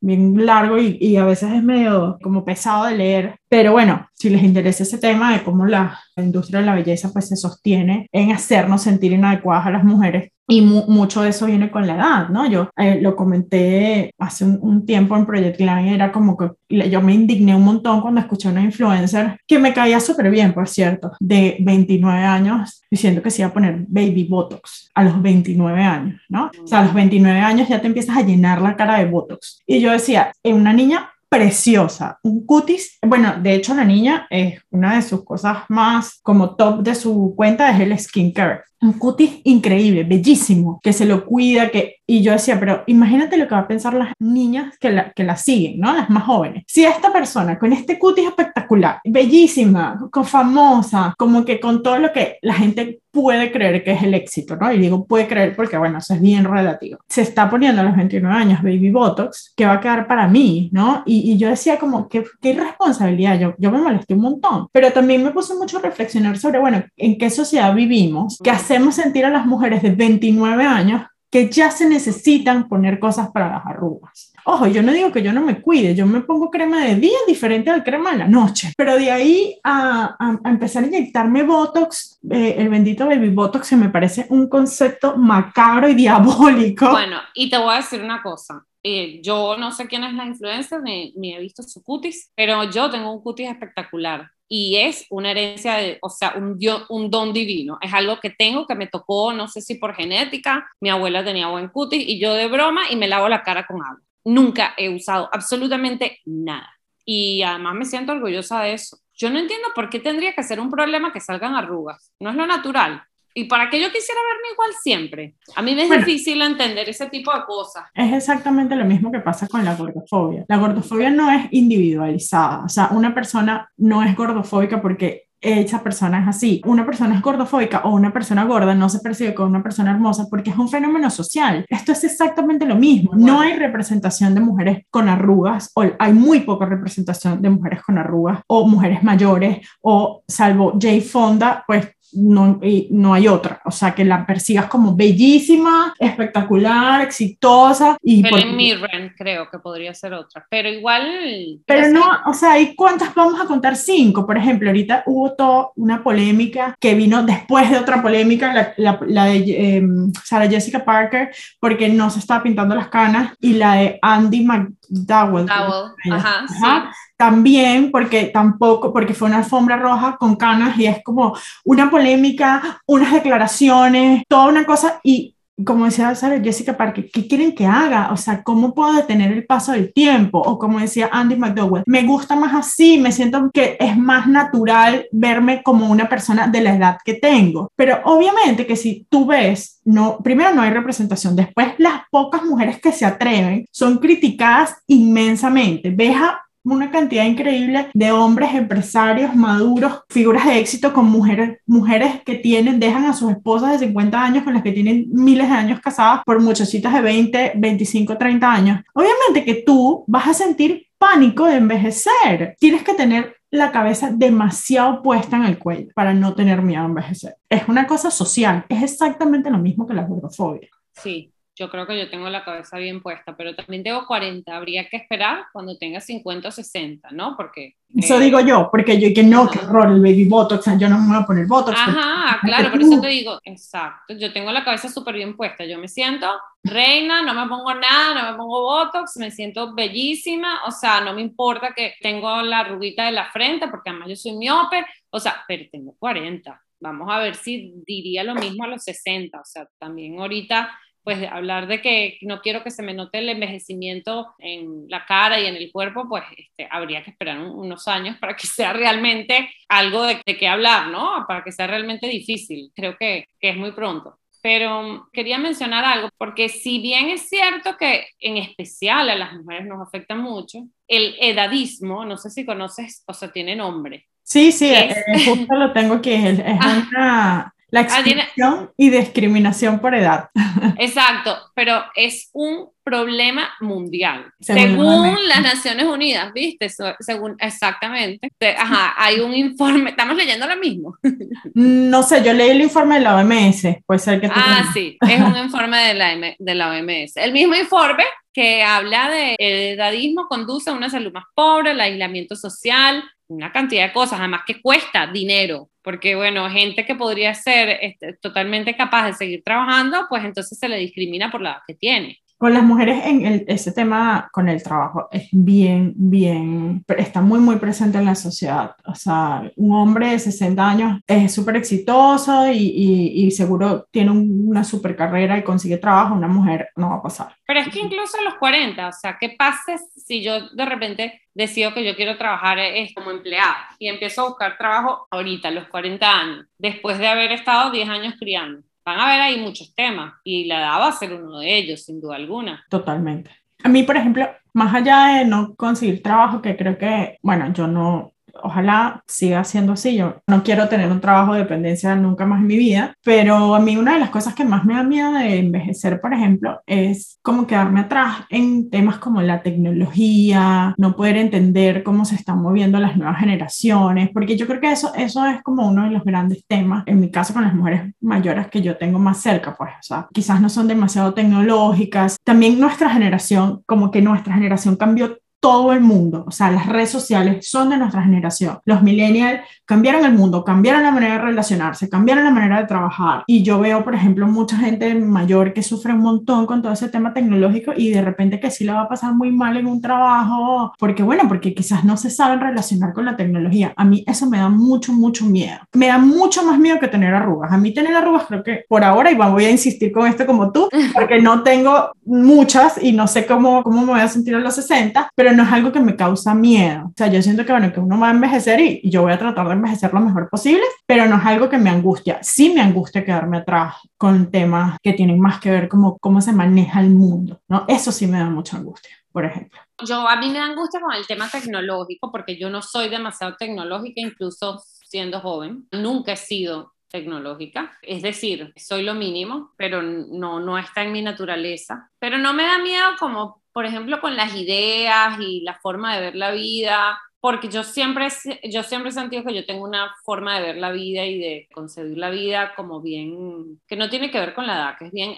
bien 0.00 0.44
largo 0.44 0.78
y, 0.78 0.98
y, 1.00 1.16
a 1.16 1.24
veces 1.24 1.52
es 1.52 1.62
medio 1.62 2.18
como 2.22 2.44
pesado 2.44 2.84
de 2.84 2.96
leer, 2.96 3.36
pero 3.48 3.72
bueno, 3.72 4.08
si 4.12 4.28
les 4.28 4.42
interesa 4.42 4.82
ese 4.82 4.98
tema 4.98 5.32
de 5.32 5.42
cómo 5.42 5.66
la, 5.66 5.98
industria 6.16 6.60
de 6.60 6.66
la 6.66 6.74
belleza 6.74 7.10
pues 7.12 7.28
se 7.28 7.36
sostiene 7.36 8.08
en 8.12 8.32
hacernos 8.32 8.82
sentir 8.82 9.12
inadecuadas 9.12 9.66
a 9.66 9.70
las 9.70 9.84
mujeres, 9.84 10.32
y 10.48 10.60
mu 10.60 10.84
mucho 10.86 11.22
de 11.22 11.30
eso 11.30 11.46
viene 11.46 11.70
con 11.70 11.86
la 11.86 11.96
edad, 11.96 12.28
¿no? 12.28 12.48
Yo 12.48 12.70
eh, 12.76 13.00
lo 13.00 13.16
comenté 13.16 14.14
hace 14.18 14.44
un, 14.44 14.58
un, 14.62 14.86
tiempo 14.86 15.16
en 15.16 15.26
Project 15.26 15.58
Line, 15.58 15.94
era 15.94 16.12
como 16.12 16.36
que 16.36 16.50
yo 16.68 17.00
me 17.02 17.14
indigné 17.14 17.54
un 17.54 17.64
montón 17.64 18.00
cuando 18.00 18.20
escuché 18.20 18.48
a 18.48 18.52
una 18.52 18.62
influencer 18.62 19.38
que 19.46 19.58
me 19.58 19.72
caía 19.72 19.98
súper 19.98 20.30
bien, 20.30 20.52
por 20.52 20.68
cierto, 20.68 21.12
de 21.18 21.56
29 21.60 22.22
años, 22.22 22.82
diciendo 22.90 23.22
que 23.22 23.30
se 23.30 23.42
iba 23.42 23.48
a 23.48 23.52
poner 23.52 23.84
baby 23.88 24.24
botox 24.24 24.90
a 24.94 25.04
los 25.04 25.20
29 25.20 25.82
años, 25.82 26.20
¿no? 26.28 26.50
O 26.62 26.66
sea, 26.66 26.80
a 26.80 26.84
los 26.84 26.94
29 26.94 27.40
años 27.40 27.68
ya 27.68 27.80
te 27.80 27.88
empiezas 27.88 28.16
a 28.16 28.22
llenar 28.22 28.60
la 28.62 28.76
cara 28.76 28.98
de 28.98 29.06
botox. 29.06 29.60
Y 29.66 29.80
yo 29.80 29.90
decía, 29.90 30.32
en 30.42 30.56
una 30.56 30.72
niña 30.72 31.10
preciosa, 31.28 32.18
un 32.22 32.46
cutis, 32.46 32.98
bueno, 33.02 33.34
de 33.40 33.54
hecho 33.54 33.74
la 33.74 33.84
niña 33.84 34.26
es 34.30 34.62
una 34.70 34.96
de 34.96 35.02
sus 35.02 35.24
cosas 35.24 35.58
más 35.68 36.20
como 36.22 36.54
top 36.54 36.82
de 36.82 36.94
su 36.94 37.34
cuenta 37.36 37.70
es 37.70 37.80
el 37.80 37.98
skincare 37.98 38.62
un 38.80 38.92
cutis 38.94 39.40
increíble, 39.44 40.04
bellísimo, 40.04 40.80
que 40.82 40.92
se 40.92 41.06
lo 41.06 41.24
cuida, 41.24 41.70
que... 41.70 41.96
Y 42.06 42.22
yo 42.22 42.32
decía, 42.32 42.60
pero 42.60 42.84
imagínate 42.86 43.36
lo 43.36 43.48
que 43.48 43.54
va 43.54 43.62
a 43.62 43.68
pensar 43.68 43.94
las 43.94 44.12
niñas 44.18 44.76
que 44.78 44.90
la, 44.90 45.10
que 45.10 45.24
la 45.24 45.36
siguen, 45.36 45.80
¿no? 45.80 45.92
Las 45.92 46.08
más 46.10 46.24
jóvenes. 46.24 46.64
Si 46.68 46.84
esta 46.84 47.12
persona 47.12 47.58
con 47.58 47.72
este 47.72 47.98
cutis 47.98 48.26
espectacular, 48.26 49.00
bellísima, 49.04 49.98
con 50.10 50.24
famosa, 50.24 51.14
como 51.18 51.44
que 51.44 51.58
con 51.58 51.82
todo 51.82 51.98
lo 51.98 52.12
que 52.12 52.38
la 52.42 52.54
gente 52.54 53.00
puede 53.16 53.50
creer 53.50 53.82
que 53.82 53.92
es 53.92 54.02
el 54.02 54.12
éxito, 54.12 54.56
¿no? 54.56 54.70
Y 54.70 54.78
digo 54.78 55.06
puede 55.06 55.26
creer 55.26 55.56
porque, 55.56 55.78
bueno, 55.78 55.98
eso 55.98 56.12
es 56.12 56.20
bien 56.20 56.44
relativo. 56.44 56.98
Se 57.08 57.22
está 57.22 57.48
poniendo 57.48 57.80
a 57.80 57.84
los 57.84 57.96
29 57.96 58.36
años 58.36 58.62
Baby 58.62 58.90
Botox, 58.90 59.54
que 59.56 59.64
va 59.64 59.72
a 59.72 59.80
quedar 59.80 60.06
para 60.06 60.28
mí, 60.28 60.68
¿no? 60.72 61.02
Y, 61.06 61.32
y 61.32 61.38
yo 61.38 61.48
decía 61.48 61.78
como, 61.78 62.08
qué, 62.08 62.24
qué 62.40 62.50
irresponsabilidad, 62.50 63.38
yo, 63.40 63.54
yo 63.58 63.70
me 63.70 63.80
molesté 63.80 64.14
un 64.14 64.20
montón, 64.20 64.68
pero 64.70 64.92
también 64.92 65.24
me 65.24 65.30
puse 65.30 65.54
mucho 65.54 65.78
a 65.78 65.82
reflexionar 65.82 66.36
sobre, 66.36 66.58
bueno, 66.58 66.84
en 66.96 67.16
qué 67.16 67.30
sociedad 67.30 67.74
vivimos, 67.74 68.38
qué 68.42 68.50
hacemos 68.50 68.96
sentir 68.96 69.24
a 69.24 69.30
las 69.30 69.46
mujeres 69.46 69.82
de 69.82 69.90
29 69.90 70.64
años 70.64 71.02
que 71.30 71.48
ya 71.50 71.70
se 71.70 71.88
necesitan 71.88 72.68
poner 72.68 72.98
cosas 72.98 73.30
para 73.30 73.48
las 73.48 73.66
arrugas. 73.66 74.32
Ojo, 74.48 74.68
yo 74.68 74.80
no 74.80 74.92
digo 74.92 75.10
que 75.10 75.22
yo 75.22 75.32
no 75.32 75.40
me 75.40 75.60
cuide, 75.60 75.96
yo 75.96 76.06
me 76.06 76.20
pongo 76.20 76.52
crema 76.52 76.84
de 76.84 76.94
día 76.94 77.18
diferente 77.26 77.68
al 77.68 77.82
crema 77.82 78.12
de 78.12 78.18
la 78.18 78.28
noche, 78.28 78.72
pero 78.76 78.96
de 78.96 79.10
ahí 79.10 79.58
a, 79.64 80.16
a, 80.18 80.38
a 80.44 80.50
empezar 80.50 80.84
a 80.84 80.86
inyectarme 80.86 81.42
Botox, 81.42 82.20
eh, 82.30 82.54
el 82.56 82.68
bendito 82.68 83.06
baby 83.06 83.30
Botox 83.30 83.66
se 83.66 83.76
me 83.76 83.88
parece 83.88 84.26
un 84.30 84.48
concepto 84.48 85.16
macabro 85.16 85.88
y 85.88 85.94
diabólico. 85.94 86.90
Bueno, 86.90 87.18
y 87.34 87.50
te 87.50 87.58
voy 87.58 87.74
a 87.74 87.78
decir 87.78 88.00
una 88.00 88.22
cosa. 88.22 88.64
Eh, 88.84 89.20
yo 89.20 89.56
no 89.56 89.72
sé 89.72 89.88
quién 89.88 90.04
es 90.04 90.14
la 90.14 90.24
influencer, 90.24 90.80
ni, 90.80 91.12
ni 91.16 91.34
he 91.34 91.40
visto 91.40 91.64
su 91.64 91.82
cutis, 91.82 92.30
pero 92.36 92.62
yo 92.70 92.88
tengo 92.88 93.12
un 93.12 93.20
cutis 93.20 93.48
espectacular 93.48 94.30
y 94.48 94.76
es 94.76 95.06
una 95.10 95.32
herencia, 95.32 95.74
de, 95.74 95.98
o 96.02 96.08
sea, 96.08 96.34
un, 96.36 96.56
un 96.88 97.10
don 97.10 97.32
divino. 97.32 97.78
Es 97.80 97.92
algo 97.92 98.20
que 98.20 98.30
tengo, 98.30 98.64
que 98.64 98.76
me 98.76 98.86
tocó, 98.86 99.32
no 99.32 99.48
sé 99.48 99.60
si 99.60 99.74
por 99.74 99.96
genética, 99.96 100.70
mi 100.80 100.88
abuela 100.88 101.24
tenía 101.24 101.48
buen 101.48 101.66
cutis 101.66 102.04
y 102.06 102.20
yo 102.20 102.34
de 102.34 102.46
broma 102.46 102.82
y 102.90 102.94
me 102.94 103.08
lavo 103.08 103.28
la 103.28 103.42
cara 103.42 103.66
con 103.66 103.82
agua. 103.82 104.05
Nunca 104.26 104.74
he 104.76 104.88
usado 104.88 105.28
absolutamente 105.32 106.18
nada. 106.24 106.68
Y 107.04 107.42
además 107.42 107.74
me 107.76 107.84
siento 107.84 108.12
orgullosa 108.12 108.60
de 108.62 108.74
eso. 108.74 108.98
Yo 109.14 109.30
no 109.30 109.38
entiendo 109.38 109.68
por 109.74 109.88
qué 109.88 110.00
tendría 110.00 110.34
que 110.34 110.42
ser 110.42 110.58
un 110.60 110.70
problema 110.70 111.12
que 111.12 111.20
salgan 111.20 111.54
arrugas. 111.54 112.12
No 112.18 112.30
es 112.30 112.36
lo 112.36 112.46
natural. 112.46 113.02
¿Y 113.38 113.44
para 113.44 113.68
qué 113.68 113.80
yo 113.80 113.92
quisiera 113.92 114.20
verme 114.32 114.48
igual 114.52 114.70
siempre? 114.82 115.34
A 115.54 115.62
mí 115.62 115.74
me 115.74 115.82
es 115.82 115.88
bueno, 115.88 116.04
difícil 116.04 116.40
entender 116.40 116.88
ese 116.88 117.06
tipo 117.10 117.32
de 117.32 117.44
cosas. 117.44 117.84
Es 117.94 118.12
exactamente 118.12 118.74
lo 118.74 118.84
mismo 118.86 119.12
que 119.12 119.20
pasa 119.20 119.46
con 119.46 119.64
la 119.64 119.74
gordofobia. 119.74 120.44
La 120.48 120.56
gordofobia 120.56 121.10
no 121.10 121.30
es 121.30 121.46
individualizada. 121.50 122.64
O 122.64 122.68
sea, 122.68 122.88
una 122.92 123.14
persona 123.14 123.70
no 123.76 124.02
es 124.02 124.16
gordofóbica 124.16 124.80
porque 124.80 125.25
esa 125.46 125.82
persona 125.82 126.20
es 126.20 126.28
así. 126.28 126.60
Una 126.64 126.84
persona 126.84 127.14
es 127.14 127.22
gordofóbica 127.22 127.82
o 127.84 127.94
una 127.94 128.12
persona 128.12 128.44
gorda 128.44 128.74
no 128.74 128.88
se 128.88 129.00
percibe 129.00 129.34
como 129.34 129.48
una 129.48 129.62
persona 129.62 129.92
hermosa 129.92 130.26
porque 130.30 130.50
es 130.50 130.56
un 130.56 130.68
fenómeno 130.68 131.10
social. 131.10 131.64
Esto 131.68 131.92
es 131.92 132.04
exactamente 132.04 132.66
lo 132.66 132.76
mismo. 132.76 133.12
No 133.14 133.40
hay 133.40 133.54
representación 133.54 134.34
de 134.34 134.40
mujeres 134.40 134.84
con 134.90 135.08
arrugas 135.08 135.70
o 135.74 135.84
hay 135.98 136.12
muy 136.12 136.40
poca 136.40 136.66
representación 136.66 137.40
de 137.40 137.50
mujeres 137.50 137.82
con 137.82 137.98
arrugas 137.98 138.40
o 138.46 138.66
mujeres 138.66 139.02
mayores 139.02 139.66
o 139.80 140.22
salvo 140.26 140.76
Jay 140.80 141.00
Fonda, 141.00 141.64
pues 141.66 141.95
no, 142.12 142.60
no 142.90 143.14
hay 143.14 143.28
otra. 143.28 143.60
O 143.64 143.70
sea, 143.70 143.94
que 143.94 144.04
la 144.04 144.26
persigas 144.26 144.66
como 144.66 144.94
bellísima, 144.94 145.94
espectacular, 145.98 147.02
exitosa. 147.02 147.96
Y 148.02 148.20
Helen 148.20 148.30
porque... 148.30 148.46
Mirren 148.46 149.14
creo 149.16 149.50
que 149.50 149.58
podría 149.58 149.94
ser 149.94 150.14
otra, 150.14 150.46
pero 150.48 150.68
igual... 150.68 151.60
Pero 151.66 151.88
no, 151.90 152.04
o 152.26 152.34
sea, 152.34 152.58
¿y 152.58 152.74
cuántas 152.74 153.14
vamos 153.14 153.40
a 153.40 153.46
contar? 153.46 153.76
Cinco, 153.76 154.26
por 154.26 154.36
ejemplo, 154.36 154.68
ahorita 154.68 155.02
hubo 155.06 155.32
toda 155.34 155.68
una 155.76 156.02
polémica 156.02 156.74
que 156.80 156.94
vino 156.94 157.22
después 157.22 157.70
de 157.70 157.78
otra 157.78 158.02
polémica, 158.02 158.52
la, 158.52 158.74
la, 158.76 158.98
la 159.06 159.24
de 159.26 159.36
eh, 159.38 159.82
Sarah 160.24 160.48
Jessica 160.48 160.84
Parker, 160.84 161.30
porque 161.60 161.88
no 161.88 162.10
se 162.10 162.20
estaba 162.20 162.42
pintando 162.42 162.74
las 162.74 162.88
canas, 162.88 163.34
y 163.40 163.54
la 163.54 163.74
de 163.74 163.98
Andy 164.00 164.44
McDowell. 164.44 165.46
Dowell. 165.46 165.92
Ajá, 166.10 166.44
Ajá. 166.44 166.92
Sí 166.92 167.05
también 167.16 167.90
porque 167.90 168.24
tampoco, 168.24 168.92
porque 168.92 169.14
fue 169.14 169.28
una 169.28 169.38
alfombra 169.38 169.76
roja 169.76 170.16
con 170.18 170.36
canas 170.36 170.78
y 170.78 170.86
es 170.86 171.02
como 171.02 171.36
una 171.64 171.90
polémica, 171.90 172.80
unas 172.86 173.12
declaraciones, 173.12 174.22
toda 174.28 174.48
una 174.48 174.64
cosa 174.64 175.00
y 175.02 175.36
como 175.64 175.86
decía 175.86 176.14
Sarah 176.14 176.40
Jessica 176.42 176.76
Parker, 176.76 177.08
¿qué 177.10 177.26
quieren 177.26 177.54
que 177.54 177.64
haga? 177.64 178.12
O 178.12 178.16
sea, 178.16 178.42
¿cómo 178.42 178.74
puedo 178.74 178.92
detener 178.92 179.32
el 179.32 179.46
paso 179.46 179.72
del 179.72 179.92
tiempo? 179.92 180.38
O 180.38 180.58
como 180.58 180.80
decía 180.80 181.08
Andy 181.10 181.36
McDowell, 181.36 181.84
me 181.86 182.02
gusta 182.02 182.36
más 182.36 182.54
así, 182.54 182.98
me 182.98 183.10
siento 183.10 183.50
que 183.52 183.76
es 183.80 183.96
más 183.96 184.26
natural 184.28 185.06
verme 185.12 185.62
como 185.62 185.88
una 185.90 186.08
persona 186.08 186.46
de 186.46 186.60
la 186.60 186.74
edad 186.74 186.98
que 187.04 187.14
tengo. 187.14 187.72
Pero 187.74 188.00
obviamente 188.04 188.66
que 188.66 188.76
si 188.76 189.06
tú 189.08 189.24
ves, 189.26 189.80
no, 189.84 190.18
primero 190.18 190.52
no 190.52 190.60
hay 190.60 190.70
representación, 190.70 191.34
después 191.34 191.68
las 191.78 192.02
pocas 192.10 192.44
mujeres 192.44 192.78
que 192.78 192.92
se 192.92 193.06
atreven 193.06 193.66
son 193.70 193.98
criticadas 193.98 194.76
inmensamente. 194.86 195.90
Ves 195.90 196.16
a 196.16 196.45
una 196.74 196.90
cantidad 196.90 197.24
increíble 197.24 197.88
de 197.94 198.10
hombres 198.10 198.54
empresarios 198.54 199.34
maduros, 199.34 200.02
figuras 200.08 200.46
de 200.46 200.58
éxito 200.58 200.92
con 200.92 201.06
mujeres, 201.06 201.58
mujeres 201.66 202.22
que 202.24 202.36
tienen, 202.36 202.80
dejan 202.80 203.04
a 203.04 203.12
sus 203.12 203.30
esposas 203.30 203.72
de 203.72 203.86
50 203.86 204.22
años 204.22 204.44
con 204.44 204.54
las 204.54 204.62
que 204.62 204.72
tienen 204.72 205.06
miles 205.10 205.48
de 205.48 205.54
años 205.54 205.80
casadas 205.80 206.22
por 206.24 206.40
muchachitas 206.40 206.92
de 206.92 207.00
20, 207.00 207.52
25, 207.56 208.18
30 208.18 208.52
años. 208.52 208.80
Obviamente 208.94 209.44
que 209.44 209.62
tú 209.62 210.04
vas 210.06 210.28
a 210.28 210.34
sentir 210.34 210.86
pánico 210.98 211.46
de 211.46 211.56
envejecer. 211.56 212.56
Tienes 212.58 212.82
que 212.82 212.94
tener 212.94 213.36
la 213.50 213.70
cabeza 213.70 214.10
demasiado 214.12 215.02
puesta 215.02 215.36
en 215.36 215.44
el 215.44 215.58
cuello 215.58 215.88
para 215.94 216.14
no 216.14 216.34
tener 216.34 216.62
miedo 216.62 216.82
a 216.82 216.86
envejecer. 216.86 217.36
Es 217.48 217.68
una 217.68 217.86
cosa 217.86 218.10
social, 218.10 218.64
es 218.68 218.82
exactamente 218.82 219.50
lo 219.50 219.58
mismo 219.58 219.86
que 219.86 219.94
la 219.94 220.04
gordofobia. 220.04 220.68
Sí, 220.92 221.32
yo 221.56 221.70
creo 221.70 221.86
que 221.86 221.98
yo 221.98 222.10
tengo 222.10 222.28
la 222.28 222.44
cabeza 222.44 222.76
bien 222.76 223.00
puesta, 223.00 223.34
pero 223.34 223.56
también 223.56 223.82
tengo 223.82 224.06
40, 224.06 224.54
habría 224.54 224.88
que 224.88 224.98
esperar 224.98 225.46
cuando 225.52 225.78
tenga 225.78 226.00
50 226.00 226.48
o 226.48 226.52
60, 226.52 227.10
¿no? 227.12 227.34
Porque... 227.34 227.76
Eso 227.96 228.18
eh, 228.18 228.20
digo 228.20 228.40
yo, 228.40 228.68
porque 228.70 229.00
yo 229.00 229.08
que 229.14 229.22
no, 229.22 229.44
no, 229.44 229.50
qué 229.50 229.60
horror 229.60 229.90
el 229.90 230.00
baby 230.00 230.26
botox, 230.26 230.66
yo 230.78 230.88
no 230.88 230.98
me 230.98 231.08
voy 231.08 231.22
a 231.22 231.26
poner 231.26 231.46
botox. 231.46 231.78
Ajá, 231.78 232.38
claro, 232.42 232.70
por 232.70 232.82
eso 232.82 233.00
te 233.00 233.08
digo, 233.08 233.40
exacto, 233.42 234.14
yo 234.14 234.32
tengo 234.34 234.52
la 234.52 234.64
cabeza 234.64 234.90
súper 234.90 235.14
bien 235.14 235.34
puesta, 235.34 235.64
yo 235.64 235.78
me 235.78 235.88
siento 235.88 236.26
reina, 236.62 237.22
no 237.22 237.32
me 237.32 237.48
pongo 237.48 237.72
nada, 237.74 238.22
no 238.22 238.32
me 238.32 238.36
pongo 238.36 238.62
botox, 238.62 239.16
me 239.16 239.30
siento 239.30 239.74
bellísima, 239.74 240.60
o 240.66 240.70
sea, 240.70 241.00
no 241.00 241.14
me 241.14 241.22
importa 241.22 241.72
que 241.74 241.94
tengo 242.00 242.42
la 242.42 242.60
arruguita 242.60 243.06
de 243.06 243.12
la 243.12 243.30
frente, 243.30 243.68
porque 243.68 243.90
además 243.90 244.08
yo 244.10 244.16
soy 244.16 244.36
miope, 244.36 244.84
o 245.10 245.18
sea, 245.18 245.44
pero 245.48 245.64
tengo 245.70 245.94
40. 245.98 246.60
Vamos 246.80 247.08
a 247.10 247.18
ver 247.18 247.34
si 247.34 247.72
diría 247.86 248.22
lo 248.22 248.34
mismo 248.34 248.64
a 248.64 248.68
los 248.68 248.82
60, 248.84 249.40
o 249.40 249.44
sea, 249.44 249.66
también 249.78 250.18
ahorita 250.18 250.78
pues 251.06 251.24
hablar 251.30 251.68
de 251.68 251.80
que 251.80 252.18
no 252.22 252.40
quiero 252.40 252.64
que 252.64 252.72
se 252.72 252.82
me 252.82 252.92
note 252.92 253.18
el 253.18 253.28
envejecimiento 253.28 254.34
en 254.40 254.86
la 254.88 255.06
cara 255.06 255.38
y 255.38 255.46
en 255.46 255.54
el 255.54 255.70
cuerpo, 255.70 256.08
pues 256.08 256.24
este, 256.36 256.66
habría 256.68 257.04
que 257.04 257.10
esperar 257.10 257.38
un, 257.38 257.56
unos 257.56 257.86
años 257.86 258.18
para 258.18 258.34
que 258.34 258.46
sea 258.48 258.72
realmente 258.72 259.48
algo 259.68 260.02
de, 260.02 260.20
de 260.26 260.36
qué 260.36 260.48
hablar, 260.48 260.88
¿no? 260.88 261.24
Para 261.28 261.44
que 261.44 261.52
sea 261.52 261.68
realmente 261.68 262.08
difícil. 262.08 262.72
Creo 262.74 262.96
que, 262.98 263.28
que 263.38 263.50
es 263.50 263.56
muy 263.56 263.70
pronto. 263.70 264.18
pero 264.42 265.08
quería 265.12 265.38
mencionar 265.38 265.84
algo, 265.84 266.08
porque 266.18 266.48
si 266.48 266.80
bien 266.80 267.10
es 267.10 267.28
cierto 267.28 267.76
que 267.76 268.08
en 268.18 268.38
especial 268.38 269.08
a 269.08 269.14
las 269.14 269.32
mujeres 269.32 269.64
nos 269.66 269.86
afecta 269.86 270.16
mucho, 270.16 270.66
el 270.88 271.14
edadismo, 271.20 272.04
no 272.04 272.16
sé 272.16 272.30
si 272.30 272.44
conoces, 272.44 273.04
o 273.06 273.14
sea, 273.14 273.30
tiene 273.30 273.54
nombre. 273.54 274.08
Sí, 274.24 274.50
sí, 274.50 274.74
eh, 274.74 274.92
justo 275.24 275.54
lo 275.54 275.72
tengo 275.72 275.94
aquí, 275.94 276.10
es, 276.10 276.40
ah. 276.60 276.84
una 276.90 277.55
la 277.70 277.80
ah, 277.80 277.82
exclusión 277.82 278.70
y 278.76 278.90
discriminación 278.90 279.80
por 279.80 279.94
edad. 279.94 280.30
Exacto, 280.78 281.36
pero 281.54 281.82
es 281.94 282.30
un 282.32 282.68
problema 282.84 283.48
mundial. 283.60 284.32
Según, 284.38 285.16
las 285.26 285.42
Naciones 285.42 285.86
Unidas, 285.86 286.32
¿viste? 286.32 286.68
según, 287.00 287.34
exactamente. 287.40 288.30
Ajá, 288.56 288.94
hay 288.96 289.18
un 289.18 289.34
informe, 289.34 289.90
estamos 289.90 290.16
leyendo 290.16 290.46
lo 290.46 290.56
mismo. 290.56 290.96
No 291.54 292.02
sé, 292.02 292.22
yo 292.22 292.32
leí 292.32 292.50
el 292.50 292.60
informe 292.60 292.96
de 292.96 293.00
la 293.00 293.16
OMS, 293.16 293.62
puede 293.86 293.98
ser 293.98 294.20
que 294.20 294.28
Ah, 294.30 294.70
sí, 294.72 294.96
es 295.00 295.20
un 295.20 295.36
informe 295.44 295.78
de 295.78 295.94
la, 295.94 296.34
de 296.38 296.54
la 296.54 296.70
OMS. 296.70 297.16
El 297.16 297.32
mismo 297.32 297.54
informe 297.54 298.04
que 298.36 298.62
habla 298.62 299.08
de 299.08 299.34
el 299.38 299.78
edadismo 299.78 300.28
conduce 300.28 300.68
a 300.68 300.74
una 300.74 300.90
salud 300.90 301.10
más 301.10 301.24
pobre, 301.34 301.70
el 301.70 301.80
aislamiento 301.80 302.36
social, 302.36 303.02
una 303.28 303.50
cantidad 303.50 303.86
de 303.86 303.94
cosas, 303.94 304.18
además 304.18 304.42
que 304.46 304.60
cuesta 304.60 305.06
dinero, 305.06 305.70
porque 305.80 306.14
bueno, 306.16 306.50
gente 306.50 306.84
que 306.84 306.94
podría 306.94 307.32
ser 307.32 307.78
este, 307.80 308.12
totalmente 308.20 308.76
capaz 308.76 309.06
de 309.06 309.12
seguir 309.14 309.42
trabajando, 309.42 310.04
pues 310.10 310.22
entonces 310.22 310.58
se 310.58 310.68
le 310.68 310.76
discrimina 310.76 311.30
por 311.30 311.40
la 311.40 311.52
edad 311.52 311.60
que 311.66 311.76
tiene. 311.76 312.18
Con 312.38 312.52
las 312.52 312.62
mujeres 312.62 313.06
en 313.06 313.24
el, 313.24 313.44
ese 313.48 313.72
tema 313.72 314.28
con 314.30 314.48
el 314.48 314.62
trabajo 314.62 315.08
es 315.10 315.28
bien, 315.32 315.94
bien, 315.96 316.84
está 316.86 317.22
muy, 317.22 317.40
muy 317.40 317.56
presente 317.56 317.96
en 317.96 318.04
la 318.04 318.14
sociedad. 318.14 318.76
O 318.84 318.94
sea, 318.94 319.50
un 319.56 319.72
hombre 319.74 320.10
de 320.10 320.18
60 320.18 320.68
años 320.68 321.00
es 321.06 321.34
súper 321.34 321.56
exitoso 321.56 322.50
y, 322.52 322.72
y, 323.14 323.30
seguro 323.30 323.86
tiene 323.90 324.10
una 324.10 324.64
super 324.64 324.94
carrera 324.94 325.38
y 325.38 325.44
consigue 325.44 325.78
trabajo, 325.78 326.14
una 326.14 326.28
mujer 326.28 326.68
no 326.76 326.90
va 326.90 326.96
a 326.96 327.02
pasar. 327.02 327.34
Pero 327.46 327.60
es 327.60 327.68
que 327.68 327.80
incluso 327.80 328.18
a 328.18 328.24
los 328.24 328.34
40, 328.34 328.88
o 328.88 328.92
sea, 328.92 329.16
¿qué 329.18 329.34
pasa 329.38 329.78
si 329.96 330.22
yo 330.22 330.50
de 330.50 330.64
repente 330.66 331.22
decido 331.34 331.72
que 331.72 331.84
yo 331.84 331.96
quiero 331.96 332.18
trabajar 332.18 332.58
como 332.94 333.10
empleada 333.10 333.68
y 333.78 333.88
empiezo 333.88 334.22
a 334.22 334.28
buscar 334.28 334.58
trabajo 334.58 335.06
ahorita, 335.10 335.48
a 335.48 335.52
los 335.52 335.68
40 335.68 336.20
años, 336.20 336.46
después 336.58 336.98
de 336.98 337.08
haber 337.08 337.32
estado 337.32 337.70
10 337.70 337.88
años 337.88 338.14
criando? 338.18 338.62
Van 338.86 339.00
a 339.00 339.06
ver 339.08 339.20
ahí 339.20 339.40
muchos 339.40 339.74
temas 339.74 340.14
y 340.22 340.44
la 340.44 340.60
edad 340.60 340.78
va 340.78 340.88
a 340.88 340.92
ser 340.92 341.12
uno 341.12 341.40
de 341.40 341.58
ellos, 341.58 341.84
sin 341.84 342.00
duda 342.00 342.14
alguna. 342.16 342.64
Totalmente. 342.70 343.30
A 343.64 343.68
mí, 343.68 343.82
por 343.82 343.96
ejemplo, 343.96 344.28
más 344.52 344.72
allá 344.74 345.18
de 345.18 345.24
no 345.24 345.56
conseguir 345.56 346.02
trabajo, 346.02 346.40
que 346.40 346.56
creo 346.56 346.78
que, 346.78 347.18
bueno, 347.20 347.52
yo 347.52 347.66
no, 347.66 348.14
ojalá 348.42 349.02
siga 349.06 349.44
siendo 349.44 349.72
así. 349.72 349.96
Yo 349.96 350.16
no 350.26 350.42
quiero 350.42 350.68
tener 350.68 350.90
un 350.90 351.00
trabajo 351.00 351.34
de 351.34 351.40
dependencia 351.40 351.94
nunca 351.96 352.26
más 352.26 352.40
en 352.40 352.46
mi 352.46 352.56
vida, 352.56 352.94
pero 353.04 353.54
a 353.54 353.60
mí 353.60 353.76
una 353.76 353.94
de 353.94 354.00
las 354.00 354.10
cosas 354.10 354.34
que 354.34 354.44
más 354.44 354.64
me 354.64 354.74
da 354.74 354.82
miedo 354.82 355.12
de 355.12 355.38
envejecer, 355.38 356.00
por 356.00 356.12
ejemplo, 356.12 356.60
es 356.66 357.18
como 357.22 357.46
quedarme 357.46 357.80
atrás 357.80 358.18
en 358.30 358.70
temas 358.70 358.98
como 358.98 359.22
la 359.22 359.42
tecnología, 359.42 360.74
no 360.78 360.96
poder 360.96 361.16
entender 361.16 361.82
cómo 361.82 362.04
se 362.04 362.14
están 362.16 362.42
moviendo 362.42 362.78
las 362.78 362.96
nuevas 362.96 363.18
generaciones, 363.18 364.10
porque 364.12 364.36
yo 364.36 364.46
creo 364.46 364.60
que 364.60 364.72
eso, 364.72 364.92
eso 364.94 365.24
es 365.26 365.42
como 365.42 365.68
uno 365.68 365.84
de 365.84 365.90
los 365.90 366.04
grandes 366.04 366.44
temas, 366.46 366.84
en 366.86 367.00
mi 367.00 367.10
caso 367.10 367.34
con 367.34 367.42
las 367.42 367.54
mujeres 367.54 367.94
mayores 368.00 368.48
que 368.48 368.62
yo 368.62 368.76
tengo 368.76 368.98
más 368.98 369.18
cerca, 369.18 369.54
pues, 369.56 369.70
o 369.80 369.82
sea, 369.82 370.08
quizás 370.12 370.40
no 370.40 370.48
son 370.48 370.68
demasiado 370.68 371.14
tecnológicas. 371.14 372.16
También 372.24 372.60
nuestra 372.60 372.90
generación, 372.90 373.62
como 373.66 373.90
que 373.90 374.02
nuestra 374.02 374.34
generación 374.34 374.76
cambió 374.76 375.18
todo 375.46 375.72
el 375.72 375.80
mundo. 375.80 376.24
O 376.26 376.32
sea, 376.32 376.50
las 376.50 376.66
redes 376.66 376.90
sociales 376.90 377.48
son 377.48 377.70
de 377.70 377.76
nuestra 377.76 378.02
generación. 378.02 378.58
Los 378.64 378.82
millennials 378.82 379.42
cambiaron 379.64 380.04
el 380.04 380.12
mundo, 380.12 380.42
cambiaron 380.42 380.82
la 380.82 380.90
manera 380.90 381.14
de 381.14 381.20
relacionarse, 381.20 381.88
cambiaron 381.88 382.24
la 382.24 382.32
manera 382.32 382.60
de 382.60 382.66
trabajar. 382.66 383.22
Y 383.28 383.44
yo 383.44 383.60
veo, 383.60 383.84
por 383.84 383.94
ejemplo, 383.94 384.26
mucha 384.26 384.56
gente 384.56 384.92
mayor 384.96 385.52
que 385.52 385.62
sufre 385.62 385.92
un 385.92 386.00
montón 386.00 386.46
con 386.46 386.62
todo 386.62 386.72
ese 386.72 386.88
tema 386.88 387.14
tecnológico 387.14 387.72
y 387.76 387.90
de 387.90 388.02
repente 388.02 388.40
que 388.40 388.50
sí 388.50 388.64
la 388.64 388.74
va 388.74 388.80
a 388.82 388.88
pasar 388.88 389.14
muy 389.14 389.30
mal 389.30 389.56
en 389.56 389.68
un 389.68 389.80
trabajo, 389.80 390.74
porque 390.80 391.04
bueno, 391.04 391.28
porque 391.28 391.54
quizás 391.54 391.84
no 391.84 391.96
se 391.96 392.10
saben 392.10 392.40
relacionar 392.40 392.92
con 392.92 393.04
la 393.04 393.16
tecnología. 393.16 393.72
A 393.76 393.84
mí 393.84 394.02
eso 394.04 394.28
me 394.28 394.38
da 394.38 394.48
mucho, 394.48 394.92
mucho 394.92 395.26
miedo. 395.26 395.60
Me 395.74 395.86
da 395.86 395.98
mucho 395.98 396.44
más 396.44 396.58
miedo 396.58 396.80
que 396.80 396.88
tener 396.88 397.14
arrugas. 397.14 397.52
A 397.52 397.56
mí 397.56 397.72
tener 397.72 397.94
arrugas 397.94 398.24
creo 398.26 398.42
que 398.42 398.64
por 398.68 398.82
ahora, 398.82 399.12
y 399.12 399.14
voy 399.14 399.44
a 399.44 399.50
insistir 399.50 399.92
con 399.92 400.08
esto 400.08 400.26
como 400.26 400.50
tú, 400.50 400.68
porque 400.92 401.20
no 401.20 401.44
tengo 401.44 401.92
muchas 402.04 402.82
y 402.82 402.90
no 402.90 403.06
sé 403.06 403.26
cómo, 403.26 403.62
cómo 403.62 403.82
me 403.82 403.92
voy 403.92 404.00
a 404.00 404.08
sentir 404.08 404.34
a 404.34 404.40
los 404.40 404.56
60, 404.56 405.10
pero 405.14 405.35
no 405.36 405.44
es 405.44 405.52
algo 405.52 405.70
que 405.70 405.80
me 405.80 405.94
causa 405.94 406.34
miedo. 406.34 406.86
O 406.86 406.92
sea, 406.96 407.08
yo 407.08 407.22
siento 407.22 407.44
que, 407.44 407.52
bueno, 407.52 407.72
que 407.72 407.80
uno 407.80 407.98
va 408.00 408.08
a 408.08 408.12
envejecer 408.12 408.60
y, 408.60 408.90
yo 408.90 409.02
voy 409.02 409.12
a 409.12 409.18
tratar 409.18 409.46
de 409.46 409.54
envejecer 409.54 409.92
lo 409.92 410.00
mejor 410.00 410.28
posible, 410.28 410.62
pero 410.86 411.06
no 411.06 411.16
es 411.16 411.24
algo 411.24 411.48
que 411.48 411.58
me 411.58 411.70
angustia. 411.70 412.18
Sí 412.22 412.52
me 412.52 412.60
angustia 412.60 413.04
quedarme 413.04 413.38
atrás 413.38 413.76
con 413.96 414.30
temas 414.30 414.78
que 414.82 414.92
tienen 414.94 415.20
más 415.20 415.40
que 415.40 415.50
ver 415.50 415.68
como 415.68 415.98
cómo 415.98 416.20
se 416.20 416.32
maneja 416.32 416.80
el 416.80 416.90
mundo, 416.90 417.40
¿no? 417.48 417.64
Eso 417.68 417.92
sí 417.92 418.06
me 418.06 418.18
da 418.18 418.30
mucha 418.30 418.56
angustia, 418.56 418.96
por 419.12 419.24
ejemplo. 419.24 419.60
Yo 419.84 420.08
a 420.08 420.16
mí 420.16 420.28
me 420.28 420.38
da 420.38 420.46
angustia 420.46 420.80
con 420.80 420.94
el 420.94 421.06
tema 421.06 421.28
tecnológico 421.28 422.10
porque 422.10 422.38
yo 422.38 422.50
no 422.50 422.62
soy 422.62 422.88
demasiado 422.88 423.36
tecnológica, 423.36 424.00
incluso 424.00 424.58
siendo 424.64 425.20
joven. 425.20 425.68
Nunca 425.70 426.12
he 426.12 426.16
sido 426.16 426.72
tecnológica, 426.88 427.76
es 427.82 428.02
decir, 428.02 428.52
soy 428.56 428.82
lo 428.82 428.94
mínimo, 428.94 429.52
pero 429.56 429.82
no, 429.82 430.40
no 430.40 430.58
está 430.58 430.82
en 430.82 430.92
mi 430.92 431.02
naturaleza. 431.02 431.90
Pero 431.98 432.18
no 432.18 432.32
me 432.32 432.44
da 432.44 432.58
miedo 432.58 432.84
como 432.98 433.42
por 433.56 433.64
ejemplo, 433.64 434.02
con 434.02 434.16
las 434.16 434.34
ideas 434.34 435.18
y 435.18 435.40
la 435.40 435.54
forma 435.54 435.94
de 435.94 436.02
ver 436.02 436.14
la 436.14 436.30
vida, 436.30 437.00
porque 437.26 437.48
yo 437.48 437.64
siempre, 437.64 438.06
yo 438.44 438.62
siempre 438.62 438.90
he 438.90 438.92
sentido 438.92 439.24
que 439.24 439.34
yo 439.34 439.44
tengo 439.44 439.64
una 439.64 439.92
forma 440.04 440.38
de 440.38 440.46
ver 440.46 440.58
la 440.58 440.70
vida 440.70 441.04
y 441.06 441.18
de 441.18 441.48
concebir 441.52 441.98
la 441.98 442.08
vida 442.08 442.54
como 442.54 442.80
bien, 442.80 443.60
que 443.66 443.74
no 443.74 443.90
tiene 443.90 444.12
que 444.12 444.20
ver 444.20 444.32
con 444.32 444.46
la 444.46 444.54
edad, 444.54 444.78
que 444.78 444.84
es 444.84 444.92
bien, 444.92 445.16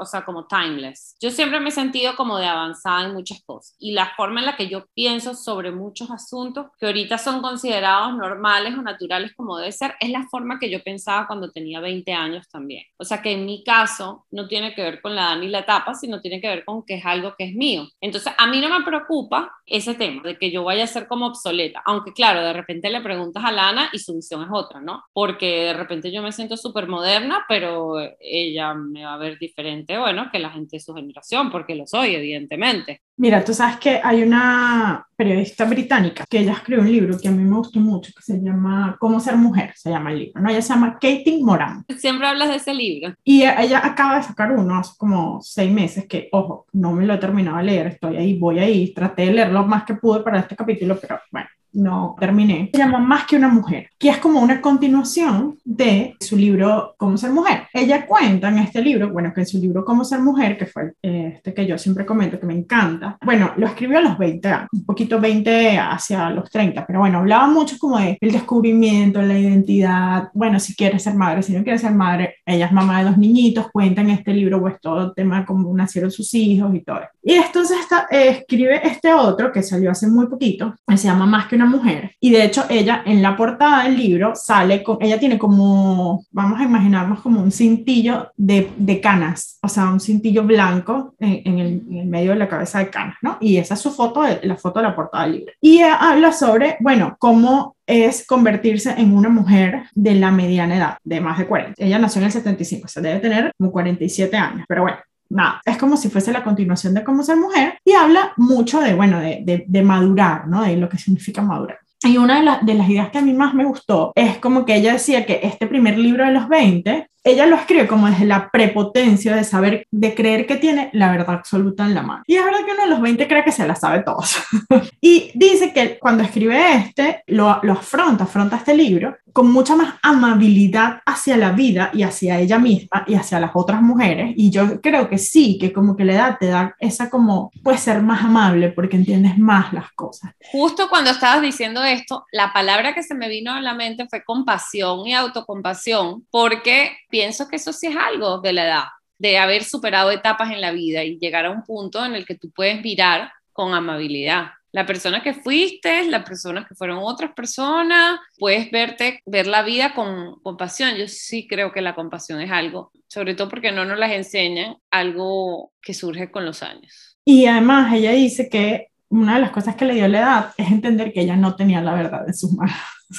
o 0.00 0.06
sea, 0.06 0.24
como 0.24 0.46
timeless. 0.46 1.18
Yo 1.20 1.30
siempre 1.30 1.60
me 1.60 1.68
he 1.68 1.72
sentido 1.72 2.16
como 2.16 2.38
de 2.38 2.46
avanzada 2.46 3.04
en 3.04 3.12
muchas 3.12 3.42
cosas 3.44 3.76
y 3.78 3.92
la 3.92 4.10
forma 4.16 4.40
en 4.40 4.46
la 4.46 4.56
que 4.56 4.68
yo 4.68 4.86
pienso 4.94 5.34
sobre 5.34 5.70
muchos 5.70 6.10
asuntos 6.10 6.68
que 6.78 6.86
ahorita 6.86 7.18
son 7.18 7.42
considerados 7.42 8.16
normales 8.16 8.72
o 8.78 8.80
naturales 8.80 9.34
como 9.36 9.58
debe 9.58 9.72
ser, 9.72 9.96
es 10.00 10.08
la 10.08 10.26
forma 10.30 10.58
que 10.58 10.70
yo 10.70 10.82
pensaba 10.82 11.26
cuando 11.26 11.50
tenía 11.50 11.80
20 11.80 12.10
años 12.14 12.48
también. 12.48 12.84
O 12.96 13.04
sea, 13.04 13.20
que 13.20 13.32
en 13.32 13.44
mi 13.44 13.62
caso 13.64 14.24
no 14.30 14.48
tiene 14.48 14.74
que 14.74 14.80
ver 14.80 15.02
con 15.02 15.14
la 15.14 15.34
edad 15.34 15.36
ni 15.36 15.48
la 15.48 15.58
etapa, 15.58 15.92
sino 15.92 16.22
tiene 16.22 16.40
que 16.40 16.48
ver 16.48 16.64
con 16.64 16.86
que 16.86 16.94
es 16.94 17.04
algo 17.04 17.34
que 17.36 17.44
es 17.44 17.54
mío. 17.54 17.86
Entonces, 18.00 18.32
a 18.38 18.46
mí 18.46 18.62
no 18.62 18.70
me 18.70 18.82
preocupa 18.82 19.52
ese 19.66 19.92
tema 19.92 20.22
de 20.22 20.38
que 20.38 20.50
yo 20.50 20.64
vaya 20.64 20.84
a 20.84 20.86
ser 20.86 21.06
como 21.06 21.26
obsoleto 21.26 21.49
aunque 21.84 22.12
claro, 22.12 22.42
de 22.42 22.52
repente 22.52 22.90
le 22.90 23.00
preguntas 23.00 23.44
a 23.44 23.52
Lana 23.52 23.90
y 23.92 23.98
su 23.98 24.14
visión 24.14 24.42
es 24.42 24.48
otra, 24.52 24.80
¿no? 24.80 25.04
Porque 25.12 25.64
de 25.64 25.74
repente 25.74 26.12
yo 26.12 26.22
me 26.22 26.32
siento 26.32 26.56
súper 26.56 26.88
moderna, 26.88 27.44
pero 27.48 27.96
ella 28.20 28.74
me 28.74 29.04
va 29.04 29.14
a 29.14 29.18
ver 29.18 29.38
diferente, 29.38 29.98
bueno, 29.98 30.28
que 30.32 30.38
la 30.38 30.50
gente 30.50 30.76
de 30.76 30.80
su 30.80 30.94
generación, 30.94 31.50
porque 31.50 31.74
lo 31.74 31.86
soy, 31.86 32.14
evidentemente. 32.14 33.02
Mira, 33.20 33.44
tú 33.44 33.52
sabes 33.52 33.76
que 33.76 34.00
hay 34.02 34.22
una 34.22 35.06
periodista 35.14 35.66
británica 35.66 36.24
que 36.26 36.38
ella 36.38 36.52
escribió 36.52 36.80
un 36.80 36.90
libro 36.90 37.18
que 37.20 37.28
a 37.28 37.30
mí 37.30 37.42
me 37.44 37.54
gustó 37.54 37.78
mucho, 37.78 38.12
que 38.16 38.22
se 38.22 38.40
llama 38.40 38.96
Cómo 38.98 39.20
ser 39.20 39.36
mujer, 39.36 39.74
se 39.76 39.90
llama 39.90 40.10
el 40.10 40.20
libro, 40.20 40.40
¿no? 40.40 40.48
Ella 40.48 40.62
se 40.62 40.72
llama 40.72 40.94
Katie 40.94 41.44
Moran. 41.44 41.84
Siempre 41.98 42.26
hablas 42.26 42.48
de 42.48 42.54
ese 42.54 42.72
libro. 42.72 43.12
Y 43.22 43.42
ella 43.42 43.82
acaba 43.84 44.16
de 44.16 44.22
sacar 44.22 44.52
uno 44.52 44.78
hace 44.78 44.94
como 44.96 45.38
seis 45.42 45.70
meses, 45.70 46.06
que, 46.06 46.30
ojo, 46.32 46.64
no 46.72 46.92
me 46.92 47.04
lo 47.04 47.12
he 47.12 47.18
terminado 47.18 47.58
de 47.58 47.64
leer, 47.64 47.86
estoy 47.88 48.16
ahí, 48.16 48.38
voy 48.38 48.58
ahí, 48.58 48.94
traté 48.94 49.26
de 49.26 49.34
leerlo 49.34 49.66
más 49.66 49.84
que 49.84 49.92
pude 49.96 50.20
para 50.20 50.38
este 50.38 50.56
capítulo, 50.56 50.98
pero 50.98 51.20
bueno, 51.30 51.48
no 51.72 52.16
terminé, 52.18 52.70
se 52.72 52.78
llama 52.78 52.98
Más 52.98 53.26
que 53.26 53.36
una 53.36 53.48
mujer, 53.48 53.90
que 53.98 54.08
es 54.08 54.18
como 54.18 54.40
una 54.40 54.60
continuación 54.60 55.58
de 55.64 56.16
su 56.20 56.36
libro 56.36 56.94
Cómo 56.96 57.16
ser 57.16 57.30
mujer. 57.30 57.62
Ella 57.72 58.06
cuenta 58.06 58.48
en 58.48 58.58
este 58.58 58.82
libro, 58.82 59.10
bueno, 59.10 59.32
que 59.34 59.40
en 59.40 59.46
su 59.46 59.58
libro 59.58 59.84
Cómo 59.84 60.04
ser 60.04 60.20
mujer, 60.20 60.58
que 60.58 60.66
fue 60.66 60.92
este 61.02 61.54
que 61.54 61.66
yo 61.66 61.78
siempre 61.78 62.06
comento, 62.06 62.38
que 62.38 62.46
me 62.46 62.54
encanta, 62.54 63.16
bueno, 63.24 63.52
lo 63.56 63.66
escribió 63.66 63.98
a 63.98 64.02
los 64.02 64.18
20 64.18 64.48
años, 64.48 64.68
un 64.72 64.84
poquito 64.84 65.20
20 65.20 65.78
hacia 65.78 66.30
los 66.30 66.50
30, 66.50 66.86
pero 66.86 67.00
bueno, 67.00 67.18
hablaba 67.18 67.46
mucho 67.46 67.76
como 67.78 67.98
de 67.98 68.18
el 68.20 68.32
descubrimiento, 68.32 69.22
la 69.22 69.38
identidad, 69.38 70.30
bueno, 70.34 70.58
si 70.58 70.74
quiere 70.74 70.98
ser 70.98 71.14
madre, 71.14 71.42
si 71.42 71.52
no 71.52 71.62
quiere 71.62 71.78
ser 71.78 71.92
madre, 71.92 72.36
ella 72.44 72.66
es 72.66 72.72
mamá 72.72 73.00
de 73.00 73.10
dos 73.10 73.18
niñitos, 73.18 73.70
cuenta 73.70 74.00
en 74.00 74.10
este 74.10 74.32
libro 74.32 74.60
pues 74.60 74.80
todo 74.80 75.06
el 75.06 75.14
tema 75.14 75.40
de 75.40 75.46
cómo 75.46 75.74
nacieron 75.74 76.10
sus 76.10 76.32
hijos 76.34 76.74
y 76.74 76.80
todo. 76.80 77.00
Y 77.22 77.34
entonces 77.34 77.78
está, 77.80 78.06
eh, 78.10 78.30
escribe 78.30 78.80
este 78.86 79.12
otro 79.12 79.52
que 79.52 79.62
salió 79.62 79.90
hace 79.90 80.08
muy 80.08 80.26
poquito, 80.26 80.74
que 80.86 80.96
se 80.96 81.08
llama 81.08 81.26
Más 81.26 81.46
que 81.46 81.56
mujer. 81.66 82.12
Y 82.20 82.30
de 82.30 82.44
hecho 82.44 82.64
ella 82.68 83.02
en 83.04 83.22
la 83.22 83.36
portada 83.36 83.84
del 83.84 83.96
libro 83.96 84.34
sale 84.34 84.82
con, 84.82 84.98
ella 85.00 85.18
tiene 85.18 85.38
como, 85.38 86.24
vamos 86.30 86.60
a 86.60 86.64
imaginarnos 86.64 87.20
como 87.20 87.42
un 87.42 87.52
cintillo 87.52 88.30
de, 88.36 89.00
canas, 89.02 89.58
o 89.62 89.68
sea, 89.68 89.88
un 89.88 90.00
cintillo 90.00 90.44
blanco 90.44 91.14
en, 91.18 91.58
el, 91.58 91.82
en, 91.88 91.96
el, 91.96 92.06
medio 92.06 92.32
de 92.32 92.38
la 92.38 92.48
cabeza 92.48 92.78
de 92.80 92.90
canas, 92.90 93.16
¿no? 93.22 93.38
Y 93.40 93.56
esa 93.56 93.74
es 93.74 93.80
su 93.80 93.90
foto, 93.90 94.22
la 94.42 94.56
foto 94.56 94.80
de 94.80 94.86
la 94.86 94.94
portada 94.94 95.24
del 95.24 95.36
libro. 95.38 95.52
Y 95.60 95.80
habla 95.80 96.32
sobre, 96.32 96.76
bueno, 96.80 97.16
cómo 97.18 97.76
es 97.86 98.26
convertirse 98.26 98.94
en 98.96 99.16
una 99.16 99.28
mujer 99.28 99.82
de 99.94 100.14
la 100.14 100.30
mediana 100.30 100.76
edad, 100.76 100.98
de 101.02 101.20
más 101.20 101.38
de 101.38 101.46
40. 101.46 101.84
Ella 101.84 101.98
nació 101.98 102.20
en 102.20 102.26
el 102.26 102.32
75, 102.32 102.84
o 102.84 102.88
sea, 102.88 103.02
debe 103.02 103.20
tener 103.20 103.52
como 103.58 103.72
47 103.72 104.36
años, 104.36 104.64
pero 104.68 104.82
bueno, 104.82 104.98
nada, 105.30 105.60
es 105.64 105.76
como 105.76 105.96
si 105.96 106.10
fuese 106.10 106.32
la 106.32 106.44
continuación 106.44 106.94
de 106.94 107.04
cómo 107.04 107.22
ser 107.22 107.36
mujer 107.36 107.78
y 107.84 107.92
habla 107.92 108.32
mucho 108.36 108.80
de, 108.80 108.94
bueno, 108.94 109.20
de, 109.20 109.64
de, 109.66 109.82
madurar, 109.82 110.46
¿no? 110.46 110.62
De 110.62 110.76
lo 110.76 110.88
que 110.88 110.98
significa 110.98 111.42
madurar. 111.42 111.78
Y 112.02 112.16
una 112.16 112.38
de, 112.38 112.44
las 112.44 112.66
de 112.66 112.74
las 112.74 112.88
ideas 112.88 113.10
que 113.10 113.18
a 113.18 113.22
mí 113.22 113.32
más 113.32 113.54
me 113.54 113.64
gustó 113.64 114.12
es 114.14 114.38
como 114.38 114.64
que 114.64 114.76
ella 114.76 114.92
decía 114.92 115.26
que 115.26 115.40
este 115.42 115.66
primer 115.66 115.98
libro 115.98 116.24
de 116.24 116.32
los 116.32 116.48
20 116.48 117.08
ella 117.22 117.46
lo 117.46 117.56
escribe 117.56 117.86
como 117.86 118.06
desde 118.08 118.24
la 118.24 118.50
prepotencia 118.50 119.36
de 119.36 119.44
saber, 119.44 119.86
de 119.90 120.14
creer 120.14 120.46
que 120.46 120.56
tiene 120.56 120.90
la 120.92 121.10
verdad 121.10 121.36
absoluta 121.36 121.84
en 121.84 121.94
la 121.94 122.02
mano. 122.02 122.22
Y 122.26 122.36
es 122.36 122.44
verdad 122.44 122.64
que 122.64 122.72
uno 122.72 122.84
de 122.84 122.90
los 122.90 123.00
20 123.00 123.28
cree 123.28 123.44
que 123.44 123.52
se 123.52 123.66
la 123.66 123.74
sabe 123.74 124.02
todos. 124.02 124.36
y 125.00 125.30
dice 125.34 125.72
que 125.72 125.98
cuando 125.98 126.22
escribe 126.22 126.74
este, 126.74 127.22
lo, 127.26 127.60
lo 127.62 127.74
afronta, 127.74 128.24
afronta 128.24 128.56
este 128.56 128.74
libro 128.74 129.16
con 129.32 129.50
mucha 129.50 129.76
más 129.76 129.94
amabilidad 130.02 131.00
hacia 131.06 131.36
la 131.36 131.52
vida 131.52 131.90
y 131.92 132.02
hacia 132.02 132.38
ella 132.38 132.58
misma 132.58 133.04
y 133.06 133.14
hacia 133.14 133.40
las 133.40 133.52
otras 133.54 133.82
mujeres. 133.82 134.34
Y 134.36 134.50
yo 134.50 134.80
creo 134.80 135.08
que 135.08 135.18
sí, 135.18 135.58
que 135.58 135.72
como 135.72 135.96
que 135.96 136.04
la 136.04 136.14
edad 136.14 136.36
te 136.38 136.46
da 136.46 136.74
esa 136.78 137.10
como, 137.10 137.50
puedes 137.62 137.80
ser 137.80 138.02
más 138.02 138.24
amable 138.24 138.70
porque 138.70 138.96
entiendes 138.96 139.38
más 139.38 139.72
las 139.72 139.92
cosas. 139.92 140.32
Justo 140.52 140.88
cuando 140.88 141.10
estabas 141.10 141.42
diciendo 141.42 141.82
esto, 141.82 142.24
la 142.32 142.52
palabra 142.52 142.94
que 142.94 143.02
se 143.02 143.14
me 143.14 143.28
vino 143.28 143.52
a 143.52 143.60
la 143.60 143.74
mente 143.74 144.06
fue 144.08 144.24
compasión 144.24 145.06
y 145.06 145.14
autocompasión, 145.14 146.26
porque 146.30 146.96
pienso 147.10 147.48
que 147.48 147.56
eso 147.56 147.72
sí 147.72 147.88
es 147.88 147.96
algo 147.96 148.40
de 148.40 148.52
la 148.52 148.64
edad, 148.64 148.84
de 149.18 149.38
haber 149.38 149.64
superado 149.64 150.10
etapas 150.10 150.50
en 150.52 150.60
la 150.60 150.72
vida 150.72 151.04
y 151.04 151.18
llegar 151.18 151.46
a 151.46 151.50
un 151.50 151.62
punto 151.64 152.04
en 152.04 152.14
el 152.14 152.24
que 152.24 152.36
tú 152.36 152.50
puedes 152.50 152.80
mirar 152.82 153.30
con 153.52 153.74
amabilidad 153.74 154.52
la 154.72 154.86
persona 154.86 155.22
que 155.22 155.34
fuiste, 155.34 156.04
la 156.08 156.24
persona 156.24 156.64
que 156.66 156.74
fueron 156.74 157.00
otras 157.02 157.32
personas, 157.32 158.20
puedes 158.38 158.70
verte, 158.70 159.20
ver 159.26 159.46
la 159.46 159.62
vida 159.62 159.94
con 159.94 160.40
compasión. 160.42 160.94
Yo 160.96 161.08
sí 161.08 161.46
creo 161.48 161.72
que 161.72 161.80
la 161.80 161.94
compasión 161.94 162.40
es 162.40 162.50
algo, 162.50 162.92
sobre 163.08 163.34
todo 163.34 163.48
porque 163.48 163.72
no 163.72 163.84
nos 163.84 163.98
las 163.98 164.12
enseñan, 164.12 164.76
algo 164.90 165.72
que 165.82 165.94
surge 165.94 166.30
con 166.30 166.44
los 166.44 166.62
años. 166.62 167.18
Y 167.24 167.46
además 167.46 167.92
ella 167.92 168.12
dice 168.12 168.48
que 168.48 168.88
una 169.08 169.34
de 169.34 169.40
las 169.40 169.50
cosas 169.50 169.74
que 169.74 169.84
le 169.84 169.94
dio 169.94 170.06
la 170.06 170.18
edad 170.18 170.54
es 170.56 170.70
entender 170.70 171.12
que 171.12 171.22
ella 171.22 171.36
no 171.36 171.56
tenía 171.56 171.80
la 171.80 171.94
verdad 171.94 172.26
en 172.26 172.34
sus 172.34 172.52
manos. 172.52 172.76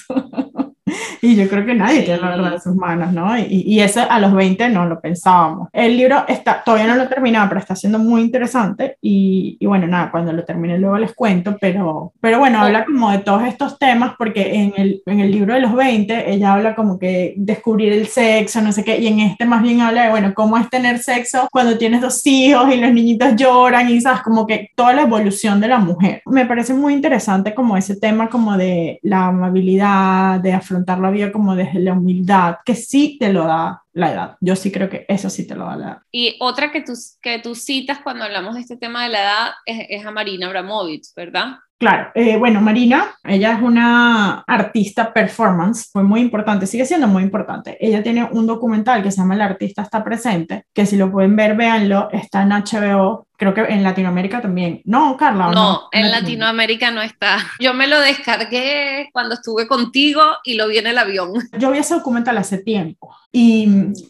y 1.21 1.35
yo 1.35 1.47
creo 1.47 1.65
que 1.65 1.73
nadie 1.73 2.03
tiene 2.03 2.21
la 2.21 2.29
verdad 2.29 2.53
en 2.53 2.61
sus 2.61 2.75
manos, 2.75 3.13
¿no? 3.13 3.37
Y, 3.37 3.63
y, 3.65 3.79
eso 3.79 4.01
a 4.07 4.19
los 4.19 4.33
20 4.33 4.69
no 4.69 4.85
lo 4.85 4.99
pensábamos. 4.99 5.69
El 5.73 5.97
libro 5.97 6.25
está, 6.27 6.63
todavía 6.63 6.87
no 6.87 6.95
lo 6.95 7.03
he 7.03 7.07
terminado, 7.07 7.49
pero 7.49 7.59
está 7.59 7.75
siendo 7.75 7.99
muy 7.99 8.21
interesante 8.21 8.97
y, 9.01 9.57
y, 9.59 9.65
bueno, 9.65 9.87
nada, 9.87 10.11
cuando 10.11 10.31
lo 10.33 10.43
termine 10.43 10.77
luego 10.77 10.97
les 10.97 11.13
cuento, 11.13 11.57
pero, 11.59 12.13
pero 12.19 12.39
bueno, 12.39 12.61
habla 12.61 12.85
como 12.85 13.11
de 13.11 13.19
todos 13.19 13.43
estos 13.43 13.77
temas 13.79 14.13
porque 14.17 14.55
en 14.55 14.73
el, 14.77 15.01
en 15.05 15.19
el 15.19 15.31
libro 15.31 15.53
de 15.53 15.61
los 15.61 15.73
20 15.73 16.31
ella 16.31 16.53
habla 16.53 16.75
como 16.75 16.99
que 16.99 17.33
descubrir 17.37 17.93
el 17.93 18.07
sexo, 18.07 18.61
no 18.61 18.71
sé 18.71 18.83
qué, 18.83 18.99
y 18.99 19.07
en 19.07 19.19
este 19.21 19.45
más 19.45 19.61
bien 19.61 19.81
habla 19.81 20.03
de, 20.03 20.09
bueno, 20.09 20.33
cómo 20.33 20.57
es 20.57 20.69
tener 20.69 20.99
sexo 20.99 21.47
cuando 21.51 21.77
tienes 21.77 22.01
dos 22.01 22.25
hijos 22.25 22.73
y 22.73 22.77
los 22.77 22.91
niñitos 22.91 23.35
lloran 23.35 23.89
y 23.89 24.01
sabes, 24.01 24.21
como 24.21 24.45
que 24.45 24.69
toda 24.75 24.93
la 24.93 25.03
evolución 25.03 25.59
de 25.59 25.67
la 25.67 25.79
mujer. 25.79 26.21
Me 26.25 26.45
parece 26.45 26.73
muy 26.73 26.93
interesante 26.93 27.53
como 27.53 27.77
ese 27.77 27.95
tema 27.95 28.29
como 28.29 28.57
de 28.57 28.99
la 29.03 29.27
amabilidad, 29.27 30.39
de 30.39 30.53
afrontar 30.53 30.80
la 30.85 31.11
vida 31.11 31.31
como 31.31 31.55
desde 31.55 31.79
la 31.79 31.93
humildad, 31.93 32.57
que 32.65 32.75
sí 32.75 33.17
te 33.19 33.31
lo 33.31 33.45
da 33.45 33.83
la 33.93 34.11
edad. 34.11 34.37
Yo 34.39 34.55
sí 34.55 34.71
creo 34.71 34.89
que 34.89 35.05
eso 35.07 35.29
sí 35.29 35.47
te 35.47 35.55
lo 35.55 35.65
da 35.65 35.75
la 35.75 35.85
edad. 35.85 35.97
Y 36.11 36.37
otra 36.39 36.71
que 36.71 36.81
tú, 36.81 36.93
que 37.21 37.39
tú 37.39 37.55
citas 37.55 37.99
cuando 38.03 38.25
hablamos 38.25 38.55
de 38.55 38.61
este 38.61 38.77
tema 38.77 39.03
de 39.03 39.09
la 39.09 39.21
edad 39.21 39.47
es, 39.65 39.85
es 39.89 40.05
a 40.05 40.11
Marina 40.11 40.47
Abramovich, 40.47 41.13
¿verdad? 41.15 41.57
Claro, 41.81 42.11
eh, 42.13 42.37
bueno, 42.37 42.61
Marina, 42.61 43.15
ella 43.23 43.53
es 43.53 43.61
una 43.63 44.41
artista 44.41 45.11
performance, 45.11 45.89
fue 45.91 46.03
muy 46.03 46.21
importante, 46.21 46.67
sigue 46.67 46.85
siendo 46.85 47.07
muy 47.07 47.23
importante. 47.23 47.75
Ella 47.79 48.03
tiene 48.03 48.23
un 48.23 48.45
documental 48.45 49.01
que 49.01 49.09
se 49.09 49.17
llama 49.17 49.33
El 49.33 49.41
artista 49.41 49.81
está 49.81 50.03
presente, 50.03 50.65
que 50.75 50.85
si 50.85 50.95
lo 50.95 51.11
pueden 51.11 51.35
ver, 51.35 51.55
véanlo, 51.55 52.07
está 52.11 52.43
en 52.43 52.49
HBO, 52.49 53.25
creo 53.41 53.55
que 53.55 53.73
en 53.73 53.81
Latinoamérica 53.81 54.39
también. 54.39 54.83
No, 54.85 55.17
Carla. 55.17 55.47
No, 55.47 55.51
no 55.51 55.81
en 55.91 56.11
Latinoamérica 56.11 56.91
no 56.91 57.01
está. 57.01 57.39
Yo 57.59 57.73
me 57.73 57.87
lo 57.87 57.99
descargué 57.99 59.09
cuando 59.11 59.33
estuve 59.33 59.67
contigo 59.67 60.21
y 60.43 60.53
lo 60.53 60.67
vi 60.67 60.77
en 60.77 60.85
el 60.85 60.99
avión. 60.99 61.31
Yo 61.57 61.71
vi 61.71 61.79
ese 61.79 61.95
documental 61.95 62.37
hace 62.37 62.59
tiempo 62.59 63.15
y 63.31 63.65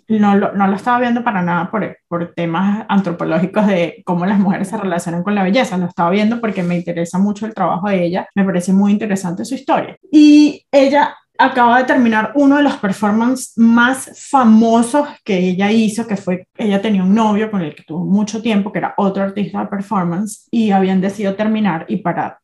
no 0.09 0.36
lo, 0.36 0.51
no 0.51 0.67
lo 0.67 0.75
estaba 0.75 0.99
viendo 0.99 1.23
para 1.23 1.41
nada 1.41 1.71
por, 1.71 1.97
por 2.09 2.34
temas 2.34 2.86
antropológicos 2.89 3.67
de 3.67 4.01
cómo 4.03 4.25
las 4.25 4.38
mujeres 4.38 4.67
se 4.67 4.75
relacionan 4.75 5.23
con 5.23 5.34
la 5.34 5.43
belleza. 5.43 5.77
Lo 5.77 5.86
estaba 5.86 6.09
viendo 6.09 6.41
porque 6.41 6.61
me 6.61 6.75
interesa 6.75 7.17
mucho 7.17 7.45
el 7.45 7.53
trabajo 7.53 7.88
de 7.88 8.03
ella. 8.03 8.27
Me 8.36 8.43
parece 8.43 8.73
muy 8.73 8.91
interesante 8.91 9.45
su 9.45 9.55
historia. 9.55 9.95
Y 10.11 10.65
ella 10.69 11.15
acaba 11.38 11.79
de 11.79 11.86
terminar 11.86 12.32
uno 12.36 12.57
de 12.57 12.63
los 12.63 12.75
performances 12.77 13.53
más 13.57 14.29
famosos 14.29 15.07
que 15.23 15.38
ella 15.38 15.71
hizo, 15.71 16.05
que 16.07 16.17
fue, 16.17 16.47
ella 16.57 16.82
tenía 16.82 17.03
un 17.03 17.15
novio 17.15 17.49
con 17.49 17.61
el 17.61 17.73
que 17.73 17.84
tuvo 17.84 18.05
mucho 18.05 18.41
tiempo, 18.41 18.71
que 18.71 18.79
era 18.79 18.93
otro 18.97 19.23
artista 19.23 19.61
de 19.61 19.67
performance, 19.67 20.47
y 20.51 20.71
habían 20.71 21.01
decidido 21.01 21.36
terminar, 21.36 21.86
y 21.88 21.97
para, 21.97 22.39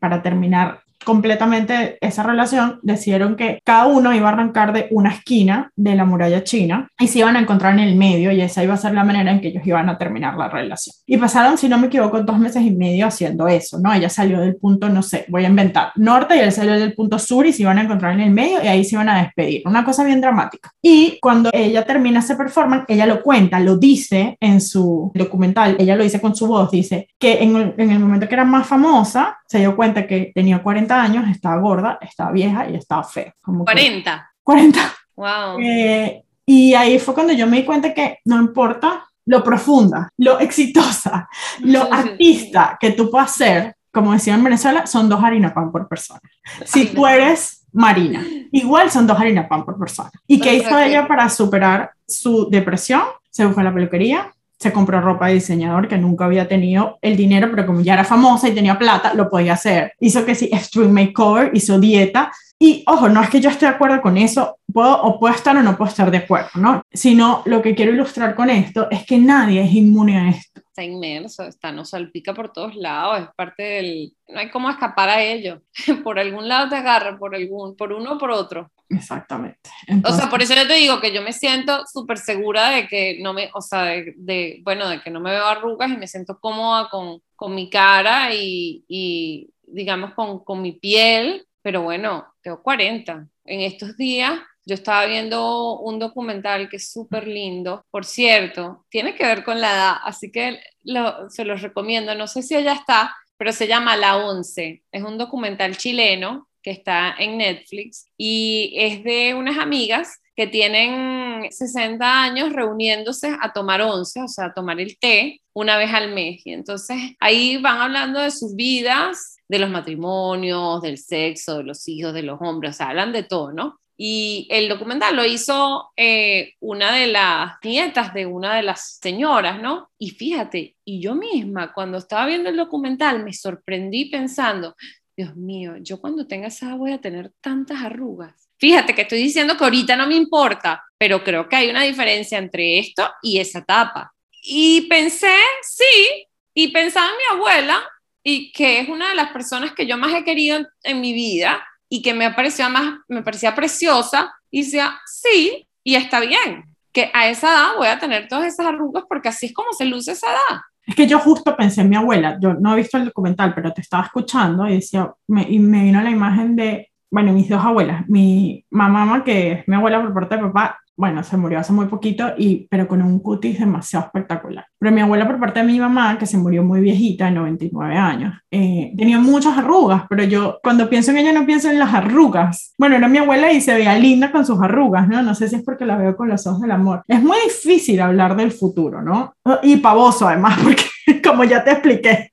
para 0.00 0.22
terminar 0.22 0.80
completamente 1.08 1.96
esa 2.02 2.22
relación, 2.22 2.80
decidieron 2.82 3.34
que 3.34 3.62
cada 3.64 3.86
uno 3.86 4.12
iba 4.12 4.28
a 4.28 4.32
arrancar 4.32 4.74
de 4.74 4.88
una 4.90 5.08
esquina 5.08 5.72
de 5.74 5.94
la 5.94 6.04
muralla 6.04 6.44
china 6.44 6.90
y 7.00 7.06
se 7.08 7.20
iban 7.20 7.34
a 7.34 7.40
encontrar 7.40 7.72
en 7.72 7.78
el 7.78 7.96
medio 7.96 8.30
y 8.30 8.42
esa 8.42 8.62
iba 8.62 8.74
a 8.74 8.76
ser 8.76 8.92
la 8.92 9.04
manera 9.04 9.30
en 9.30 9.40
que 9.40 9.48
ellos 9.48 9.66
iban 9.66 9.88
a 9.88 9.96
terminar 9.96 10.36
la 10.36 10.50
relación. 10.50 10.94
Y 11.06 11.16
pasaron, 11.16 11.56
si 11.56 11.66
no 11.66 11.78
me 11.78 11.86
equivoco, 11.86 12.20
dos 12.20 12.38
meses 12.38 12.62
y 12.62 12.72
medio 12.72 13.06
haciendo 13.06 13.48
eso, 13.48 13.78
¿no? 13.78 13.94
Ella 13.94 14.10
salió 14.10 14.38
del 14.38 14.56
punto, 14.56 14.90
no 14.90 15.02
sé, 15.02 15.24
voy 15.28 15.46
a 15.46 15.48
inventar, 15.48 15.92
norte 15.96 16.36
y 16.36 16.40
él 16.40 16.52
salió 16.52 16.74
del 16.74 16.92
punto 16.92 17.18
sur 17.18 17.46
y 17.46 17.54
se 17.54 17.62
iban 17.62 17.78
a 17.78 17.84
encontrar 17.84 18.12
en 18.12 18.20
el 18.20 18.30
medio 18.30 18.62
y 18.62 18.66
ahí 18.66 18.84
se 18.84 18.96
iban 18.96 19.08
a 19.08 19.22
despedir. 19.22 19.62
Una 19.64 19.86
cosa 19.86 20.04
bien 20.04 20.20
dramática. 20.20 20.70
Y 20.82 21.16
cuando 21.22 21.48
ella 21.54 21.86
termina 21.86 22.20
ese 22.20 22.36
performance, 22.36 22.84
ella 22.86 23.06
lo 23.06 23.22
cuenta, 23.22 23.58
lo 23.60 23.78
dice 23.78 24.36
en 24.40 24.60
su 24.60 25.10
documental, 25.14 25.74
ella 25.78 25.96
lo 25.96 26.02
dice 26.02 26.20
con 26.20 26.36
su 26.36 26.46
voz, 26.46 26.70
dice 26.70 27.08
que 27.18 27.42
en 27.42 27.56
el, 27.56 27.74
en 27.78 27.92
el 27.92 27.98
momento 27.98 28.28
que 28.28 28.34
era 28.34 28.44
más 28.44 28.66
famosa, 28.66 29.38
se 29.48 29.60
dio 29.60 29.74
cuenta 29.74 30.06
que 30.06 30.30
tenía 30.34 30.62
40 30.62 30.97
años, 30.98 31.28
estaba 31.30 31.60
gorda, 31.60 31.98
estaba 32.00 32.32
vieja 32.32 32.68
y 32.68 32.76
estaba 32.76 33.04
fea. 33.04 33.34
Como 33.40 33.64
40. 33.64 34.32
40. 34.42 34.80
Wow. 35.16 35.58
Eh, 35.60 36.22
y 36.46 36.74
ahí 36.74 36.98
fue 36.98 37.14
cuando 37.14 37.32
yo 37.32 37.46
me 37.46 37.58
di 37.58 37.64
cuenta 37.64 37.92
que 37.92 38.18
no 38.24 38.38
importa 38.38 39.04
lo 39.26 39.44
profunda, 39.44 40.10
lo 40.16 40.40
exitosa, 40.40 41.28
lo 41.60 41.82
artista 41.92 42.78
que 42.80 42.92
tú 42.92 43.10
puedas 43.10 43.34
ser, 43.34 43.76
como 43.92 44.12
decía 44.12 44.34
en 44.34 44.44
Venezuela, 44.44 44.86
son 44.86 45.08
dos 45.08 45.22
harina 45.22 45.52
pan 45.52 45.70
por 45.70 45.86
persona. 45.86 46.20
Si 46.64 46.86
tú 46.86 47.06
eres 47.06 47.66
Marina, 47.72 48.24
igual 48.52 48.90
son 48.90 49.06
dos 49.06 49.18
harina 49.18 49.46
pan 49.46 49.64
por 49.64 49.78
persona. 49.78 50.10
¿Y 50.26 50.40
qué 50.40 50.54
hizo 50.54 50.78
ella 50.78 51.06
para 51.06 51.28
superar 51.28 51.90
su 52.06 52.48
depresión? 52.48 53.02
Se 53.30 53.46
fue 53.50 53.62
a 53.62 53.66
la 53.66 53.74
peluquería, 53.74 54.32
se 54.58 54.72
compró 54.72 55.00
ropa 55.00 55.28
de 55.28 55.34
diseñador 55.34 55.86
que 55.88 55.98
nunca 55.98 56.24
había 56.24 56.48
tenido 56.48 56.98
el 57.00 57.16
dinero, 57.16 57.48
pero 57.50 57.66
como 57.66 57.80
ya 57.80 57.94
era 57.94 58.04
famosa 58.04 58.48
y 58.48 58.54
tenía 58.54 58.78
plata, 58.78 59.14
lo 59.14 59.30
podía 59.30 59.52
hacer. 59.52 59.92
Hizo 60.00 60.24
que 60.24 60.34
sí, 60.34 60.50
extreme 60.52 61.06
makeover, 61.06 61.50
hizo 61.54 61.78
dieta. 61.78 62.32
Y 62.58 62.82
ojo, 62.86 63.08
no 63.08 63.22
es 63.22 63.30
que 63.30 63.40
yo 63.40 63.50
esté 63.50 63.66
de 63.66 63.72
acuerdo 63.72 64.00
con 64.00 64.16
eso, 64.16 64.57
puedo 64.72 65.02
o 65.02 65.18
puedo 65.18 65.34
estar 65.34 65.56
o 65.56 65.62
no 65.62 65.76
puedo 65.76 65.88
estar 65.88 66.10
de 66.10 66.18
acuerdo, 66.18 66.50
¿no? 66.56 66.82
Sino 66.92 67.42
lo 67.46 67.62
que 67.62 67.74
quiero 67.74 67.92
ilustrar 67.92 68.34
con 68.34 68.50
esto 68.50 68.88
es 68.90 69.04
que 69.06 69.18
nadie 69.18 69.62
es 69.62 69.72
inmune 69.72 70.18
a 70.18 70.28
esto. 70.30 70.60
Está 70.66 70.84
inmerso, 70.84 71.42
está, 71.44 71.72
nos 71.72 71.90
salpica 71.90 72.34
por 72.34 72.52
todos 72.52 72.76
lados, 72.76 73.20
es 73.22 73.28
parte 73.34 73.62
del... 73.62 74.12
No 74.28 74.38
hay 74.38 74.50
cómo 74.50 74.70
escapar 74.70 75.08
a 75.08 75.22
ello. 75.22 75.62
por 76.04 76.18
algún 76.18 76.46
lado 76.48 76.68
te 76.68 76.76
agarra, 76.76 77.18
por, 77.18 77.34
algún, 77.34 77.76
por 77.76 77.92
uno 77.92 78.12
o 78.12 78.18
por 78.18 78.30
otro. 78.30 78.70
Exactamente. 78.88 79.70
Entonces, 79.86 80.18
o 80.18 80.22
sea, 80.22 80.30
por 80.30 80.42
eso 80.42 80.54
yo 80.54 80.66
te 80.66 80.74
digo 80.74 81.00
que 81.00 81.12
yo 81.12 81.22
me 81.22 81.32
siento 81.32 81.84
súper 81.86 82.18
segura 82.18 82.70
de 82.70 82.88
que 82.88 83.18
no 83.20 83.32
me, 83.32 83.50
o 83.54 83.60
sea, 83.60 83.84
de, 83.84 84.14
de, 84.16 84.60
bueno, 84.62 84.88
de 84.88 85.00
que 85.00 85.10
no 85.10 85.20
me 85.20 85.30
veo 85.30 85.44
arrugas 85.44 85.90
y 85.90 85.96
me 85.96 86.06
siento 86.06 86.38
cómoda 86.38 86.88
con, 86.90 87.20
con 87.36 87.54
mi 87.54 87.68
cara 87.68 88.34
y, 88.34 88.84
y 88.88 89.50
digamos, 89.62 90.14
con, 90.14 90.44
con, 90.44 90.62
mi 90.62 90.72
piel, 90.72 91.46
pero 91.62 91.82
bueno, 91.82 92.26
tengo 92.40 92.62
40. 92.62 93.26
En 93.44 93.60
estos 93.60 93.96
días 93.96 94.40
yo 94.68 94.74
estaba 94.74 95.06
viendo 95.06 95.78
un 95.78 95.98
documental 95.98 96.68
que 96.68 96.76
es 96.76 96.92
súper 96.92 97.26
lindo, 97.26 97.86
por 97.90 98.04
cierto, 98.04 98.84
tiene 98.90 99.14
que 99.14 99.24
ver 99.24 99.42
con 99.42 99.62
la 99.62 99.72
edad, 99.72 99.96
así 100.04 100.30
que 100.30 100.60
lo, 100.82 101.30
se 101.30 101.46
los 101.46 101.62
recomiendo, 101.62 102.14
no 102.14 102.26
sé 102.26 102.42
si 102.42 102.62
ya 102.62 102.74
está, 102.74 103.16
pero 103.38 103.50
se 103.52 103.66
llama 103.66 103.96
La 103.96 104.18
Once, 104.18 104.82
es 104.92 105.02
un 105.02 105.16
documental 105.16 105.74
chileno 105.78 106.50
que 106.62 106.70
está 106.70 107.14
en 107.18 107.38
Netflix 107.38 108.10
y 108.18 108.74
es 108.76 109.02
de 109.04 109.32
unas 109.32 109.56
amigas 109.56 110.20
que 110.36 110.46
tienen 110.46 111.50
60 111.50 112.22
años 112.22 112.52
reuniéndose 112.52 113.34
a 113.40 113.52
tomar 113.54 113.80
once, 113.80 114.20
o 114.20 114.28
sea, 114.28 114.46
a 114.46 114.54
tomar 114.54 114.78
el 114.80 114.98
té 114.98 115.40
una 115.54 115.78
vez 115.78 115.92
al 115.92 116.12
mes. 116.12 116.42
Y 116.44 116.52
entonces 116.52 116.96
ahí 117.20 117.56
van 117.56 117.80
hablando 117.80 118.20
de 118.20 118.30
sus 118.30 118.54
vidas, 118.54 119.38
de 119.48 119.58
los 119.58 119.70
matrimonios, 119.70 120.82
del 120.82 120.98
sexo, 120.98 121.58
de 121.58 121.64
los 121.64 121.88
hijos, 121.88 122.12
de 122.12 122.22
los 122.22 122.38
hombres, 122.40 122.72
o 122.72 122.74
sea, 122.74 122.90
hablan 122.90 123.12
de 123.12 123.22
todo, 123.22 123.52
¿no? 123.52 123.80
Y 124.00 124.46
el 124.48 124.68
documental 124.68 125.16
lo 125.16 125.24
hizo 125.24 125.90
eh, 125.96 126.54
una 126.60 126.94
de 126.94 127.08
las 127.08 127.54
nietas 127.64 128.14
de 128.14 128.26
una 128.26 128.54
de 128.54 128.62
las 128.62 128.98
señoras, 129.02 129.60
¿no? 129.60 129.90
Y 129.98 130.10
fíjate, 130.10 130.76
y 130.84 131.00
yo 131.00 131.16
misma 131.16 131.72
cuando 131.72 131.98
estaba 131.98 132.26
viendo 132.26 132.48
el 132.48 132.56
documental 132.56 133.24
me 133.24 133.32
sorprendí 133.32 134.04
pensando, 134.04 134.76
Dios 135.16 135.34
mío, 135.34 135.74
yo 135.80 136.00
cuando 136.00 136.28
tenga 136.28 136.46
esa 136.46 136.76
voy 136.76 136.92
a 136.92 137.00
tener 137.00 137.32
tantas 137.40 137.82
arrugas. 137.82 138.48
Fíjate 138.58 138.94
que 138.94 139.02
estoy 139.02 139.18
diciendo 139.18 139.56
que 139.56 139.64
ahorita 139.64 139.96
no 139.96 140.06
me 140.06 140.14
importa, 140.14 140.84
pero 140.96 141.24
creo 141.24 141.48
que 141.48 141.56
hay 141.56 141.68
una 141.68 141.82
diferencia 141.82 142.38
entre 142.38 142.78
esto 142.78 143.10
y 143.20 143.40
esa 143.40 143.58
etapa. 143.58 144.14
Y 144.44 144.82
pensé, 144.82 145.34
sí, 145.62 146.24
y 146.54 146.68
pensaba 146.68 147.08
en 147.08 147.16
mi 147.16 147.36
abuela, 147.36 147.82
y 148.22 148.52
que 148.52 148.80
es 148.80 148.88
una 148.88 149.08
de 149.08 149.14
las 149.14 149.32
personas 149.32 149.72
que 149.72 149.86
yo 149.86 149.96
más 149.96 150.14
he 150.14 150.22
querido 150.22 150.64
en 150.82 151.00
mi 151.00 151.12
vida, 151.12 151.66
y 151.88 152.02
que 152.02 152.14
me 152.14 152.30
parecía 152.32 152.68
más, 152.68 152.98
me 153.08 153.22
parecía 153.22 153.54
preciosa 153.54 154.34
y 154.50 154.62
decía, 154.62 154.98
sí, 155.06 155.68
y 155.82 155.94
está 155.94 156.20
bien, 156.20 156.64
que 156.92 157.10
a 157.14 157.28
esa 157.28 157.52
edad 157.52 157.76
voy 157.76 157.88
a 157.88 157.98
tener 157.98 158.28
todas 158.28 158.46
esas 158.46 158.66
arrugas 158.66 159.04
porque 159.08 159.28
así 159.28 159.46
es 159.46 159.54
como 159.54 159.72
se 159.72 159.84
luce 159.84 160.12
esa 160.12 160.28
edad. 160.28 160.60
Es 160.86 160.94
que 160.94 161.06
yo 161.06 161.18
justo 161.18 161.54
pensé 161.54 161.82
en 161.82 161.90
mi 161.90 161.96
abuela, 161.96 162.38
yo 162.40 162.54
no 162.54 162.72
he 162.72 162.76
visto 162.76 162.96
el 162.96 163.04
documental, 163.04 163.54
pero 163.54 163.72
te 163.72 163.82
estaba 163.82 164.04
escuchando 164.04 164.66
y 164.66 164.76
decía, 164.76 165.12
y 165.28 165.58
me 165.58 165.82
vino 165.82 166.00
la 166.02 166.10
imagen 166.10 166.56
de, 166.56 166.90
bueno, 167.10 167.32
mis 167.32 167.48
dos 167.48 167.62
abuelas, 167.62 168.08
mi 168.08 168.64
mamá, 168.70 169.22
que 169.22 169.52
es 169.52 169.68
mi 169.68 169.76
abuela 169.76 170.02
por 170.02 170.14
parte 170.14 170.36
de 170.36 170.42
papá, 170.42 170.80
bueno, 170.98 171.22
se 171.22 171.36
murió 171.36 171.60
hace 171.60 171.72
muy 171.72 171.86
poquito, 171.86 172.32
y, 172.36 172.66
pero 172.68 172.88
con 172.88 173.00
un 173.02 173.20
cutis 173.20 173.60
demasiado 173.60 174.06
espectacular. 174.06 174.66
Pero 174.80 174.92
mi 174.92 175.00
abuela 175.00 175.28
por 175.28 175.38
parte 175.38 175.60
de 175.60 175.66
mi 175.66 175.78
mamá, 175.78 176.18
que 176.18 176.26
se 176.26 176.36
murió 176.36 176.64
muy 176.64 176.80
viejita, 176.80 177.26
de 177.26 177.30
99 177.30 177.94
años, 177.94 178.34
eh, 178.50 178.92
tenía 178.98 179.20
muchas 179.20 179.56
arrugas, 179.56 180.02
pero 180.10 180.24
yo 180.24 180.58
cuando 180.60 180.90
pienso 180.90 181.12
en 181.12 181.18
ella 181.18 181.32
no 181.32 181.46
pienso 181.46 181.70
en 181.70 181.78
las 181.78 181.94
arrugas. 181.94 182.74
Bueno, 182.76 182.96
era 182.96 183.06
mi 183.06 183.18
abuela 183.18 183.52
y 183.52 183.60
se 183.60 183.74
veía 183.74 183.96
linda 183.96 184.32
con 184.32 184.44
sus 184.44 184.60
arrugas, 184.60 185.08
¿no? 185.08 185.22
No 185.22 185.36
sé 185.36 185.48
si 185.48 185.54
es 185.54 185.62
porque 185.62 185.86
la 185.86 185.96
veo 185.96 186.16
con 186.16 186.28
los 186.28 186.44
ojos 186.48 186.62
del 186.62 186.72
amor. 186.72 187.04
Es 187.06 187.22
muy 187.22 187.38
difícil 187.44 188.00
hablar 188.00 188.34
del 188.36 188.50
futuro, 188.50 189.00
¿no? 189.00 189.34
Y 189.62 189.76
pavoso 189.76 190.26
además, 190.26 190.58
porque 190.64 190.82
como 191.24 191.44
ya 191.44 191.64
te 191.64 191.72
expliqué. 191.72 192.30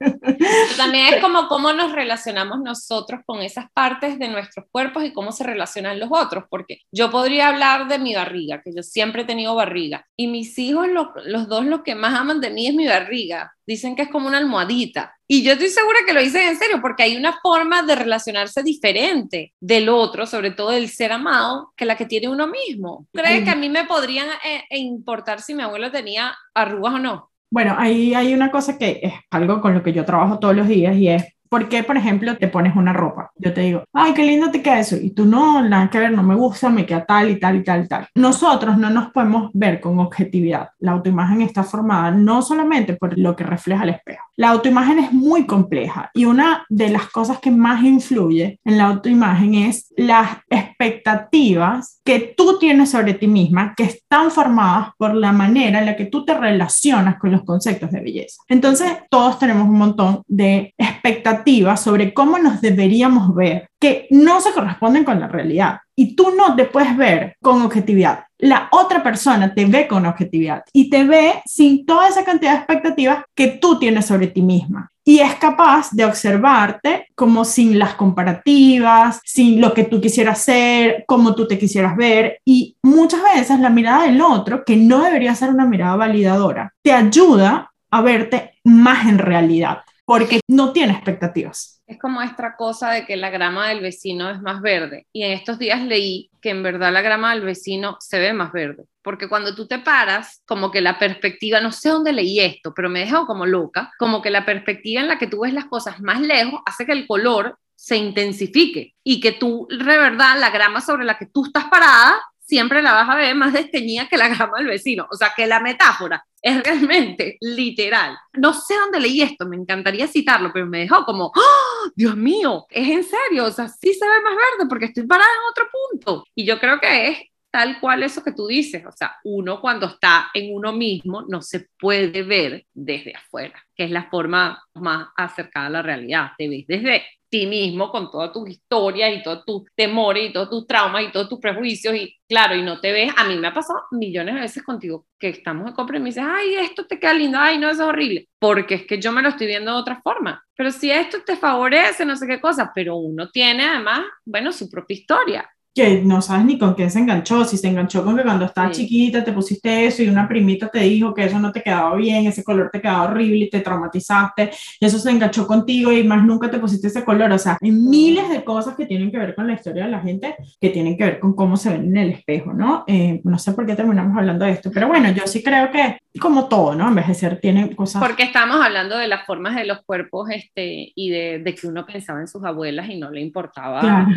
También 0.77 1.13
es 1.13 1.21
como 1.21 1.47
cómo 1.47 1.73
nos 1.73 1.91
relacionamos 1.91 2.59
nosotros 2.59 3.21
con 3.25 3.41
esas 3.41 3.65
partes 3.73 4.19
de 4.19 4.27
nuestros 4.27 4.65
cuerpos 4.71 5.03
y 5.03 5.13
cómo 5.13 5.31
se 5.31 5.43
relacionan 5.43 5.99
los 5.99 6.09
otros, 6.11 6.45
porque 6.49 6.81
yo 6.91 7.11
podría 7.11 7.49
hablar 7.49 7.87
de 7.87 7.99
mi 7.99 8.15
barriga, 8.15 8.61
que 8.61 8.73
yo 8.75 8.83
siempre 8.83 9.23
he 9.23 9.25
tenido 9.25 9.55
barriga, 9.55 10.05
y 10.15 10.27
mis 10.27 10.57
hijos, 10.59 10.87
los 10.87 11.47
dos, 11.47 11.65
lo 11.65 11.83
que 11.83 11.95
más 11.95 12.13
aman 12.13 12.41
de 12.41 12.49
mí 12.49 12.67
es 12.67 12.73
mi 12.73 12.87
barriga. 12.87 13.51
Dicen 13.67 13.95
que 13.95 14.03
es 14.03 14.09
como 14.09 14.27
una 14.27 14.37
almohadita. 14.37 15.15
Y 15.27 15.41
yo 15.41 15.53
estoy 15.53 15.69
segura 15.69 15.99
que 16.05 16.13
lo 16.13 16.21
dicen 16.21 16.43
en 16.43 16.57
serio, 16.57 16.79
porque 16.81 17.01
hay 17.01 17.17
una 17.17 17.33
forma 17.41 17.81
de 17.81 17.95
relacionarse 17.95 18.61
diferente 18.61 19.53
del 19.59 19.89
otro, 19.89 20.27
sobre 20.27 20.51
todo 20.51 20.69
del 20.69 20.87
ser 20.89 21.11
amado, 21.11 21.73
que 21.75 21.85
la 21.85 21.97
que 21.97 22.05
tiene 22.05 22.29
uno 22.29 22.45
mismo. 22.45 23.07
¿Crees 23.11 23.43
que 23.43 23.49
a 23.49 23.55
mí 23.55 23.67
me 23.69 23.85
podrían 23.85 24.27
eh, 24.45 24.65
importar 24.77 25.41
si 25.41 25.55
mi 25.55 25.63
abuelo 25.63 25.91
tenía 25.91 26.37
arrugas 26.53 26.93
o 26.93 26.99
no? 26.99 27.31
Bueno, 27.49 27.75
ahí 27.77 28.13
hay 28.13 28.33
una 28.33 28.51
cosa 28.51 28.77
que 28.77 28.99
es 29.01 29.13
algo 29.31 29.61
con 29.61 29.73
lo 29.73 29.83
que 29.83 29.93
yo 29.93 30.03
trabajo 30.05 30.39
todos 30.39 30.55
los 30.55 30.67
días 30.67 30.95
y 30.97 31.07
es 31.09 31.34
¿Por 31.49 31.69
qué, 31.69 31.83
por 31.83 31.97
ejemplo, 31.97 32.37
te 32.37 32.47
pones 32.47 32.75
una 32.75 32.93
ropa? 32.93 33.31
Yo 33.37 33.53
te 33.53 33.61
digo, 33.61 33.83
ay, 33.93 34.13
qué 34.13 34.23
lindo 34.23 34.51
te 34.51 34.61
queda 34.61 34.79
eso. 34.79 34.97
Y 34.97 35.11
tú 35.11 35.25
no, 35.25 35.61
nada 35.61 35.89
que 35.89 35.99
ver, 35.99 36.11
no 36.11 36.23
me 36.23 36.35
gusta, 36.35 36.69
me 36.69 36.85
queda 36.85 37.05
tal 37.05 37.29
y 37.29 37.39
tal 37.39 37.57
y 37.57 37.63
tal 37.63 37.85
y 37.85 37.87
tal. 37.87 38.07
Nosotros 38.15 38.77
no 38.77 38.89
nos 38.89 39.11
podemos 39.11 39.51
ver 39.53 39.79
con 39.79 39.99
objetividad. 39.99 40.69
La 40.79 40.93
autoimagen 40.93 41.41
está 41.41 41.63
formada 41.63 42.11
no 42.11 42.41
solamente 42.41 42.95
por 42.95 43.17
lo 43.17 43.35
que 43.35 43.43
refleja 43.43 43.83
el 43.83 43.89
espejo. 43.89 44.23
La 44.37 44.49
autoimagen 44.49 44.99
es 44.99 45.13
muy 45.13 45.45
compleja 45.45 46.11
y 46.13 46.25
una 46.25 46.65
de 46.69 46.89
las 46.89 47.07
cosas 47.07 47.39
que 47.39 47.51
más 47.51 47.83
influye 47.83 48.59
en 48.65 48.77
la 48.77 48.85
autoimagen 48.85 49.55
es 49.55 49.93
las 49.95 50.39
expectativas 50.49 52.01
que 52.03 52.33
tú 52.35 52.59
tienes 52.59 52.91
sobre 52.91 53.13
ti 53.13 53.27
misma, 53.27 53.73
que 53.75 53.83
están 53.83 54.31
formadas 54.31 54.89
por 54.97 55.15
la 55.15 55.31
manera 55.31 55.79
en 55.79 55.85
la 55.85 55.95
que 55.95 56.05
tú 56.05 56.25
te 56.25 56.33
relacionas 56.33 57.17
con 57.17 57.31
los 57.31 57.43
conceptos 57.43 57.91
de 57.91 58.01
belleza. 58.01 58.41
Entonces, 58.49 58.91
todos 59.09 59.39
tenemos 59.39 59.67
un 59.67 59.77
montón 59.77 60.21
de 60.27 60.73
expectativas 60.77 61.34
sobre 61.77 62.13
cómo 62.13 62.37
nos 62.37 62.61
deberíamos 62.61 63.33
ver 63.33 63.69
que 63.79 64.07
no 64.09 64.41
se 64.41 64.51
corresponden 64.51 65.03
con 65.03 65.19
la 65.19 65.27
realidad. 65.27 65.79
Y 65.95 66.15
tú 66.15 66.31
no 66.35 66.55
te 66.55 66.65
puedes 66.65 66.95
ver 66.97 67.35
con 67.41 67.61
objetividad. 67.61 68.25
La 68.37 68.67
otra 68.71 69.01
persona 69.01 69.53
te 69.53 69.65
ve 69.65 69.87
con 69.87 70.05
objetividad 70.05 70.63
y 70.73 70.89
te 70.89 71.05
ve 71.05 71.41
sin 71.45 71.85
toda 71.85 72.09
esa 72.09 72.25
cantidad 72.25 72.51
de 72.51 72.57
expectativas 72.57 73.23
que 73.33 73.47
tú 73.47 73.79
tienes 73.79 74.05
sobre 74.05 74.27
ti 74.27 74.41
misma. 74.41 74.91
Y 75.05 75.19
es 75.19 75.35
capaz 75.35 75.91
de 75.91 76.03
observarte 76.03 77.07
como 77.15 77.45
sin 77.45 77.77
las 77.79 77.93
comparativas, 77.93 79.21
sin 79.23 79.61
lo 79.61 79.73
que 79.73 79.83
tú 79.83 80.01
quisieras 80.01 80.41
ser, 80.41 81.05
como 81.07 81.35
tú 81.35 81.47
te 81.47 81.57
quisieras 81.57 81.95
ver. 81.95 82.39
Y 82.43 82.75
muchas 82.81 83.21
veces 83.21 83.59
la 83.59 83.69
mirada 83.69 84.03
del 84.03 84.19
otro, 84.21 84.65
que 84.65 84.75
no 84.75 85.03
debería 85.03 85.35
ser 85.35 85.49
una 85.49 85.65
mirada 85.65 85.95
validadora, 85.95 86.73
te 86.81 86.91
ayuda 86.91 87.71
a 87.91 88.01
verte 88.01 88.55
más 88.63 89.07
en 89.07 89.19
realidad 89.19 89.79
porque 90.05 90.39
no 90.47 90.71
tiene 90.71 90.93
expectativas. 90.93 91.81
Es 91.87 91.99
como 91.99 92.21
esta 92.21 92.55
cosa 92.55 92.91
de 92.91 93.05
que 93.05 93.17
la 93.17 93.29
grama 93.29 93.69
del 93.69 93.81
vecino 93.81 94.29
es 94.29 94.41
más 94.41 94.61
verde. 94.61 95.07
Y 95.11 95.23
en 95.23 95.31
estos 95.31 95.59
días 95.59 95.81
leí 95.81 96.29
que 96.41 96.51
en 96.51 96.63
verdad 96.63 96.93
la 96.93 97.01
grama 97.01 97.33
del 97.33 97.43
vecino 97.43 97.97
se 97.99 98.19
ve 98.19 98.33
más 98.33 98.51
verde. 98.51 98.85
Porque 99.03 99.27
cuando 99.27 99.53
tú 99.55 99.67
te 99.67 99.79
paras, 99.79 100.41
como 100.45 100.71
que 100.71 100.81
la 100.81 100.97
perspectiva, 100.97 101.61
no 101.61 101.71
sé 101.71 101.89
dónde 101.89 102.13
leí 102.13 102.39
esto, 102.39 102.73
pero 102.73 102.89
me 102.89 103.01
dejó 103.01 103.25
como 103.25 103.45
loca, 103.45 103.91
como 103.99 104.21
que 104.21 104.29
la 104.29 104.45
perspectiva 104.45 105.01
en 105.01 105.07
la 105.07 105.19
que 105.19 105.27
tú 105.27 105.41
ves 105.41 105.53
las 105.53 105.65
cosas 105.65 105.99
más 106.01 106.21
lejos 106.21 106.61
hace 106.65 106.85
que 106.85 106.93
el 106.93 107.07
color 107.07 107.57
se 107.75 107.97
intensifique 107.97 108.95
y 109.03 109.19
que 109.19 109.33
tú, 109.33 109.67
de 109.69 109.83
verdad, 109.83 110.39
la 110.39 110.49
grama 110.49 110.81
sobre 110.81 111.05
la 111.05 111.17
que 111.17 111.27
tú 111.27 111.45
estás 111.45 111.65
parada 111.65 112.15
siempre 112.45 112.81
la 112.81 112.93
vas 112.93 113.09
a 113.09 113.15
ver 113.15 113.35
más 113.35 113.53
desteñida 113.53 114.07
que 114.07 114.17
la 114.17 114.27
grama 114.29 114.57
del 114.57 114.67
vecino. 114.67 115.07
O 115.11 115.15
sea, 115.15 115.33
que 115.35 115.47
la 115.47 115.59
metáfora 115.59 116.23
es 116.41 116.63
realmente 116.63 117.37
literal. 117.41 118.17
No 118.33 118.53
sé 118.53 118.75
dónde 118.75 118.99
leí 118.99 119.21
esto, 119.21 119.47
me 119.47 119.55
encantaría 119.55 120.07
citarlo, 120.07 120.51
pero 120.53 120.67
me 120.67 120.79
dejó 120.79 121.03
como, 121.05 121.31
¡Oh, 121.35 121.89
Dios 121.95 122.15
mío, 122.15 122.65
es 122.69 122.87
en 122.87 123.03
serio, 123.03 123.45
o 123.45 123.51
sea, 123.51 123.67
sí 123.67 123.93
se 123.93 124.05
ve 124.07 124.21
más 124.21 124.35
verde 124.35 124.69
porque 124.69 124.85
estoy 124.85 125.05
parada 125.07 125.29
en 125.29 125.49
otro 125.49 125.65
punto. 125.71 126.25
Y 126.35 126.45
yo 126.45 126.59
creo 126.59 126.79
que 126.79 127.09
es 127.09 127.17
tal 127.49 127.79
cual 127.79 128.03
eso 128.03 128.21
que 128.21 128.33
tú 128.33 128.47
dices, 128.47 128.85
o 128.85 128.91
sea, 128.91 129.15
uno 129.23 129.61
cuando 129.61 129.87
está 129.87 130.29
en 130.33 130.53
uno 130.53 130.73
mismo 130.73 131.23
no 131.27 131.41
se 131.41 131.69
puede 131.79 132.21
ver 132.21 132.65
desde 132.73 133.15
afuera, 133.15 133.63
que 133.73 133.85
es 133.85 133.91
la 133.91 134.09
forma 134.09 134.61
más 134.73 135.07
acercada 135.15 135.67
a 135.67 135.69
la 135.69 135.81
realidad, 135.81 136.31
te 136.37 136.49
ves 136.49 136.65
desde 136.67 137.05
ti 137.35 137.47
mismo 137.47 137.91
con 137.91 138.09
toda 138.09 138.31
tu 138.31 138.47
historia 138.47 139.09
y 139.09 139.21
todos 139.21 139.43
tus 139.45 139.63
temores 139.75 140.29
y 140.29 140.33
todos 140.33 140.49
tus 140.49 140.65
traumas 140.65 141.03
y 141.03 141.11
todos 141.11 141.27
tus 141.27 141.39
prejuicios 141.39 141.93
y 141.95 142.15
claro, 142.27 142.55
y 142.55 142.61
no 142.61 142.79
te 142.79 142.93
ves, 142.93 143.13
a 143.15 143.25
mí 143.25 143.35
me 143.35 143.47
ha 143.47 143.53
pasado 143.53 143.83
millones 143.91 144.35
de 144.35 144.41
veces 144.41 144.63
contigo 144.63 145.05
que 145.19 145.29
estamos 145.29 145.67
en 145.67 145.73
compra 145.73 145.97
y 145.97 145.99
me 145.99 146.09
dices, 146.09 146.23
ay, 146.25 146.55
esto 146.55 146.85
te 146.85 146.97
queda 146.97 147.13
lindo, 147.13 147.37
ay, 147.37 147.57
no, 147.57 147.69
eso 147.69 147.83
es 147.83 147.89
horrible, 147.89 148.29
porque 148.39 148.75
es 148.75 148.85
que 148.85 148.99
yo 148.99 149.11
me 149.11 149.21
lo 149.21 149.29
estoy 149.29 149.47
viendo 149.47 149.71
de 149.71 149.77
otra 149.77 150.01
forma, 150.01 150.43
pero 150.55 150.71
si 150.71 150.89
esto 150.91 151.17
te 151.25 151.35
favorece, 151.35 152.05
no 152.05 152.15
sé 152.15 152.25
qué 152.25 152.39
cosa, 152.39 152.71
pero 152.73 152.95
uno 152.95 153.29
tiene 153.29 153.65
además, 153.65 154.05
bueno, 154.25 154.51
su 154.51 154.69
propia 154.69 154.95
historia 154.95 155.49
que 155.75 156.01
no 156.01 156.21
sabes 156.21 156.45
ni 156.45 156.57
con 156.57 156.73
quién 156.73 156.89
se 156.89 156.99
enganchó, 156.99 157.43
si 157.43 157.57
se 157.57 157.67
enganchó 157.67 158.01
con 158.05 158.15
que 158.15 158.23
cuando 158.23 158.45
estabas 158.45 158.77
chiquita 158.77 159.25
te 159.25 159.33
pusiste 159.33 159.85
eso 159.85 160.01
y 160.01 160.07
una 160.07 160.25
primita 160.25 160.69
te 160.69 160.79
dijo 160.79 161.13
que 161.13 161.25
eso 161.25 161.37
no 161.37 161.51
te 161.51 161.61
quedaba 161.61 161.93
bien, 161.97 162.25
ese 162.25 162.45
color 162.45 162.69
te 162.71 162.81
quedaba 162.81 163.03
horrible 163.03 163.45
y 163.45 163.49
te 163.49 163.59
traumatizaste, 163.59 164.51
y 164.79 164.85
eso 164.85 164.97
se 164.97 165.11
enganchó 165.11 165.45
contigo 165.45 165.91
y 165.91 166.05
más 166.05 166.23
nunca 166.23 166.49
te 166.49 166.59
pusiste 166.59 166.87
ese 166.87 167.03
color, 167.03 167.29
o 167.33 167.37
sea, 167.37 167.57
hay 167.61 167.71
miles 167.71 168.29
de 168.29 168.45
cosas 168.45 168.77
que 168.77 168.85
tienen 168.85 169.11
que 169.11 169.17
ver 169.17 169.35
con 169.35 169.47
la 169.47 169.53
historia 169.53 169.83
de 169.83 169.91
la 169.91 169.99
gente, 169.99 170.37
que 170.61 170.69
tienen 170.69 170.97
que 170.97 171.03
ver 171.03 171.19
con 171.19 171.35
cómo 171.35 171.57
se 171.57 171.71
ven 171.71 171.87
en 171.87 171.97
el 171.97 172.09
espejo, 172.11 172.53
¿no? 172.53 172.85
Eh, 172.87 173.19
no 173.25 173.37
sé 173.37 173.51
por 173.51 173.65
qué 173.65 173.75
terminamos 173.75 174.17
hablando 174.17 174.45
de 174.45 174.51
esto, 174.51 174.71
pero 174.73 174.87
bueno, 174.87 175.11
yo 175.11 175.27
sí 175.27 175.43
creo 175.43 175.71
que 175.71 175.97
como 176.21 176.47
todo, 176.47 176.73
¿no? 176.73 176.87
Envejecer 176.87 177.41
tiene 177.41 177.75
cosas... 177.75 178.01
Porque 178.01 178.23
estamos 178.23 178.63
hablando 178.63 178.97
de 178.97 179.09
las 179.09 179.25
formas 179.25 179.55
de 179.55 179.65
los 179.65 179.83
cuerpos 179.83 180.29
este, 180.29 180.93
y 180.95 181.09
de, 181.09 181.39
de 181.39 181.53
que 181.53 181.67
uno 181.67 181.85
pensaba 181.85 182.21
en 182.21 182.29
sus 182.29 182.45
abuelas 182.45 182.89
y 182.89 182.97
no 182.97 183.11
le 183.11 183.19
importaba. 183.19 183.81
Claro 183.81 184.07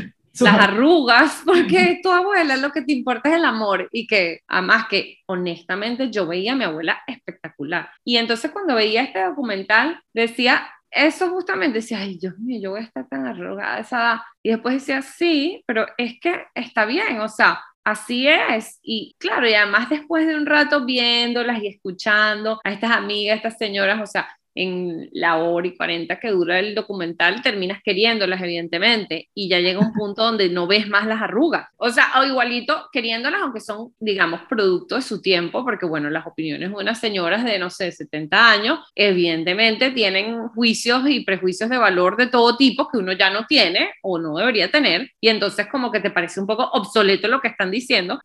las 0.40 0.58
arrugas, 0.58 1.42
porque 1.46 2.00
tu 2.02 2.10
abuela 2.10 2.56
lo 2.56 2.70
que 2.70 2.82
te 2.82 2.92
importa 2.92 3.28
es 3.28 3.36
el 3.36 3.44
amor 3.44 3.88
y 3.92 4.06
que 4.06 4.40
además 4.48 4.86
que 4.88 5.18
honestamente 5.26 6.10
yo 6.10 6.26
veía 6.26 6.52
a 6.52 6.56
mi 6.56 6.64
abuela 6.64 7.00
espectacular. 7.06 7.90
Y 8.04 8.16
entonces 8.16 8.50
cuando 8.50 8.74
veía 8.74 9.02
este 9.02 9.22
documental 9.22 10.00
decía, 10.12 10.68
eso 10.90 11.28
justamente 11.30 11.78
decía, 11.78 12.00
ay 12.00 12.18
Dios 12.18 12.38
mío, 12.38 12.60
yo 12.62 12.70
voy 12.70 12.80
a 12.80 12.84
estar 12.84 13.06
tan 13.08 13.26
arrugada 13.26 13.80
esa 13.80 14.24
Y 14.42 14.50
después 14.50 14.74
decía, 14.74 15.02
sí, 15.02 15.62
pero 15.66 15.86
es 15.98 16.18
que 16.20 16.44
está 16.54 16.86
bien, 16.86 17.20
o 17.20 17.28
sea, 17.28 17.60
Así 17.88 18.28
es. 18.28 18.78
Y 18.82 19.16
claro, 19.18 19.48
y 19.48 19.54
además 19.54 19.88
después 19.88 20.26
de 20.26 20.36
un 20.36 20.44
rato 20.44 20.84
viéndolas 20.84 21.62
y 21.62 21.68
escuchando 21.68 22.60
a 22.62 22.70
estas 22.70 22.90
amigas, 22.90 23.36
estas 23.36 23.56
señoras, 23.56 23.98
o 24.02 24.06
sea, 24.06 24.28
en 24.58 25.08
la 25.12 25.36
hora 25.36 25.68
y 25.68 25.76
40 25.76 26.18
que 26.18 26.30
dura 26.30 26.58
el 26.58 26.74
documental, 26.74 27.42
terminas 27.42 27.80
queriéndolas, 27.84 28.42
evidentemente, 28.42 29.28
y 29.32 29.48
ya 29.48 29.60
llega 29.60 29.78
un 29.78 29.92
punto 29.94 30.24
donde 30.24 30.48
no 30.48 30.66
ves 30.66 30.88
más 30.88 31.06
las 31.06 31.22
arrugas. 31.22 31.68
O 31.76 31.90
sea, 31.90 32.10
o 32.20 32.24
igualito 32.24 32.88
queriéndolas, 32.92 33.40
aunque 33.40 33.60
son, 33.60 33.94
digamos, 34.00 34.40
producto 34.48 34.96
de 34.96 35.02
su 35.02 35.22
tiempo, 35.22 35.64
porque 35.64 35.86
bueno, 35.86 36.10
las 36.10 36.26
opiniones 36.26 36.70
de 36.70 36.74
unas 36.74 36.98
señoras 36.98 37.44
de, 37.44 37.58
no 37.60 37.70
sé, 37.70 37.92
70 37.92 38.50
años, 38.50 38.80
evidentemente 38.96 39.92
tienen 39.92 40.48
juicios 40.48 41.08
y 41.08 41.20
prejuicios 41.20 41.70
de 41.70 41.78
valor 41.78 42.16
de 42.16 42.26
todo 42.26 42.56
tipo 42.56 42.88
que 42.90 42.98
uno 42.98 43.12
ya 43.12 43.30
no 43.30 43.46
tiene 43.46 43.90
o 44.02 44.18
no 44.18 44.36
debería 44.36 44.72
tener, 44.72 45.08
y 45.20 45.28
entonces 45.28 45.68
como 45.70 45.92
que 45.92 46.00
te 46.00 46.10
parece 46.10 46.40
un 46.40 46.46
poco 46.48 46.68
obsoleto 46.72 47.28
lo 47.28 47.40
que 47.40 47.48
están 47.48 47.70
diciendo, 47.70 48.18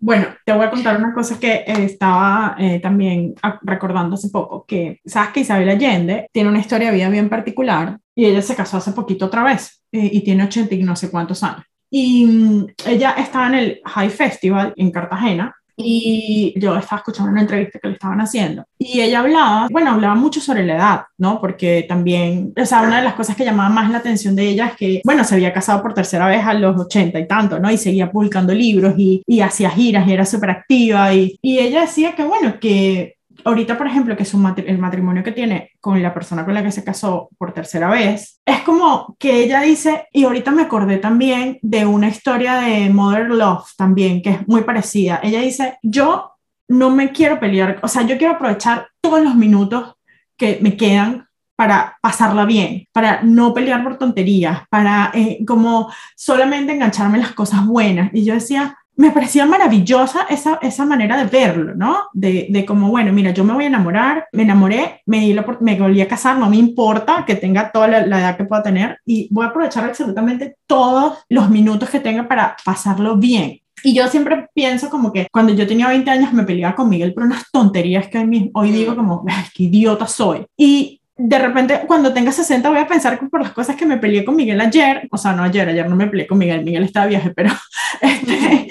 bueno, 0.00 0.28
te 0.46 0.52
voy 0.52 0.64
a 0.64 0.70
contar 0.70 0.96
una 0.96 1.12
cosa 1.12 1.38
que 1.38 1.52
eh, 1.52 1.64
estaba 1.84 2.56
eh, 2.58 2.80
también 2.80 3.34
recordando 3.62 4.14
hace 4.14 4.30
poco, 4.30 4.64
que 4.66 5.00
sabes 5.04 5.30
que 5.30 5.40
Isabel 5.40 5.68
Allende 5.68 6.28
tiene 6.32 6.48
una 6.48 6.58
historia 6.58 6.88
de 6.88 6.96
vida 6.96 7.10
bien 7.10 7.28
particular 7.28 7.98
y 8.14 8.24
ella 8.24 8.40
se 8.40 8.56
casó 8.56 8.78
hace 8.78 8.92
poquito 8.92 9.26
otra 9.26 9.44
vez 9.44 9.84
eh, 9.92 10.08
y 10.10 10.22
tiene 10.22 10.44
80 10.44 10.74
y 10.74 10.82
no 10.82 10.96
sé 10.96 11.10
cuántos 11.10 11.42
años. 11.42 11.64
Y 11.90 12.24
mm, 12.24 12.66
ella 12.86 13.12
estaba 13.18 13.48
en 13.48 13.54
el 13.54 13.80
High 13.84 14.10
Festival 14.10 14.72
en 14.76 14.90
Cartagena 14.90 15.54
y 15.84 16.54
yo 16.56 16.76
estaba 16.76 17.00
escuchando 17.00 17.30
una 17.32 17.42
entrevista 17.42 17.78
que 17.78 17.88
le 17.88 17.94
estaban 17.94 18.20
haciendo 18.20 18.64
y 18.78 19.00
ella 19.00 19.20
hablaba, 19.20 19.68
bueno, 19.70 19.92
hablaba 19.92 20.14
mucho 20.14 20.40
sobre 20.40 20.64
la 20.64 20.76
edad, 20.76 21.02
¿no? 21.18 21.40
Porque 21.40 21.84
también, 21.88 22.52
o 22.56 22.64
sea, 22.64 22.82
una 22.82 22.98
de 22.98 23.04
las 23.04 23.14
cosas 23.14 23.36
que 23.36 23.44
llamaba 23.44 23.68
más 23.68 23.90
la 23.90 23.98
atención 23.98 24.34
de 24.34 24.48
ella 24.48 24.68
es 24.68 24.76
que, 24.76 25.02
bueno, 25.04 25.22
se 25.24 25.34
había 25.34 25.52
casado 25.52 25.82
por 25.82 25.94
tercera 25.94 26.26
vez 26.26 26.44
a 26.44 26.54
los 26.54 26.78
80 26.78 27.18
y 27.18 27.28
tanto, 27.28 27.58
¿no? 27.58 27.70
Y 27.70 27.76
seguía 27.76 28.10
publicando 28.10 28.54
libros 28.54 28.94
y, 28.96 29.22
y 29.26 29.40
hacía 29.40 29.70
giras 29.70 30.08
y 30.08 30.12
era 30.12 30.24
súper 30.24 30.50
activa 30.50 31.12
y, 31.12 31.38
y 31.42 31.58
ella 31.58 31.82
decía 31.82 32.14
que, 32.14 32.24
bueno, 32.24 32.58
que 32.58 33.16
ahorita, 33.44 33.76
por 33.76 33.86
ejemplo, 33.86 34.16
que 34.16 34.24
su 34.24 34.40
el 34.66 34.78
matrimonio 34.78 35.22
que 35.22 35.32
tiene 35.32 35.72
con 35.80 36.02
la 36.02 36.14
persona 36.14 36.44
con 36.44 36.54
la 36.54 36.62
que 36.62 36.72
se 36.72 36.84
casó 36.84 37.28
por 37.38 37.52
tercera 37.52 37.88
vez, 37.88 38.40
es 38.44 38.60
como 38.60 39.16
que 39.18 39.42
ella 39.42 39.60
dice, 39.60 40.06
y 40.12 40.24
ahorita 40.24 40.50
me 40.50 40.62
acordé 40.62 40.98
también 40.98 41.58
de 41.62 41.86
una 41.86 42.08
historia 42.08 42.54
de 42.56 42.90
Mother 42.90 43.28
Love 43.28 43.68
también, 43.76 44.22
que 44.22 44.30
es 44.30 44.48
muy 44.48 44.62
parecida. 44.62 45.20
Ella 45.22 45.40
dice, 45.40 45.78
yo 45.82 46.32
no 46.68 46.90
me 46.90 47.12
quiero 47.12 47.40
pelear, 47.40 47.78
o 47.82 47.88
sea, 47.88 48.02
yo 48.02 48.16
quiero 48.16 48.34
aprovechar 48.34 48.88
todos 49.00 49.20
los 49.22 49.34
minutos 49.34 49.94
que 50.36 50.58
me 50.62 50.76
quedan 50.76 51.26
para 51.60 51.98
pasarla 52.00 52.46
bien, 52.46 52.86
para 52.90 53.22
no 53.22 53.52
pelear 53.52 53.84
por 53.84 53.98
tonterías, 53.98 54.62
para 54.70 55.10
eh, 55.12 55.44
como 55.46 55.92
solamente 56.16 56.72
engancharme 56.72 57.18
en 57.18 57.24
las 57.24 57.32
cosas 57.32 57.66
buenas. 57.66 58.10
Y 58.14 58.24
yo 58.24 58.32
decía, 58.32 58.78
me 59.00 59.12
parecía 59.12 59.46
maravillosa 59.46 60.26
esa, 60.28 60.58
esa 60.60 60.84
manera 60.84 61.16
de 61.16 61.24
verlo, 61.24 61.74
¿no? 61.74 62.10
De, 62.12 62.48
de, 62.50 62.66
como, 62.66 62.90
bueno, 62.90 63.14
mira, 63.14 63.30
yo 63.30 63.44
me 63.44 63.54
voy 63.54 63.64
a 63.64 63.68
enamorar, 63.68 64.26
me 64.32 64.42
enamoré, 64.42 65.00
me, 65.06 65.20
di 65.20 65.34
me 65.60 65.80
volví 65.80 66.02
a 66.02 66.06
casar, 66.06 66.36
no 66.36 66.50
me 66.50 66.56
importa 66.56 67.24
que 67.26 67.34
tenga 67.34 67.72
toda 67.72 67.88
la, 67.88 68.20
edad 68.20 68.36
que 68.36 68.44
pueda 68.44 68.62
tener 68.62 68.98
y 69.06 69.26
voy 69.30 69.46
a 69.46 69.48
aprovechar 69.48 69.84
absolutamente 69.84 70.56
todos 70.66 71.16
los 71.30 71.48
minutos 71.48 71.88
que 71.88 72.00
tenga 72.00 72.28
para 72.28 72.54
pasarlo 72.62 73.16
bien. 73.16 73.60
Y 73.82 73.94
yo 73.94 74.06
siempre 74.08 74.50
pienso 74.52 74.90
como 74.90 75.10
que 75.10 75.28
cuando 75.32 75.54
yo 75.54 75.66
tenía 75.66 75.88
20 75.88 76.10
años 76.10 76.34
me 76.34 76.42
peleaba 76.42 76.74
con 76.74 76.90
Miguel 76.90 77.14
por 77.14 77.22
unas 77.22 77.50
tonterías 77.50 78.06
que 78.08 78.50
hoy 78.52 78.70
digo 78.70 78.94
como, 78.94 79.24
qué 79.54 79.62
idiota 79.62 80.06
soy. 80.06 80.44
Y 80.58 80.99
de 81.22 81.38
repente 81.38 81.82
cuando 81.86 82.14
tenga 82.14 82.32
60 82.32 82.66
voy 82.70 82.78
a 82.78 82.86
pensar 82.86 83.18
que 83.18 83.26
por 83.26 83.42
las 83.42 83.52
cosas 83.52 83.76
que 83.76 83.84
me 83.84 83.98
peleé 83.98 84.24
con 84.24 84.36
Miguel 84.36 84.60
ayer, 84.60 85.06
o 85.10 85.18
sea, 85.18 85.32
no 85.32 85.42
ayer, 85.42 85.68
ayer 85.68 85.86
no 85.86 85.94
me 85.94 86.06
peleé 86.06 86.26
con 86.26 86.38
Miguel, 86.38 86.64
Miguel 86.64 86.84
estaba 86.84 87.06
viaje, 87.06 87.30
pero 87.36 87.50
este, 88.00 88.68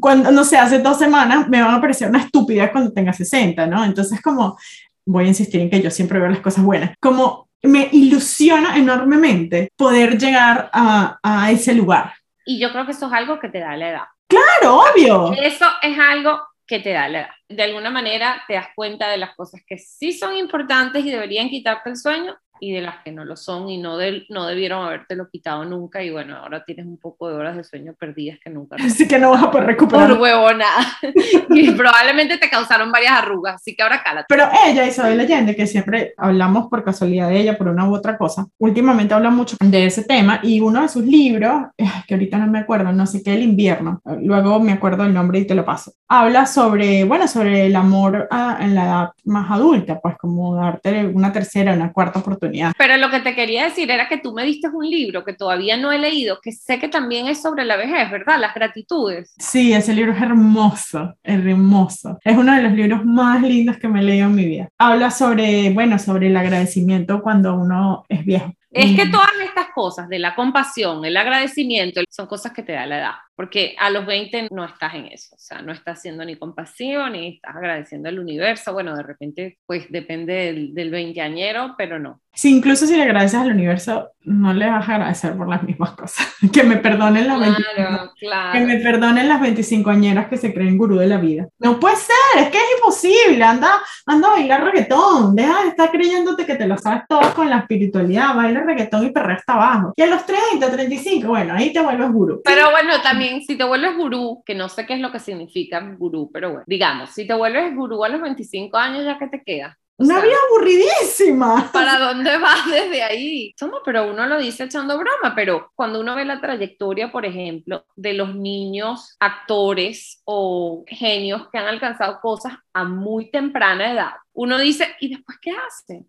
cuando, 0.00 0.32
no 0.32 0.42
sé, 0.42 0.58
hace 0.58 0.80
dos 0.80 0.98
semanas 0.98 1.48
me 1.48 1.62
van 1.62 1.74
a 1.74 1.80
parecer 1.80 2.08
una 2.08 2.18
estupidez 2.18 2.70
cuando 2.72 2.92
tenga 2.92 3.12
60, 3.12 3.66
¿no? 3.68 3.84
Entonces 3.84 4.20
como, 4.20 4.58
voy 5.06 5.26
a 5.26 5.28
insistir 5.28 5.60
en 5.60 5.70
que 5.70 5.80
yo 5.80 5.90
siempre 5.90 6.18
veo 6.18 6.28
las 6.28 6.40
cosas 6.40 6.64
buenas, 6.64 6.96
como 6.98 7.48
me 7.62 7.88
ilusiona 7.92 8.76
enormemente 8.76 9.70
poder 9.76 10.18
llegar 10.18 10.70
a, 10.72 11.18
a 11.22 11.52
ese 11.52 11.72
lugar. 11.72 12.14
Y 12.44 12.58
yo 12.58 12.72
creo 12.72 12.84
que 12.84 12.92
eso 12.92 13.06
es 13.06 13.12
algo 13.12 13.38
que 13.38 13.48
te 13.48 13.60
da 13.60 13.76
la 13.76 13.90
edad. 13.90 14.04
Claro, 14.26 14.80
obvio. 14.80 15.32
Eso 15.40 15.66
es 15.82 15.96
algo 15.96 16.40
que 16.66 16.80
te 16.80 16.90
da 16.90 17.08
la 17.08 17.20
edad. 17.20 17.30
De 17.48 17.62
alguna 17.62 17.90
manera 17.90 18.42
te 18.46 18.54
das 18.54 18.68
cuenta 18.74 19.08
de 19.08 19.16
las 19.16 19.34
cosas 19.34 19.62
que 19.66 19.78
sí 19.78 20.12
son 20.12 20.36
importantes 20.36 21.04
y 21.04 21.10
deberían 21.10 21.48
quitarte 21.48 21.90
el 21.90 21.96
sueño 21.96 22.36
y 22.62 22.70
de 22.70 22.80
las 22.80 23.02
que 23.02 23.10
no 23.10 23.24
lo 23.24 23.36
son 23.36 23.68
y 23.68 23.76
no, 23.76 23.96
de, 23.96 24.24
no 24.28 24.46
debieron 24.46 24.86
habértelo 24.86 25.28
quitado 25.28 25.64
nunca 25.64 26.00
y 26.04 26.10
bueno, 26.10 26.36
ahora 26.36 26.64
tienes 26.64 26.86
un 26.86 26.96
poco 26.96 27.28
de 27.28 27.34
horas 27.34 27.56
de 27.56 27.64
sueño 27.64 27.92
perdidas 27.98 28.38
que 28.38 28.50
nunca. 28.50 28.76
Así 28.80 29.08
que 29.08 29.18
no 29.18 29.32
vas 29.32 29.42
a 29.42 29.50
poder 29.50 29.66
recuperar. 29.66 30.10
Por 30.10 30.20
huevona. 30.20 30.66
y 31.50 31.72
probablemente 31.72 32.38
te 32.38 32.48
causaron 32.48 32.92
varias 32.92 33.14
arrugas, 33.14 33.56
así 33.56 33.74
que 33.74 33.82
ahora 33.82 34.00
cálate. 34.02 34.26
Pero 34.28 34.48
ella, 34.64 34.86
Isabel 34.86 35.18
Allende, 35.18 35.56
que 35.56 35.66
siempre 35.66 36.14
hablamos 36.16 36.68
por 36.68 36.84
casualidad 36.84 37.30
de 37.30 37.40
ella, 37.40 37.58
por 37.58 37.66
una 37.66 37.88
u 37.88 37.94
otra 37.94 38.16
cosa, 38.16 38.46
últimamente 38.58 39.12
habla 39.12 39.30
mucho 39.30 39.56
de 39.58 39.86
ese 39.86 40.04
tema 40.04 40.38
y 40.42 40.60
uno 40.60 40.82
de 40.82 40.88
sus 40.88 41.04
libros, 41.04 41.66
que 42.06 42.14
ahorita 42.14 42.38
no 42.38 42.46
me 42.46 42.60
acuerdo, 42.60 42.92
no 42.92 43.06
sé 43.06 43.22
qué, 43.24 43.34
El 43.34 43.42
invierno, 43.42 44.00
luego 44.20 44.60
me 44.60 44.72
acuerdo 44.72 45.04
el 45.04 45.12
nombre 45.12 45.40
y 45.40 45.46
te 45.46 45.54
lo 45.54 45.64
paso, 45.64 45.92
habla 46.08 46.46
sobre, 46.46 47.04
bueno, 47.04 47.26
sobre 47.26 47.66
el 47.66 47.74
amor 47.74 48.28
en 48.60 48.74
la 48.74 48.84
edad 48.84 49.10
más 49.24 49.50
adulta, 49.50 50.00
pues 50.00 50.16
como 50.16 50.54
darte 50.54 51.06
una 51.06 51.32
tercera, 51.32 51.72
una 51.72 51.92
cuarta 51.92 52.20
oportunidad 52.20 52.51
pero 52.78 52.96
lo 52.96 53.10
que 53.10 53.20
te 53.20 53.34
quería 53.34 53.64
decir 53.64 53.90
era 53.90 54.08
que 54.08 54.18
tú 54.18 54.32
me 54.32 54.44
diste 54.44 54.68
un 54.68 54.88
libro 54.88 55.24
que 55.24 55.32
todavía 55.32 55.76
no 55.76 55.92
he 55.92 55.98
leído, 55.98 56.40
que 56.42 56.52
sé 56.52 56.78
que 56.78 56.88
también 56.88 57.26
es 57.26 57.42
sobre 57.42 57.64
la 57.64 57.76
vejez, 57.76 58.10
¿verdad? 58.10 58.38
Las 58.38 58.54
gratitudes. 58.54 59.34
Sí, 59.38 59.72
ese 59.72 59.94
libro 59.94 60.12
es 60.12 60.22
hermoso, 60.22 61.14
hermoso. 61.22 62.18
Es 62.24 62.36
uno 62.36 62.54
de 62.54 62.62
los 62.62 62.72
libros 62.72 63.04
más 63.04 63.42
lindos 63.42 63.76
que 63.78 63.88
me 63.88 64.00
he 64.00 64.02
leído 64.02 64.26
en 64.26 64.34
mi 64.34 64.46
vida. 64.46 64.68
Habla 64.78 65.10
sobre, 65.10 65.70
bueno, 65.70 65.98
sobre 65.98 66.28
el 66.28 66.36
agradecimiento 66.36 67.22
cuando 67.22 67.54
uno 67.54 68.04
es 68.08 68.24
viejo. 68.24 68.52
Es 68.72 68.96
que 68.96 69.06
todas 69.06 69.28
estas 69.44 69.66
cosas 69.74 70.08
de 70.08 70.18
la 70.18 70.34
compasión, 70.34 71.04
el 71.04 71.16
agradecimiento, 71.16 72.00
son 72.08 72.26
cosas 72.26 72.52
que 72.52 72.62
te 72.62 72.72
da 72.72 72.86
la 72.86 72.98
edad, 72.98 73.12
porque 73.34 73.74
a 73.78 73.90
los 73.90 74.06
20 74.06 74.48
no 74.50 74.64
estás 74.64 74.94
en 74.94 75.06
eso, 75.06 75.34
o 75.34 75.38
sea, 75.38 75.62
no 75.62 75.72
estás 75.72 76.02
siendo 76.02 76.24
ni 76.24 76.36
compasión, 76.36 77.12
ni 77.12 77.34
estás 77.34 77.56
agradeciendo 77.56 78.08
al 78.08 78.18
universo, 78.18 78.72
bueno, 78.72 78.96
de 78.96 79.02
repente, 79.02 79.58
pues 79.66 79.90
depende 79.90 80.32
del, 80.32 80.74
del 80.74 80.90
veinteañero, 80.90 81.74
pero 81.76 81.98
no. 81.98 82.20
Sí, 82.34 82.56
incluso 82.56 82.86
si 82.86 82.96
le 82.96 83.02
agradeces 83.02 83.38
al 83.38 83.52
universo, 83.52 84.12
no 84.22 84.54
le 84.54 84.66
vas 84.66 84.88
a 84.88 84.94
agradecer 84.94 85.36
por 85.36 85.48
las 85.48 85.62
mismas 85.62 85.90
cosas. 85.90 86.26
que 86.52 86.62
me 86.62 86.76
perdonen 86.76 87.26
las 87.26 87.38
claro, 87.38 88.12
claro. 88.18 88.52
que 88.52 88.64
me 88.64 88.78
perdonen 88.78 89.28
las 89.28 89.40
25 89.40 89.90
añeras 89.90 90.28
que 90.28 90.38
se 90.38 90.54
creen 90.54 90.78
gurú 90.78 90.96
de 90.96 91.08
la 91.08 91.18
vida. 91.18 91.48
No 91.58 91.78
puede 91.78 91.96
ser, 91.96 92.42
es 92.42 92.48
que 92.48 92.56
es 92.56 92.64
imposible. 92.78 93.44
Anda, 93.44 93.80
anda 94.06 94.28
a 94.28 94.32
bailar 94.32 94.64
reggaetón, 94.64 95.36
deja 95.36 95.62
de 95.62 95.68
estar 95.68 95.90
creyéndote 95.90 96.46
que 96.46 96.54
te 96.54 96.66
lo 96.66 96.78
sabes 96.78 97.02
todo 97.06 97.34
con 97.34 97.50
la 97.50 97.58
espiritualidad, 97.58 98.34
baila 98.34 98.60
reggaetón 98.60 99.04
y 99.04 99.10
perrea 99.10 99.36
hasta 99.36 99.52
abajo. 99.52 99.92
Y 99.94 100.02
a 100.02 100.06
los 100.06 100.24
30, 100.24 100.70
35, 100.70 101.28
bueno, 101.28 101.54
ahí 101.54 101.70
te 101.70 101.80
vuelves 101.80 102.10
gurú. 102.10 102.40
Pero 102.44 102.70
bueno, 102.70 103.00
también 103.02 103.21
si 103.46 103.56
te 103.56 103.64
vuelves 103.64 103.96
gurú, 103.96 104.42
que 104.44 104.54
no 104.54 104.68
sé 104.68 104.86
qué 104.86 104.94
es 104.94 105.00
lo 105.00 105.12
que 105.12 105.18
significa 105.18 105.80
gurú, 105.98 106.30
pero 106.32 106.50
bueno, 106.50 106.64
digamos, 106.66 107.10
si 107.10 107.26
te 107.26 107.34
vuelves 107.34 107.74
gurú 107.74 108.04
a 108.04 108.08
los 108.08 108.20
25 108.20 108.76
años, 108.76 109.04
¿ya 109.04 109.18
que 109.18 109.28
te 109.28 109.42
queda? 109.42 109.78
Una 109.98 110.20
vida 110.20 110.34
aburridísima. 110.48 111.70
¿Para 111.72 111.98
dónde 111.98 112.36
vas 112.38 112.66
desde 112.70 113.02
ahí? 113.02 113.54
No, 113.60 113.70
pero 113.84 114.10
uno 114.10 114.26
lo 114.26 114.38
dice 114.38 114.64
echando 114.64 114.98
broma, 114.98 115.34
pero 115.34 115.70
cuando 115.74 116.00
uno 116.00 116.16
ve 116.16 116.24
la 116.24 116.40
trayectoria, 116.40 117.12
por 117.12 117.24
ejemplo, 117.24 117.86
de 117.94 118.14
los 118.14 118.34
niños 118.34 119.16
actores 119.20 120.20
o 120.24 120.84
genios 120.88 121.48
que 121.50 121.58
han 121.58 121.66
alcanzado 121.66 122.18
cosas 122.20 122.54
a 122.72 122.84
muy 122.84 123.30
temprana 123.30 123.92
edad, 123.92 124.12
uno 124.32 124.58
dice, 124.58 124.88
¿y 124.98 125.10
después 125.10 125.38
qué 125.40 125.52
hacen? 125.52 126.06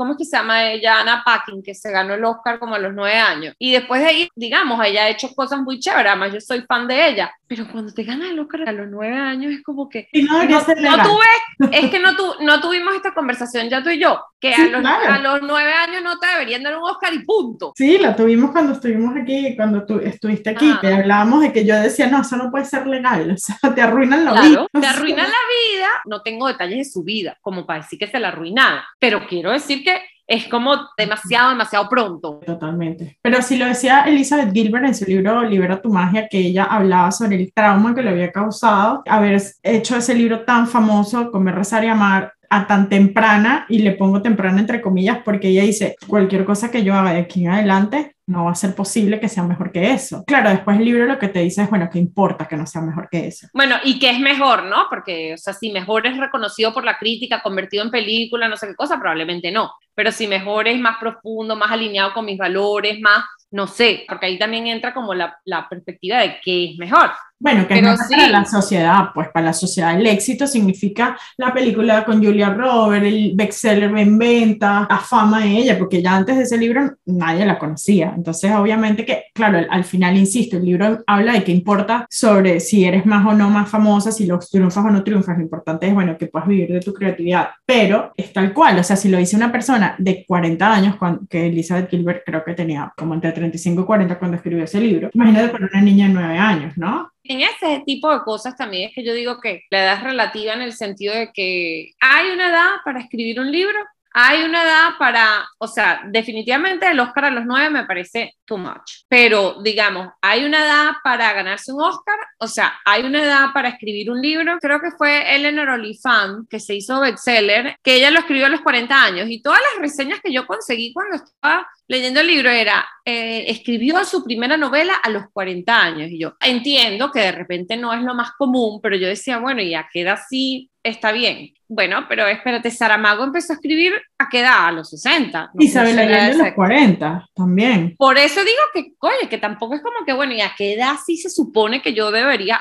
¿Cómo 0.00 0.12
es 0.12 0.16
que 0.18 0.24
se 0.24 0.38
llama 0.38 0.64
ella? 0.70 0.98
Ana 0.98 1.22
Packing, 1.22 1.62
que 1.62 1.74
se 1.74 1.90
ganó 1.90 2.14
el 2.14 2.24
Oscar 2.24 2.58
como 2.58 2.74
a 2.74 2.78
los 2.78 2.94
nueve 2.94 3.18
años. 3.18 3.54
Y 3.58 3.72
después 3.72 4.00
de 4.00 4.08
ahí, 4.08 4.28
digamos, 4.34 4.82
ella 4.82 5.04
ha 5.04 5.08
hecho 5.10 5.28
cosas 5.34 5.60
muy 5.60 5.78
chéveres, 5.78 6.12
además 6.12 6.32
yo 6.32 6.40
soy 6.40 6.62
fan 6.62 6.88
de 6.88 7.06
ella. 7.06 7.30
Pero 7.46 7.66
cuando 7.70 7.92
te 7.92 8.04
ganas 8.04 8.30
el 8.30 8.38
Oscar 8.38 8.66
a 8.66 8.72
los 8.72 8.88
nueve 8.88 9.14
años 9.14 9.52
es 9.52 9.62
como 9.62 9.90
que... 9.90 10.08
no, 10.14 10.42
no, 10.44 10.62
tuve, 10.64 11.70
es 11.72 11.90
que 11.90 11.98
no, 11.98 12.16
tu, 12.16 12.42
no 12.42 12.60
tuvimos 12.62 12.94
esta 12.94 13.12
conversación 13.12 13.68
ya 13.68 13.82
tú 13.82 13.90
y 13.90 14.00
yo, 14.00 14.24
que 14.40 14.54
a, 14.54 14.68
los, 14.68 14.84
a, 14.86 15.18
los, 15.18 15.42
nueve 15.42 15.72
años 15.72 16.02
no 16.02 16.18
te 16.18 16.28
deberían 16.28 16.62
dar 16.62 16.78
un 16.78 16.84
Oscar 16.84 17.12
y 17.12 17.18
punto. 17.24 17.72
Sí, 17.76 17.98
la 17.98 18.16
tuvimos 18.16 18.52
cuando 18.52 18.72
estuvimos 18.72 19.14
aquí, 19.20 19.54
cuando 19.54 19.84
tú 19.84 19.98
estuviste 19.98 20.48
aquí, 20.48 20.72
que 20.80 20.94
hablábamos 20.94 21.42
de 21.42 21.52
que 21.52 21.66
yo 21.66 21.74
decía, 21.78 22.06
no, 22.06 22.22
eso 22.22 22.36
no 22.36 22.50
puede 22.50 22.64
ser 22.64 22.86
legal, 22.86 23.30
o 23.34 23.36
sea, 23.36 23.74
te 23.74 23.82
arruinan 23.82 24.24
la 24.24 24.40
vida. 24.40 24.66
Te 24.80 24.86
arruinan 24.86 25.26
la 25.26 25.76
vida, 25.76 25.88
no 26.06 26.22
tengo 26.22 26.46
detalles 26.46 26.78
de 26.78 26.84
su 26.84 27.02
vida, 27.02 27.36
como 27.42 27.66
para 27.66 27.80
decir 27.80 27.98
que 27.98 28.06
se 28.06 28.18
la 28.18 28.28
arruinaron, 28.28 28.80
pero 28.98 29.26
quiero 29.26 29.50
decir 29.50 29.82
que 29.82 29.89
es 30.26 30.46
como 30.46 30.76
demasiado, 30.96 31.50
demasiado 31.50 31.88
pronto. 31.88 32.40
Totalmente. 32.46 33.18
Pero 33.20 33.42
si 33.42 33.56
lo 33.56 33.66
decía 33.66 34.02
Elizabeth 34.02 34.52
Gilbert 34.52 34.84
en 34.86 34.94
su 34.94 35.04
libro 35.04 35.42
Libera 35.42 35.82
tu 35.82 35.92
magia, 35.92 36.28
que 36.28 36.38
ella 36.38 36.64
hablaba 36.64 37.10
sobre 37.10 37.34
el 37.34 37.52
trauma 37.52 37.94
que 37.94 38.02
le 38.02 38.10
había 38.10 38.30
causado 38.30 39.02
haber 39.06 39.42
hecho 39.64 39.96
ese 39.96 40.14
libro 40.14 40.44
tan 40.44 40.68
famoso, 40.68 41.32
Comer, 41.32 41.56
Rezar 41.56 41.82
y 41.82 41.88
Amar, 41.88 42.32
a 42.50 42.66
tan 42.66 42.88
temprana, 42.88 43.64
y 43.68 43.78
le 43.78 43.92
pongo 43.92 44.20
temprana 44.20 44.58
entre 44.58 44.80
comillas, 44.80 45.18
porque 45.24 45.48
ella 45.48 45.62
dice, 45.62 45.94
cualquier 46.08 46.44
cosa 46.44 46.70
que 46.70 46.82
yo 46.82 46.94
haga 46.94 47.12
de 47.12 47.20
aquí 47.20 47.44
en 47.44 47.52
adelante 47.52 48.16
no 48.26 48.44
va 48.44 48.52
a 48.52 48.56
ser 48.56 48.74
posible 48.74 49.20
que 49.20 49.28
sea 49.28 49.42
mejor 49.44 49.72
que 49.72 49.92
eso. 49.92 50.24
Claro, 50.26 50.50
después 50.50 50.78
el 50.78 50.84
libro 50.84 51.06
lo 51.06 51.18
que 51.18 51.28
te 51.28 51.40
dice 51.40 51.62
es, 51.62 51.70
bueno, 51.70 51.88
¿qué 51.90 51.98
importa 51.98 52.46
que 52.46 52.56
no 52.56 52.66
sea 52.66 52.80
mejor 52.80 53.08
que 53.08 53.28
eso? 53.28 53.48
Bueno, 53.52 53.76
y 53.84 53.98
que 53.98 54.10
es 54.10 54.20
mejor, 54.20 54.64
¿no? 54.64 54.86
Porque, 54.88 55.34
o 55.34 55.38
sea, 55.38 55.52
si 55.52 55.70
mejor 55.70 56.06
es 56.06 56.16
reconocido 56.16 56.72
por 56.72 56.84
la 56.84 56.98
crítica, 56.98 57.42
convertido 57.42 57.84
en 57.84 57.90
película, 57.90 58.48
no 58.48 58.56
sé 58.56 58.68
qué 58.68 58.74
cosa, 58.74 58.98
probablemente 58.98 59.50
no. 59.50 59.72
Pero 59.94 60.10
si 60.12 60.26
mejor 60.26 60.68
es 60.68 60.78
más 60.78 60.98
profundo, 60.98 61.56
más 61.56 61.70
alineado 61.70 62.12
con 62.12 62.24
mis 62.24 62.38
valores, 62.38 63.00
más, 63.00 63.24
no 63.50 63.66
sé, 63.66 64.04
porque 64.08 64.26
ahí 64.26 64.38
también 64.38 64.66
entra 64.66 64.94
como 64.94 65.14
la, 65.14 65.38
la 65.44 65.68
perspectiva 65.68 66.18
de 66.18 66.38
qué 66.42 66.72
es 66.72 66.78
mejor. 66.78 67.10
Bueno, 67.42 67.66
que 67.66 67.78
es 67.78 67.80
para 67.82 68.28
la 68.28 68.44
sociedad, 68.44 69.08
pues 69.14 69.28
para 69.28 69.46
la 69.46 69.52
sociedad 69.54 69.98
el 69.98 70.06
éxito 70.06 70.46
significa 70.46 71.18
la 71.38 71.54
película 71.54 72.04
con 72.04 72.22
Julia 72.22 72.50
Roberts, 72.50 73.06
el 73.06 73.32
bestseller 73.34 73.96
en 73.96 74.18
venta, 74.18 74.86
la 74.88 74.98
fama 74.98 75.40
de 75.40 75.56
ella, 75.56 75.78
porque 75.78 76.02
ya 76.02 76.16
antes 76.16 76.36
de 76.36 76.42
ese 76.42 76.58
libro 76.58 76.96
nadie 77.06 77.46
la 77.46 77.58
conocía. 77.58 78.12
Entonces, 78.14 78.52
obviamente 78.52 79.06
que, 79.06 79.24
claro, 79.32 79.66
al, 79.70 79.84
final, 79.84 80.18
insisto, 80.18 80.58
el 80.58 80.66
libro 80.66 80.98
habla 81.06 81.32
de 81.32 81.42
qué 81.42 81.50
importa 81.52 82.06
sobre 82.10 82.60
si 82.60 82.84
eres 82.84 83.06
más 83.06 83.26
o 83.26 83.32
no 83.32 83.48
más 83.48 83.70
famosa, 83.70 84.12
si 84.12 84.26
los 84.26 84.50
triunfas 84.50 84.84
o 84.84 84.90
no 84.90 85.02
triunfas. 85.02 85.38
Lo 85.38 85.42
importante 85.42 85.88
es, 85.88 85.94
bueno, 85.94 86.18
que 86.18 86.26
puedas 86.26 86.46
vivir 86.46 86.70
de 86.70 86.80
tu 86.80 86.92
creatividad. 86.92 87.48
Pero 87.64 88.12
es 88.18 88.34
tal 88.34 88.52
cual, 88.52 88.78
o 88.78 88.84
sea, 88.84 88.96
si 88.96 89.08
lo 89.08 89.16
dice 89.16 89.36
una 89.36 89.50
persona 89.50 89.94
de 89.96 90.26
40 90.26 90.74
años, 90.74 90.96
que 91.30 91.46
Elizabeth 91.46 91.88
Gilbert 91.88 92.22
creo 92.26 92.44
que 92.44 92.52
tenía 92.52 92.92
como 92.94 93.14
entre 93.14 93.32
35 93.32 93.80
y 93.80 93.84
40 93.84 94.18
cuando 94.18 94.36
escribió 94.36 94.64
ese 94.64 94.78
libro, 94.78 95.08
imagínate 95.14 95.48
para 95.48 95.68
una 95.72 95.80
niña 95.80 96.08
de 96.08 96.12
9 96.12 96.36
años, 96.36 96.76
¿no? 96.76 97.10
En 97.22 97.42
ese 97.42 97.82
tipo 97.84 98.10
de 98.12 98.22
cosas 98.22 98.56
también 98.56 98.88
es 98.88 98.94
que 98.94 99.04
yo 99.04 99.12
digo 99.12 99.40
que 99.40 99.62
la 99.70 99.84
edad 99.84 99.98
es 99.98 100.04
relativa 100.04 100.54
en 100.54 100.62
el 100.62 100.72
sentido 100.72 101.14
de 101.14 101.30
que 101.32 101.92
hay 102.00 102.30
una 102.30 102.48
edad 102.48 102.70
para 102.84 103.00
escribir 103.00 103.40
un 103.40 103.52
libro, 103.52 103.78
hay 104.12 104.42
una 104.42 104.62
edad 104.64 104.90
para, 104.98 105.48
o 105.58 105.68
sea, 105.68 106.02
definitivamente 106.06 106.88
el 106.88 106.98
Oscar 107.00 107.26
a 107.26 107.30
los 107.30 107.44
nueve 107.46 107.70
me 107.70 107.84
parece 107.84 108.34
too 108.44 108.58
much, 108.58 109.04
pero 109.08 109.62
digamos, 109.62 110.08
hay 110.20 110.44
una 110.44 110.64
edad 110.64 110.92
para 111.04 111.32
ganarse 111.32 111.72
un 111.72 111.82
Oscar, 111.82 112.16
o 112.38 112.48
sea, 112.48 112.72
hay 112.84 113.04
una 113.04 113.22
edad 113.22 113.46
para 113.54 113.68
escribir 113.68 114.10
un 114.10 114.20
libro, 114.20 114.58
creo 114.60 114.80
que 114.80 114.90
fue 114.90 115.34
Eleanor 115.34 115.70
Oliphant, 115.70 116.48
que 116.48 116.58
se 116.58 116.74
hizo 116.74 117.00
bestseller, 117.00 117.76
que 117.82 117.94
ella 117.94 118.10
lo 118.10 118.20
escribió 118.20 118.46
a 118.46 118.50
los 118.50 118.62
40 118.62 119.02
años 119.02 119.28
y 119.30 119.40
todas 119.42 119.60
las 119.60 119.82
reseñas 119.82 120.20
que 120.20 120.32
yo 120.32 120.46
conseguí 120.46 120.92
cuando 120.92 121.16
estaba 121.16 121.68
leyendo 121.86 122.20
el 122.20 122.26
libro 122.26 122.50
era, 122.50 122.88
eh, 123.04 123.44
escribió 123.48 124.04
su 124.04 124.24
primera 124.24 124.56
novela 124.56 124.94
a 124.94 125.10
los 125.10 125.24
40 125.32 125.82
años 125.82 126.08
y 126.10 126.20
yo 126.20 126.34
entiendo 126.40 127.10
que 127.10 127.20
de 127.20 127.32
repente 127.32 127.76
no 127.76 127.92
es 127.92 128.02
lo 128.02 128.14
más 128.14 128.32
común, 128.38 128.80
pero 128.82 128.96
yo 128.96 129.08
decía, 129.08 129.38
bueno, 129.38 129.60
y 129.62 129.74
a 129.74 129.88
qué 129.92 130.02
edad 130.02 130.18
sí 130.28 130.69
está 130.82 131.12
bien. 131.12 131.52
Bueno, 131.68 132.06
pero 132.08 132.26
espérate, 132.26 132.70
Saramago 132.70 133.24
empezó 133.24 133.52
a 133.52 133.56
escribir 133.56 133.92
a 134.18 134.28
qué 134.28 134.40
edad, 134.40 134.68
a 134.68 134.72
los 134.72 134.90
60. 134.90 135.50
No 135.54 135.64
Isabel 135.64 135.98
Allende 135.98 136.42
a 136.42 136.46
los 136.46 136.54
40 136.54 137.28
también. 137.34 137.94
Por 137.96 138.18
eso 138.18 138.40
digo 138.40 138.60
que, 138.74 138.92
oye, 138.98 139.28
que 139.28 139.38
tampoco 139.38 139.74
es 139.74 139.82
como 139.82 140.04
que, 140.04 140.12
bueno, 140.12 140.32
¿y 140.32 140.40
a 140.40 140.52
qué 140.56 140.74
edad 140.74 140.94
sí 141.04 141.16
se 141.16 141.30
supone 141.30 141.80
que 141.82 141.94
yo 141.94 142.10
debería 142.10 142.60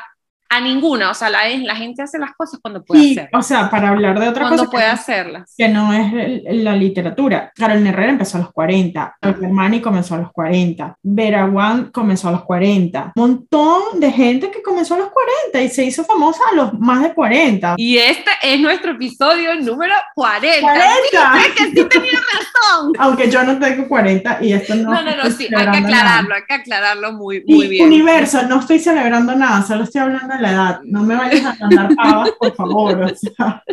a 0.52 0.60
ninguna, 0.60 1.12
o 1.12 1.14
sea, 1.14 1.30
la, 1.30 1.48
la 1.48 1.76
gente 1.76 2.02
hace 2.02 2.18
las 2.18 2.32
cosas 2.36 2.60
cuando 2.62 2.84
puede 2.84 3.02
sí, 3.02 3.12
hacerlas. 3.12 3.46
O 3.46 3.48
sea, 3.48 3.70
para 3.70 3.90
hablar 3.90 4.20
de 4.20 4.30
otra 4.30 4.46
cuando 4.46 4.66
cosa. 4.66 4.72
puede 4.72 4.86
hacerlas. 4.88 5.54
Que 5.56 5.70
no 5.70 5.94
es 5.94 6.42
la 6.46 6.76
literatura. 6.76 7.52
Carolina 7.56 7.90
Herrera 7.90 8.12
empezó 8.12 8.38
a 8.38 8.42
los 8.42 8.52
40, 8.52 9.18
Hermani 9.22 9.80
comenzó 9.80 10.16
a 10.16 10.18
los 10.18 10.32
40, 10.32 10.98
Vera 11.04 11.46
Wang 11.46 11.92
comenzó 11.92 12.30
a 12.30 12.32
los 12.32 12.44
40. 12.46 13.14
Un 13.16 13.22
montón 13.22 14.00
de 14.00 14.12
gente 14.12 14.50
que 14.50 14.64
comenzó 14.64 14.96
a 14.96 15.00
los 15.00 15.10
40 15.10 15.62
y 15.62 15.70
se 15.70 15.86
hizo 15.86 16.04
famosa 16.04 16.42
a 16.52 16.56
los 16.56 16.74
más 16.80 17.04
de 17.04 17.14
40. 17.14 17.76
Y 17.78 17.98
este 17.98 18.32
es 18.42 18.60
nuestro 18.60 18.94
episodio 18.94 19.54
número 19.56 19.94
40. 20.16 20.62
40. 20.62 20.90
Sí, 21.00 21.52
que 21.56 21.64
sí 21.66 21.90
tenía 21.90 22.12
razón. 22.12 22.94
Aunque 22.98 23.30
yo 23.30 23.44
no 23.44 23.60
tengo 23.60 23.88
40 23.88 24.40
y 24.42 24.54
esto 24.54 24.74
no. 24.76 24.94
No, 24.94 25.04
no, 25.04 25.16
no, 25.16 25.30
sí, 25.30 25.48
hay 25.56 25.72
que 25.72 25.78
aclararlo, 25.78 26.30
nada. 26.30 26.36
hay 26.36 26.44
que 26.48 26.54
aclararlo 26.56 27.14
muy, 27.14 27.44
muy 27.48 27.66
y 27.66 27.70
bien. 27.70 27.86
Universo, 27.86 28.42
no 28.44 28.60
estoy 28.60 28.80
celebrando 28.80 29.36
nada, 29.36 29.62
solo 29.62 29.84
estoy 29.84 30.02
hablando 30.02 30.39
la 30.40 30.52
edad. 30.52 30.82
No 30.84 31.04
me 31.04 31.16
vayas 31.16 31.46
a 31.46 31.56
mandar 31.60 31.96
pavas, 31.96 32.32
por 32.40 32.56
favor. 32.56 33.02
O 33.04 33.16
sea. 33.16 33.64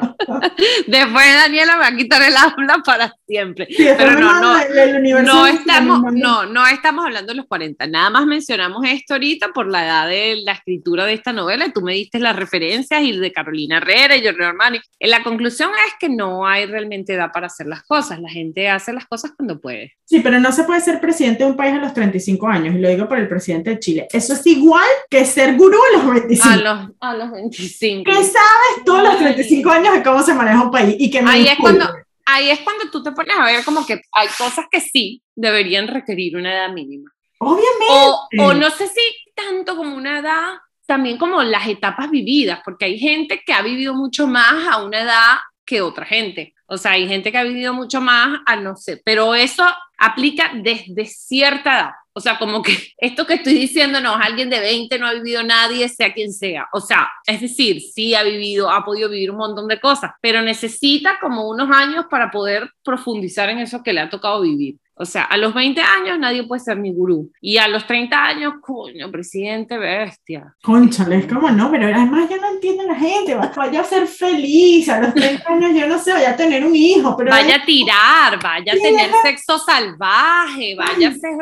Después 0.86 1.34
Daniela 1.34 1.74
me 1.74 1.80
va 1.80 1.86
a 1.88 1.96
quitar 1.96 2.22
el 2.22 2.36
habla 2.36 2.82
para 2.84 3.14
siempre. 3.26 3.66
Sí, 3.70 3.86
Pero 3.96 4.12
no, 4.12 4.40
no, 4.40 5.22
no, 5.22 5.46
estamos, 5.46 6.12
no, 6.12 6.46
no 6.46 6.66
estamos 6.66 7.04
hablando 7.06 7.32
de 7.32 7.36
los 7.36 7.46
40. 7.46 7.86
Nada 7.86 8.10
más 8.10 8.26
mencionamos 8.26 8.84
esto 8.86 9.14
ahorita 9.14 9.48
por 9.48 9.66
la 9.66 9.84
edad 9.84 10.08
de 10.08 10.42
la 10.44 10.52
escritura 10.52 11.06
de 11.06 11.14
esta 11.14 11.32
novela. 11.32 11.70
Tú 11.72 11.82
me 11.82 11.94
diste 11.94 12.18
las 12.18 12.36
referencias 12.36 13.02
y 13.02 13.16
de 13.16 13.32
Carolina 13.32 13.78
Herrera 13.78 14.16
y 14.16 14.20
Giorgio 14.20 14.46
Armani. 14.46 14.80
La 15.00 15.22
conclusión 15.22 15.70
es 15.86 15.94
que 15.98 16.08
no 16.08 16.46
hay 16.46 16.66
realmente 16.66 17.14
edad 17.14 17.30
para 17.32 17.46
hacer 17.46 17.66
las 17.66 17.82
cosas. 17.82 18.20
La 18.20 18.30
gente 18.30 18.68
hace 18.68 18.92
las 18.92 19.06
cosas 19.06 19.32
cuando 19.36 19.60
puede. 19.60 19.94
Sí, 20.04 20.20
pero 20.20 20.38
no 20.40 20.52
se 20.52 20.64
puede 20.64 20.80
ser 20.80 21.00
presidente 21.00 21.44
de 21.44 21.50
un 21.50 21.56
país 21.56 21.74
a 21.74 21.78
los 21.78 21.94
35 21.94 22.46
años. 22.46 22.74
Y 22.74 22.78
lo 22.78 22.88
digo 22.88 23.08
por 23.08 23.18
el 23.18 23.28
presidente 23.28 23.70
de 23.70 23.78
Chile. 23.80 24.08
Eso 24.12 24.34
es 24.34 24.46
igual 24.46 24.86
que 25.10 25.24
ser 25.24 25.56
gurú 25.56 25.78
a 25.92 25.96
los 25.96 26.14
25. 26.14 26.48
A 26.56 26.74
los, 26.74 26.90
a 27.00 27.14
los 27.14 27.30
25. 27.30 28.10
¿Qué 28.10 28.16
sabes 28.16 28.84
tú 28.84 28.94
a 28.94 29.02
los 29.02 29.18
35 29.18 29.70
años 29.70 29.94
de 29.94 30.02
cómo 30.02 30.22
se 30.22 30.34
maneja 30.34 30.62
un 30.62 30.70
país? 30.70 30.96
Y 30.98 31.10
que 31.10 31.22
me 31.22 31.30
ahí, 31.30 31.46
es 31.46 31.58
cuando, 31.58 31.88
ahí 32.24 32.50
es 32.50 32.60
cuando 32.60 32.90
tú 32.90 33.02
te 33.02 33.12
pones 33.12 33.36
a 33.36 33.44
ver 33.44 33.64
como 33.64 33.86
que 33.86 34.00
hay 34.12 34.28
cosas 34.38 34.66
que 34.70 34.80
sí 34.80 35.22
deberían 35.34 35.88
requerir 35.88 36.36
una 36.36 36.52
edad 36.52 36.72
mínima. 36.72 37.10
Obviamente. 37.38 37.86
O, 37.88 38.28
o 38.40 38.54
no 38.54 38.70
sé 38.70 38.88
si 38.88 39.00
tanto 39.34 39.76
como 39.76 39.94
una 39.96 40.18
edad, 40.18 40.54
también 40.86 41.18
como 41.18 41.42
las 41.42 41.66
etapas 41.68 42.10
vividas, 42.10 42.60
porque 42.64 42.86
hay 42.86 42.98
gente 42.98 43.42
que 43.44 43.52
ha 43.52 43.62
vivido 43.62 43.94
mucho 43.94 44.26
más 44.26 44.66
a 44.68 44.82
una 44.82 45.02
edad 45.02 45.36
que 45.64 45.82
otra 45.82 46.06
gente. 46.06 46.54
O 46.66 46.76
sea, 46.76 46.92
hay 46.92 47.06
gente 47.08 47.30
que 47.30 47.38
ha 47.38 47.44
vivido 47.44 47.72
mucho 47.72 48.00
más 48.00 48.40
a 48.46 48.56
no 48.56 48.76
sé, 48.76 49.00
pero 49.04 49.34
eso 49.34 49.64
aplica 49.98 50.52
desde 50.54 51.06
cierta 51.06 51.74
edad. 51.74 51.90
O 52.12 52.20
sea, 52.20 52.38
como 52.38 52.62
que 52.62 52.72
esto 52.98 53.26
que 53.26 53.34
estoy 53.34 53.54
diciendo 53.54 54.00
no 54.00 54.14
alguien 54.14 54.48
de 54.48 54.58
20, 54.58 54.98
no 54.98 55.06
ha 55.06 55.12
vivido 55.12 55.42
nadie, 55.42 55.88
sea 55.88 56.12
quien 56.12 56.32
sea. 56.32 56.66
O 56.72 56.80
sea, 56.80 57.08
es 57.26 57.40
decir, 57.40 57.80
sí 57.80 58.14
ha 58.14 58.22
vivido, 58.22 58.70
ha 58.70 58.84
podido 58.84 59.08
vivir 59.08 59.30
un 59.30 59.36
montón 59.36 59.68
de 59.68 59.80
cosas, 59.80 60.12
pero 60.20 60.42
necesita 60.42 61.18
como 61.20 61.48
unos 61.48 61.70
años 61.70 62.06
para 62.10 62.30
poder 62.30 62.70
profundizar 62.82 63.48
en 63.50 63.58
eso 63.58 63.82
que 63.82 63.92
le 63.92 64.00
ha 64.00 64.10
tocado 64.10 64.40
vivir. 64.40 64.76
O 64.98 65.04
sea, 65.04 65.24
a 65.24 65.36
los 65.36 65.52
20 65.52 65.78
años 65.80 66.18
nadie 66.18 66.44
puede 66.44 66.60
ser 66.60 66.78
mi 66.78 66.92
gurú. 66.92 67.30
Y 67.42 67.58
a 67.58 67.68
los 67.68 67.86
30 67.86 68.24
años, 68.24 68.54
coño, 68.62 69.10
presidente 69.10 69.76
bestia. 69.76 70.54
Conchale, 70.62 71.18
es 71.18 71.26
como 71.26 71.50
no, 71.50 71.70
pero 71.70 71.94
además 71.94 72.30
yo 72.30 72.38
no 72.38 72.48
entiendo 72.48 72.82
a 72.82 72.86
la 72.86 72.94
gente. 72.94 73.34
Vaya 73.34 73.80
a 73.82 73.84
ser 73.84 74.06
feliz. 74.06 74.88
A 74.88 75.00
los 75.00 75.12
30 75.12 75.52
años 75.52 75.72
yo 75.74 75.86
no 75.86 75.98
sé, 75.98 76.14
vaya 76.14 76.30
a 76.30 76.36
tener 76.36 76.64
un 76.64 76.74
hijo. 76.74 77.14
Pero 77.14 77.30
vaya 77.30 77.56
a 77.56 77.64
tirar, 77.66 78.42
vaya 78.42 78.72
a 78.72 78.76
tener 78.76 79.10
sexo 79.22 79.58
salvaje, 79.58 80.74
vaya 80.76 81.08
a 81.08 81.12
ser. 81.12 81.36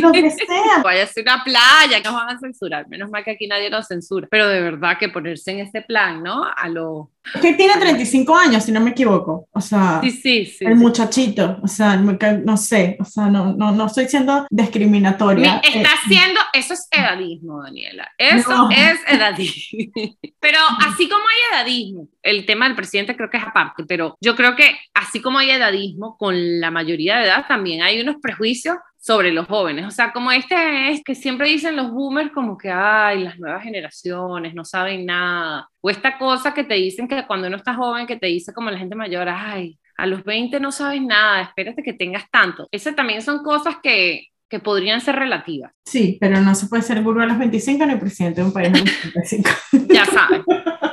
Lo 0.00 0.12
que 0.12 0.30
sea. 0.30 0.46
Vaya 0.82 1.04
a 1.04 1.06
ser 1.06 1.24
una 1.24 1.42
playa, 1.42 2.02
que 2.02 2.04
nos 2.04 2.14
van 2.14 2.36
a 2.36 2.38
censurar. 2.38 2.88
Menos 2.88 3.10
mal 3.10 3.24
que 3.24 3.32
aquí 3.32 3.46
nadie 3.46 3.70
nos 3.70 3.86
censura. 3.86 4.28
Pero 4.30 4.48
de 4.48 4.60
verdad 4.60 4.98
que 4.98 5.08
ponerse 5.08 5.50
en 5.50 5.60
ese 5.60 5.82
plan, 5.82 6.22
¿no? 6.22 6.44
A 6.44 6.68
lo. 6.68 7.10
Que 7.40 7.54
tiene 7.54 7.74
35 7.74 8.36
años, 8.36 8.64
si 8.64 8.72
no 8.72 8.80
me 8.80 8.90
equivoco. 8.90 9.48
O 9.52 9.60
sea, 9.60 10.00
sí, 10.02 10.10
sí, 10.10 10.46
sí, 10.46 10.64
el 10.64 10.76
muchachito. 10.76 11.58
O 11.62 11.68
sea, 11.68 11.96
no 11.96 12.56
sé. 12.56 12.85
O 13.00 13.04
sea, 13.04 13.26
no, 13.26 13.54
no, 13.54 13.72
no 13.72 13.86
estoy 13.86 14.06
siendo 14.06 14.46
discriminatoria. 14.50 15.60
Está 15.64 15.80
eh, 15.80 16.08
siendo, 16.08 16.40
eso 16.52 16.74
es 16.74 16.88
edadismo, 16.90 17.62
Daniela. 17.62 18.10
Eso 18.18 18.50
no. 18.50 18.70
es 18.70 19.00
edadismo. 19.06 19.78
Pero 20.40 20.58
así 20.86 21.08
como 21.08 21.24
hay 21.24 21.58
edadismo, 21.60 22.08
el 22.22 22.46
tema 22.46 22.66
del 22.66 22.76
presidente 22.76 23.16
creo 23.16 23.30
que 23.30 23.38
es 23.38 23.44
aparte, 23.44 23.84
pero 23.84 24.16
yo 24.20 24.36
creo 24.36 24.54
que 24.54 24.76
así 24.94 25.20
como 25.20 25.38
hay 25.38 25.50
edadismo 25.50 26.16
con 26.16 26.60
la 26.60 26.70
mayoría 26.70 27.18
de 27.18 27.24
edad, 27.24 27.46
también 27.48 27.82
hay 27.82 28.00
unos 28.00 28.16
prejuicios 28.22 28.76
sobre 29.06 29.32
los 29.32 29.46
jóvenes. 29.46 29.86
O 29.86 29.90
sea, 29.90 30.12
como 30.12 30.32
este 30.32 30.90
es 30.90 31.02
que 31.04 31.14
siempre 31.14 31.48
dicen 31.48 31.76
los 31.76 31.92
boomers 31.92 32.32
como 32.32 32.58
que, 32.58 32.70
ay, 32.70 33.22
las 33.22 33.38
nuevas 33.38 33.62
generaciones 33.62 34.52
no 34.52 34.64
saben 34.64 35.06
nada. 35.06 35.68
O 35.80 35.90
esta 35.90 36.18
cosa 36.18 36.52
que 36.52 36.64
te 36.64 36.74
dicen 36.74 37.06
que 37.06 37.24
cuando 37.24 37.46
uno 37.46 37.56
está 37.56 37.74
joven, 37.74 38.06
que 38.06 38.16
te 38.16 38.26
dice 38.26 38.52
como 38.52 38.68
la 38.70 38.78
gente 38.78 38.96
mayor, 38.96 39.28
ay, 39.28 39.78
a 39.96 40.06
los 40.06 40.24
20 40.24 40.60
no 40.60 40.72
sabes 40.72 41.02
nada, 41.02 41.42
espérate 41.42 41.82
que 41.82 41.92
tengas 41.92 42.30
tanto. 42.30 42.68
Esas 42.70 42.94
también 42.94 43.22
son 43.22 43.42
cosas 43.42 43.76
que, 43.82 44.28
que 44.48 44.60
podrían 44.60 45.00
ser 45.00 45.16
relativas. 45.16 45.72
Sí, 45.84 46.18
pero 46.20 46.40
no 46.40 46.54
se 46.54 46.66
puede 46.66 46.82
ser 46.82 47.02
gurú 47.02 47.20
a 47.20 47.26
los 47.26 47.38
25 47.38 47.86
ni 47.86 47.96
presidente 47.96 48.40
de 48.40 48.46
un 48.46 48.52
país 48.52 48.68
a 48.68 48.78
los 48.78 48.84
25. 48.84 49.50
ya 49.94 50.04
sabes. 50.04 50.42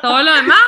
Todo 0.01 0.23
lo 0.23 0.33
demás. 0.33 0.59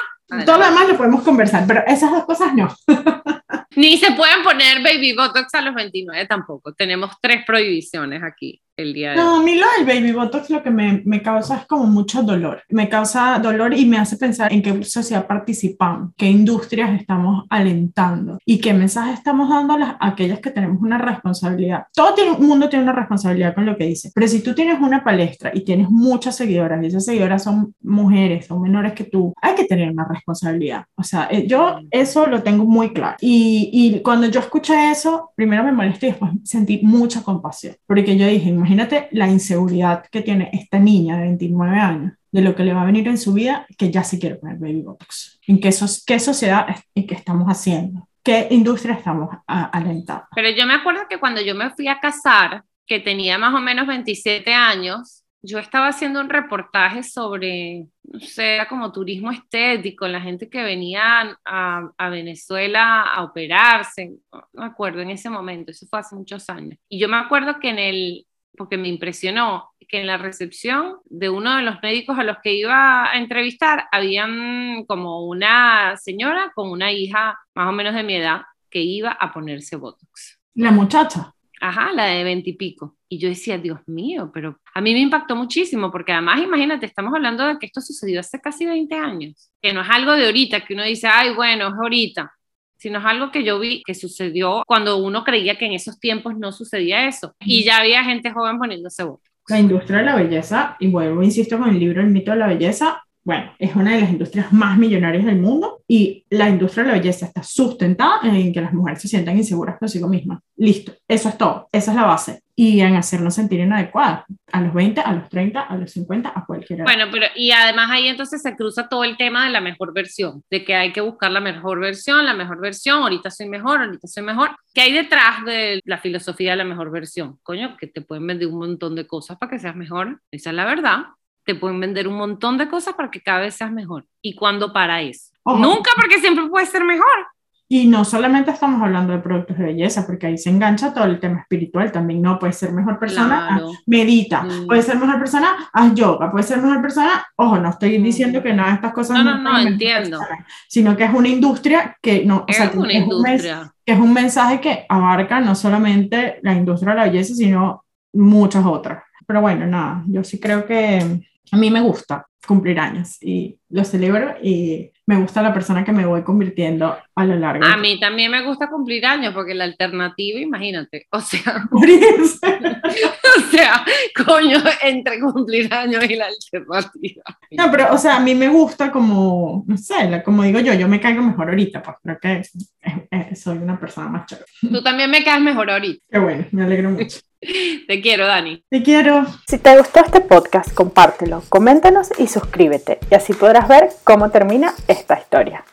Todo 0.45 0.57
lo 0.57 0.65
demás 0.65 0.87
lo 0.89 0.97
podemos 0.97 1.21
conversar, 1.21 1.65
pero 1.67 1.83
esas 1.85 2.11
dos 2.11 2.25
cosas 2.25 2.53
no. 2.53 2.73
Ni 3.75 3.97
se 3.97 4.11
pueden 4.13 4.43
poner 4.43 4.81
baby 4.81 5.13
botox 5.13 5.53
a 5.53 5.61
los 5.61 5.75
29 5.75 6.25
tampoco. 6.27 6.73
Tenemos 6.73 7.11
tres 7.21 7.43
prohibiciones 7.45 8.23
aquí 8.23 8.61
el 8.77 8.93
día 8.93 9.11
de 9.11 9.17
No, 9.17 9.37
a 9.37 9.43
mí 9.43 9.55
lo 9.55 9.65
del 9.77 9.85
baby 9.85 10.11
botox 10.11 10.49
lo 10.49 10.61
que 10.61 10.69
me, 10.69 11.01
me, 11.05 11.21
causa 11.21 11.57
es 11.57 11.65
como 11.65 11.85
mucho 11.85 12.23
dolor. 12.23 12.63
Me 12.69 12.89
causa 12.89 13.39
dolor 13.39 13.73
y 13.73 13.85
me 13.85 13.97
hace 13.97 14.17
pensar 14.17 14.51
en 14.51 14.61
qué 14.61 14.83
sociedad 14.83 15.27
participamos, 15.27 16.11
qué 16.17 16.29
industrias 16.29 16.99
estamos 16.99 17.45
alentando 17.49 18.37
y 18.45 18.59
qué 18.59 18.73
mensajes 18.73 19.19
estamos 19.19 19.49
dando 19.49 19.73
a, 19.73 19.79
las, 19.79 19.89
a 19.99 20.07
aquellas 20.07 20.39
que 20.39 20.51
tenemos 20.51 20.81
una 20.81 20.97
responsabilidad. 20.97 21.85
Todo 21.93 22.15
el 22.17 22.39
mundo 22.39 22.69
tiene 22.69 22.83
una 22.83 22.93
responsabilidad 22.93 23.55
con 23.55 23.65
lo 23.65 23.77
que 23.77 23.85
dice, 23.85 24.11
pero 24.13 24.27
si 24.27 24.41
tú 24.41 24.53
tienes 24.53 24.79
una 24.79 25.03
palestra 25.03 25.51
y 25.53 25.63
tienes 25.63 25.89
muchas 25.89 26.35
seguidoras 26.35 26.83
y 26.83 26.87
esas 26.87 27.05
seguidoras 27.05 27.43
son 27.43 27.73
mujeres, 27.81 28.47
son 28.47 28.61
menores 28.61 28.93
que 28.93 29.05
tú, 29.05 29.33
hay 29.41 29.55
que 29.55 29.65
tener 29.65 29.91
una 29.91 30.07
responsabilidad. 30.07 30.85
O 30.95 31.03
sea, 31.03 31.31
yo 31.31 31.79
eso 31.91 32.27
lo 32.27 32.43
tengo 32.43 32.65
muy 32.65 32.91
claro. 32.93 33.15
Y, 33.21 33.64
y 33.71 34.01
cuando 34.01 34.27
yo 34.27 34.39
escuché 34.39 34.91
eso, 34.91 35.31
primero 35.35 35.63
me 35.63 35.71
molesté 35.71 36.07
y 36.07 36.09
después 36.11 36.31
sentí 36.43 36.79
mucha 36.83 37.23
compasión, 37.23 37.75
porque 37.85 38.17
yo 38.17 38.27
dije, 38.27 38.49
imagínate 38.49 39.07
la 39.11 39.27
inseguridad 39.27 40.05
que 40.11 40.21
tiene 40.21 40.49
esta 40.53 40.79
niña 40.79 41.17
de 41.17 41.23
29 41.23 41.77
años 41.77 42.13
de 42.31 42.41
lo 42.41 42.55
que 42.55 42.63
le 42.63 42.73
va 42.73 42.81
a 42.81 42.85
venir 42.85 43.07
en 43.07 43.17
su 43.17 43.33
vida 43.33 43.65
que 43.77 43.91
ya 43.91 44.03
se 44.03 44.19
quiere 44.19 44.35
poner 44.35 44.57
baby 44.57 44.81
botox. 44.81 45.39
¿En 45.47 45.59
qué, 45.59 45.71
so 45.71 45.85
qué 46.05 46.19
sociedad 46.19 46.67
y 46.93 47.05
qué 47.05 47.15
estamos 47.15 47.47
haciendo? 47.47 48.07
¿Qué 48.23 48.47
industria 48.51 48.95
estamos 48.95 49.29
alentando? 49.47 50.25
Pero 50.35 50.49
yo 50.49 50.65
me 50.65 50.73
acuerdo 50.73 51.01
que 51.09 51.19
cuando 51.19 51.41
yo 51.41 51.55
me 51.55 51.69
fui 51.71 51.87
a 51.87 51.99
casar, 51.99 52.63
que 52.87 52.99
tenía 52.99 53.37
más 53.37 53.53
o 53.53 53.61
menos 53.61 53.87
27 53.87 54.53
años, 54.53 55.24
yo 55.45 55.59
estaba 55.59 55.87
haciendo 55.87 56.19
un 56.19 56.29
reportaje 56.29 57.03
sobre, 57.03 57.87
no 58.03 58.19
sé, 58.19 58.55
era 58.55 58.67
como 58.67 58.91
turismo 58.91 59.31
estético, 59.31 60.07
la 60.07 60.21
gente 60.21 60.49
que 60.49 60.63
venía 60.63 61.37
a, 61.45 61.89
a, 61.97 62.09
Venezuela 62.09 63.03
a 63.03 63.23
operarse, 63.23 64.13
no 64.31 64.47
me 64.53 64.65
acuerdo 64.65 65.01
en 65.01 65.11
ese 65.11 65.29
momento, 65.29 65.71
eso 65.71 65.85
fue 65.87 65.99
hace 65.99 66.15
muchos 66.15 66.49
años. 66.49 66.77
Y 66.89 66.99
yo 66.99 67.07
me 67.07 67.17
acuerdo 67.17 67.59
que 67.59 67.69
en 67.69 67.79
el, 67.79 68.27
porque 68.57 68.77
me 68.77 68.87
impresionó, 68.87 69.71
que 69.87 69.99
en 70.01 70.07
la 70.07 70.17
recepción 70.17 70.97
de 71.05 71.29
uno 71.29 71.55
de 71.55 71.61
los 71.61 71.81
médicos 71.81 72.17
a 72.17 72.23
los 72.23 72.37
que 72.43 72.53
iba 72.53 73.11
a 73.11 73.17
entrevistar, 73.17 73.85
habían 73.91 74.85
como 74.85 75.25
una 75.25 75.95
señora 75.97 76.51
con 76.55 76.69
una 76.69 76.91
hija 76.91 77.39
más 77.53 77.69
o 77.69 77.71
menos 77.71 77.93
de 77.93 78.03
mi 78.03 78.15
edad 78.15 78.41
que 78.69 78.81
iba 78.81 79.11
a 79.11 79.31
ponerse 79.31 79.75
Botox. 79.75 80.39
La 80.55 80.71
muchacha. 80.71 81.33
Ajá, 81.61 81.91
la 81.93 82.05
de 82.05 82.23
20 82.23 82.49
y 82.49 82.53
pico. 82.53 82.97
Y 83.07 83.17
yo 83.17 83.29
decía, 83.29 83.57
Dios 83.57 83.79
mío, 83.87 84.31
pero 84.33 84.59
a 84.73 84.81
mí 84.81 84.93
me 84.93 84.99
impactó 84.99 85.35
muchísimo, 85.35 85.91
porque 85.91 86.11
además, 86.11 86.41
imagínate, 86.41 86.85
estamos 86.85 87.13
hablando 87.13 87.45
de 87.45 87.57
que 87.57 87.67
esto 87.67 87.81
sucedió 87.81 88.19
hace 88.19 88.39
casi 88.41 88.65
20 88.65 88.95
años, 88.95 89.51
que 89.61 89.73
no 89.73 89.81
es 89.81 89.87
algo 89.89 90.13
de 90.13 90.25
ahorita, 90.25 90.65
que 90.65 90.73
uno 90.73 90.83
dice, 90.83 91.07
ay, 91.07 91.33
bueno, 91.33 91.67
es 91.67 91.73
ahorita, 91.73 92.31
sino 92.77 92.99
es 92.99 93.05
algo 93.05 93.31
que 93.31 93.43
yo 93.43 93.59
vi 93.59 93.83
que 93.85 93.95
sucedió 93.95 94.63
cuando 94.67 94.97
uno 94.97 95.23
creía 95.23 95.57
que 95.57 95.65
en 95.65 95.73
esos 95.73 95.99
tiempos 95.99 96.37
no 96.37 96.51
sucedía 96.51 97.07
eso. 97.07 97.35
Y 97.39 97.63
ya 97.63 97.77
había 97.77 98.03
gente 98.03 98.31
joven 98.31 98.57
poniéndose 98.57 99.03
voz. 99.03 99.21
La 99.47 99.59
industria 99.59 99.99
de 99.99 100.05
la 100.05 100.15
belleza, 100.15 100.75
y 100.79 100.87
vuelvo, 100.87 101.23
insisto 101.23 101.57
con 101.57 101.69
el 101.69 101.79
libro 101.79 102.01
El 102.01 102.09
mito 102.09 102.31
de 102.31 102.37
la 102.37 102.47
belleza, 102.47 103.04
bueno, 103.25 103.55
es 103.57 103.75
una 103.75 103.95
de 103.95 104.01
las 104.01 104.11
industrias 104.11 104.53
más 104.53 104.77
millonarias 104.77 105.25
del 105.25 105.41
mundo 105.41 105.81
y 105.87 106.23
la 106.29 106.47
industria 106.47 106.83
de 106.83 106.91
la 106.91 106.97
belleza 106.99 107.25
está 107.25 107.41
sustentada 107.41 108.19
en 108.23 108.53
que 108.53 108.61
las 108.61 108.71
mujeres 108.71 109.01
se 109.01 109.07
sientan 109.07 109.35
inseguras 109.35 109.79
consigo 109.79 110.07
mismas. 110.07 110.43
Listo, 110.55 110.93
eso 111.07 111.29
es 111.29 111.37
todo, 111.37 111.67
esa 111.71 111.91
es 111.91 111.97
la 111.97 112.05
base. 112.05 112.43
Y 112.55 112.81
en 112.81 112.95
hacernos 112.95 113.33
sentir 113.33 113.59
inadecuadas, 113.61 114.25
a 114.51 114.61
los 114.61 114.73
20, 114.75 115.01
a 115.01 115.11
los 115.11 115.27
30, 115.27 115.59
a 115.59 115.75
los 115.75 115.91
50, 115.91 116.33
a 116.35 116.45
cualquier 116.45 116.79
edad. 116.79 116.85
Bueno, 116.85 117.05
pero 117.11 117.25
y 117.35 117.49
además 117.49 117.89
ahí 117.89 118.07
entonces 118.07 118.43
se 118.43 118.55
cruza 118.55 118.87
todo 118.87 119.03
el 119.03 119.17
tema 119.17 119.45
de 119.45 119.51
la 119.51 119.59
mejor 119.59 119.91
versión, 119.91 120.43
de 120.51 120.63
que 120.63 120.75
hay 120.75 120.93
que 120.93 121.01
buscar 121.01 121.31
la 121.31 121.41
mejor 121.41 121.79
versión, 121.79 122.27
la 122.27 122.35
mejor 122.35 122.61
versión, 122.61 123.01
ahorita 123.01 123.31
soy 123.31 123.49
mejor, 123.49 123.81
ahorita 123.81 124.07
soy 124.07 124.21
mejor. 124.21 124.51
¿Qué 124.71 124.81
hay 124.81 124.93
detrás 124.93 125.43
de 125.45 125.81
la 125.83 125.97
filosofía 125.97 126.51
de 126.51 126.57
la 126.57 126.63
mejor 126.63 126.91
versión? 126.91 127.39
Coño, 127.41 127.75
que 127.75 127.87
te 127.87 128.01
pueden 128.01 128.27
vender 128.27 128.49
un 128.49 128.59
montón 128.59 128.95
de 128.95 129.07
cosas 129.07 129.39
para 129.39 129.49
que 129.49 129.59
seas 129.59 129.75
mejor, 129.75 130.21
esa 130.29 130.51
es 130.51 130.55
la 130.55 130.65
verdad 130.65 131.05
te 131.45 131.55
pueden 131.55 131.79
vender 131.79 132.07
un 132.07 132.17
montón 132.17 132.57
de 132.57 132.67
cosas 132.67 132.95
para 132.95 133.11
que 133.11 133.21
cada 133.21 133.41
vez 133.41 133.55
seas 133.55 133.71
mejor. 133.71 134.05
¿Y 134.21 134.35
cuándo 134.35 134.73
para 134.73 135.01
eso? 135.01 135.31
Nunca 135.45 135.91
porque 135.95 136.19
siempre 136.19 136.47
puede 136.47 136.65
ser 136.65 136.83
mejor. 136.83 137.27
Y 137.67 137.87
no 137.87 138.05
solamente 138.05 138.51
estamos 138.51 138.79
hablando 138.79 139.11
de 139.11 139.19
productos 139.19 139.57
de 139.57 139.65
belleza, 139.65 140.05
porque 140.05 140.27
ahí 140.27 140.37
se 140.37 140.51
engancha 140.51 140.93
todo 140.93 141.05
el 141.05 141.19
tema 141.19 141.39
espiritual 141.39 141.91
también, 141.91 142.21
¿no? 142.21 142.37
Puede 142.37 142.53
ser 142.53 142.71
mejor 142.71 142.99
persona, 142.99 143.47
ah, 143.49 143.61
medita, 143.87 144.43
mm. 144.43 144.67
puede 144.67 144.83
ser 144.83 144.99
mejor 144.99 145.17
persona, 145.17 145.69
haz 145.73 145.95
yoga, 145.95 146.31
puede 146.31 146.43
ser 146.43 146.61
mejor 146.61 146.79
persona, 146.79 147.25
ojo, 147.35 147.57
no 147.57 147.69
estoy 147.69 147.97
mm. 147.97 148.03
diciendo 148.03 148.43
que 148.43 148.53
nada 148.53 148.69
de 148.69 148.75
estas 148.75 148.93
cosas 148.93 149.17
no, 149.17 149.23
no, 149.23 149.37
no, 149.41 149.57
entiendo. 149.57 150.19
sino 150.67 150.95
que 150.95 151.05
es 151.05 151.13
una 151.13 151.27
industria 151.27 151.97
que 152.03 152.23
no, 152.23 152.45
es, 152.47 152.59
una 152.75 152.93
industria. 152.93 153.73
que 153.83 153.93
es 153.93 153.99
un 153.99 154.13
mensaje 154.13 154.61
que 154.61 154.85
abarca 154.87 155.39
no 155.39 155.55
solamente 155.55 156.39
la 156.43 156.53
industria 156.53 156.93
de 156.93 156.99
la 156.99 157.05
belleza, 157.05 157.33
sino 157.33 157.83
muchas 158.13 158.63
otras. 158.63 159.03
Pero 159.25 159.41
bueno, 159.41 159.65
nada, 159.65 160.03
yo 160.05 160.23
sí 160.23 160.39
creo 160.39 160.67
que 160.67 161.25
a 161.51 161.57
mí 161.57 161.69
me 161.69 161.81
gusta 161.81 162.27
cumplir 162.45 162.79
años 162.79 163.17
y 163.21 163.57
lo 163.69 163.83
celebro 163.83 164.35
y 164.41 164.91
me 165.07 165.17
gusta 165.17 165.41
la 165.41 165.53
persona 165.53 165.83
que 165.83 165.91
me 165.91 166.05
voy 166.05 166.23
convirtiendo 166.23 166.97
a 167.15 167.25
lo 167.25 167.35
largo. 167.35 167.65
A 167.65 167.77
mí 167.77 167.99
también 167.99 168.31
me 168.31 168.43
gusta 168.43 168.69
cumplir 168.69 169.05
años 169.05 169.33
porque 169.33 169.53
la 169.53 169.65
alternativa, 169.65 170.39
imagínate, 170.39 171.07
o 171.11 171.19
sea, 171.21 171.67
o 171.71 173.41
sea, 173.51 173.85
coño, 174.25 174.57
entre 174.81 175.19
cumplir 175.19 175.71
años 175.73 176.03
y 176.09 176.15
la 176.15 176.27
alternativa. 176.27 177.23
No, 177.51 177.71
pero 177.71 177.93
o 177.93 177.97
sea, 177.97 178.17
a 178.17 178.19
mí 178.19 178.33
me 178.33 178.47
gusta 178.47 178.91
como, 178.91 179.63
no 179.67 179.77
sé, 179.77 180.21
como 180.23 180.43
digo 180.43 180.59
yo, 180.59 180.73
yo 180.73 180.87
me 180.87 180.99
caigo 180.99 181.21
mejor 181.21 181.49
ahorita, 181.49 181.81
pues 181.81 181.97
creo 182.01 182.19
que 182.19 183.35
soy 183.35 183.57
una 183.57 183.79
persona 183.79 184.09
más 184.09 184.25
chévere. 184.25 184.47
Tú 184.61 184.81
también 184.81 185.11
me 185.11 185.23
caes 185.23 185.41
mejor 185.41 185.69
ahorita. 185.69 186.03
Qué 186.09 186.19
bueno, 186.19 186.45
me 186.51 186.63
alegro 186.63 186.91
mucho. 186.91 187.19
Te 187.87 188.01
quiero, 188.01 188.25
Dani. 188.25 188.63
Te 188.69 188.83
quiero. 188.83 189.25
Si 189.47 189.57
te 189.57 189.77
gustó 189.77 189.99
este 189.99 190.21
podcast, 190.21 190.73
compártelo, 190.73 191.43
coméntanos 191.49 192.09
y 192.17 192.27
suscríbete. 192.27 192.99
Y 193.11 193.15
así 193.15 193.33
podrás 193.33 193.67
ver 193.67 193.89
cómo 194.03 194.29
termina 194.31 194.73
esta 194.87 195.19
historia. 195.19 195.63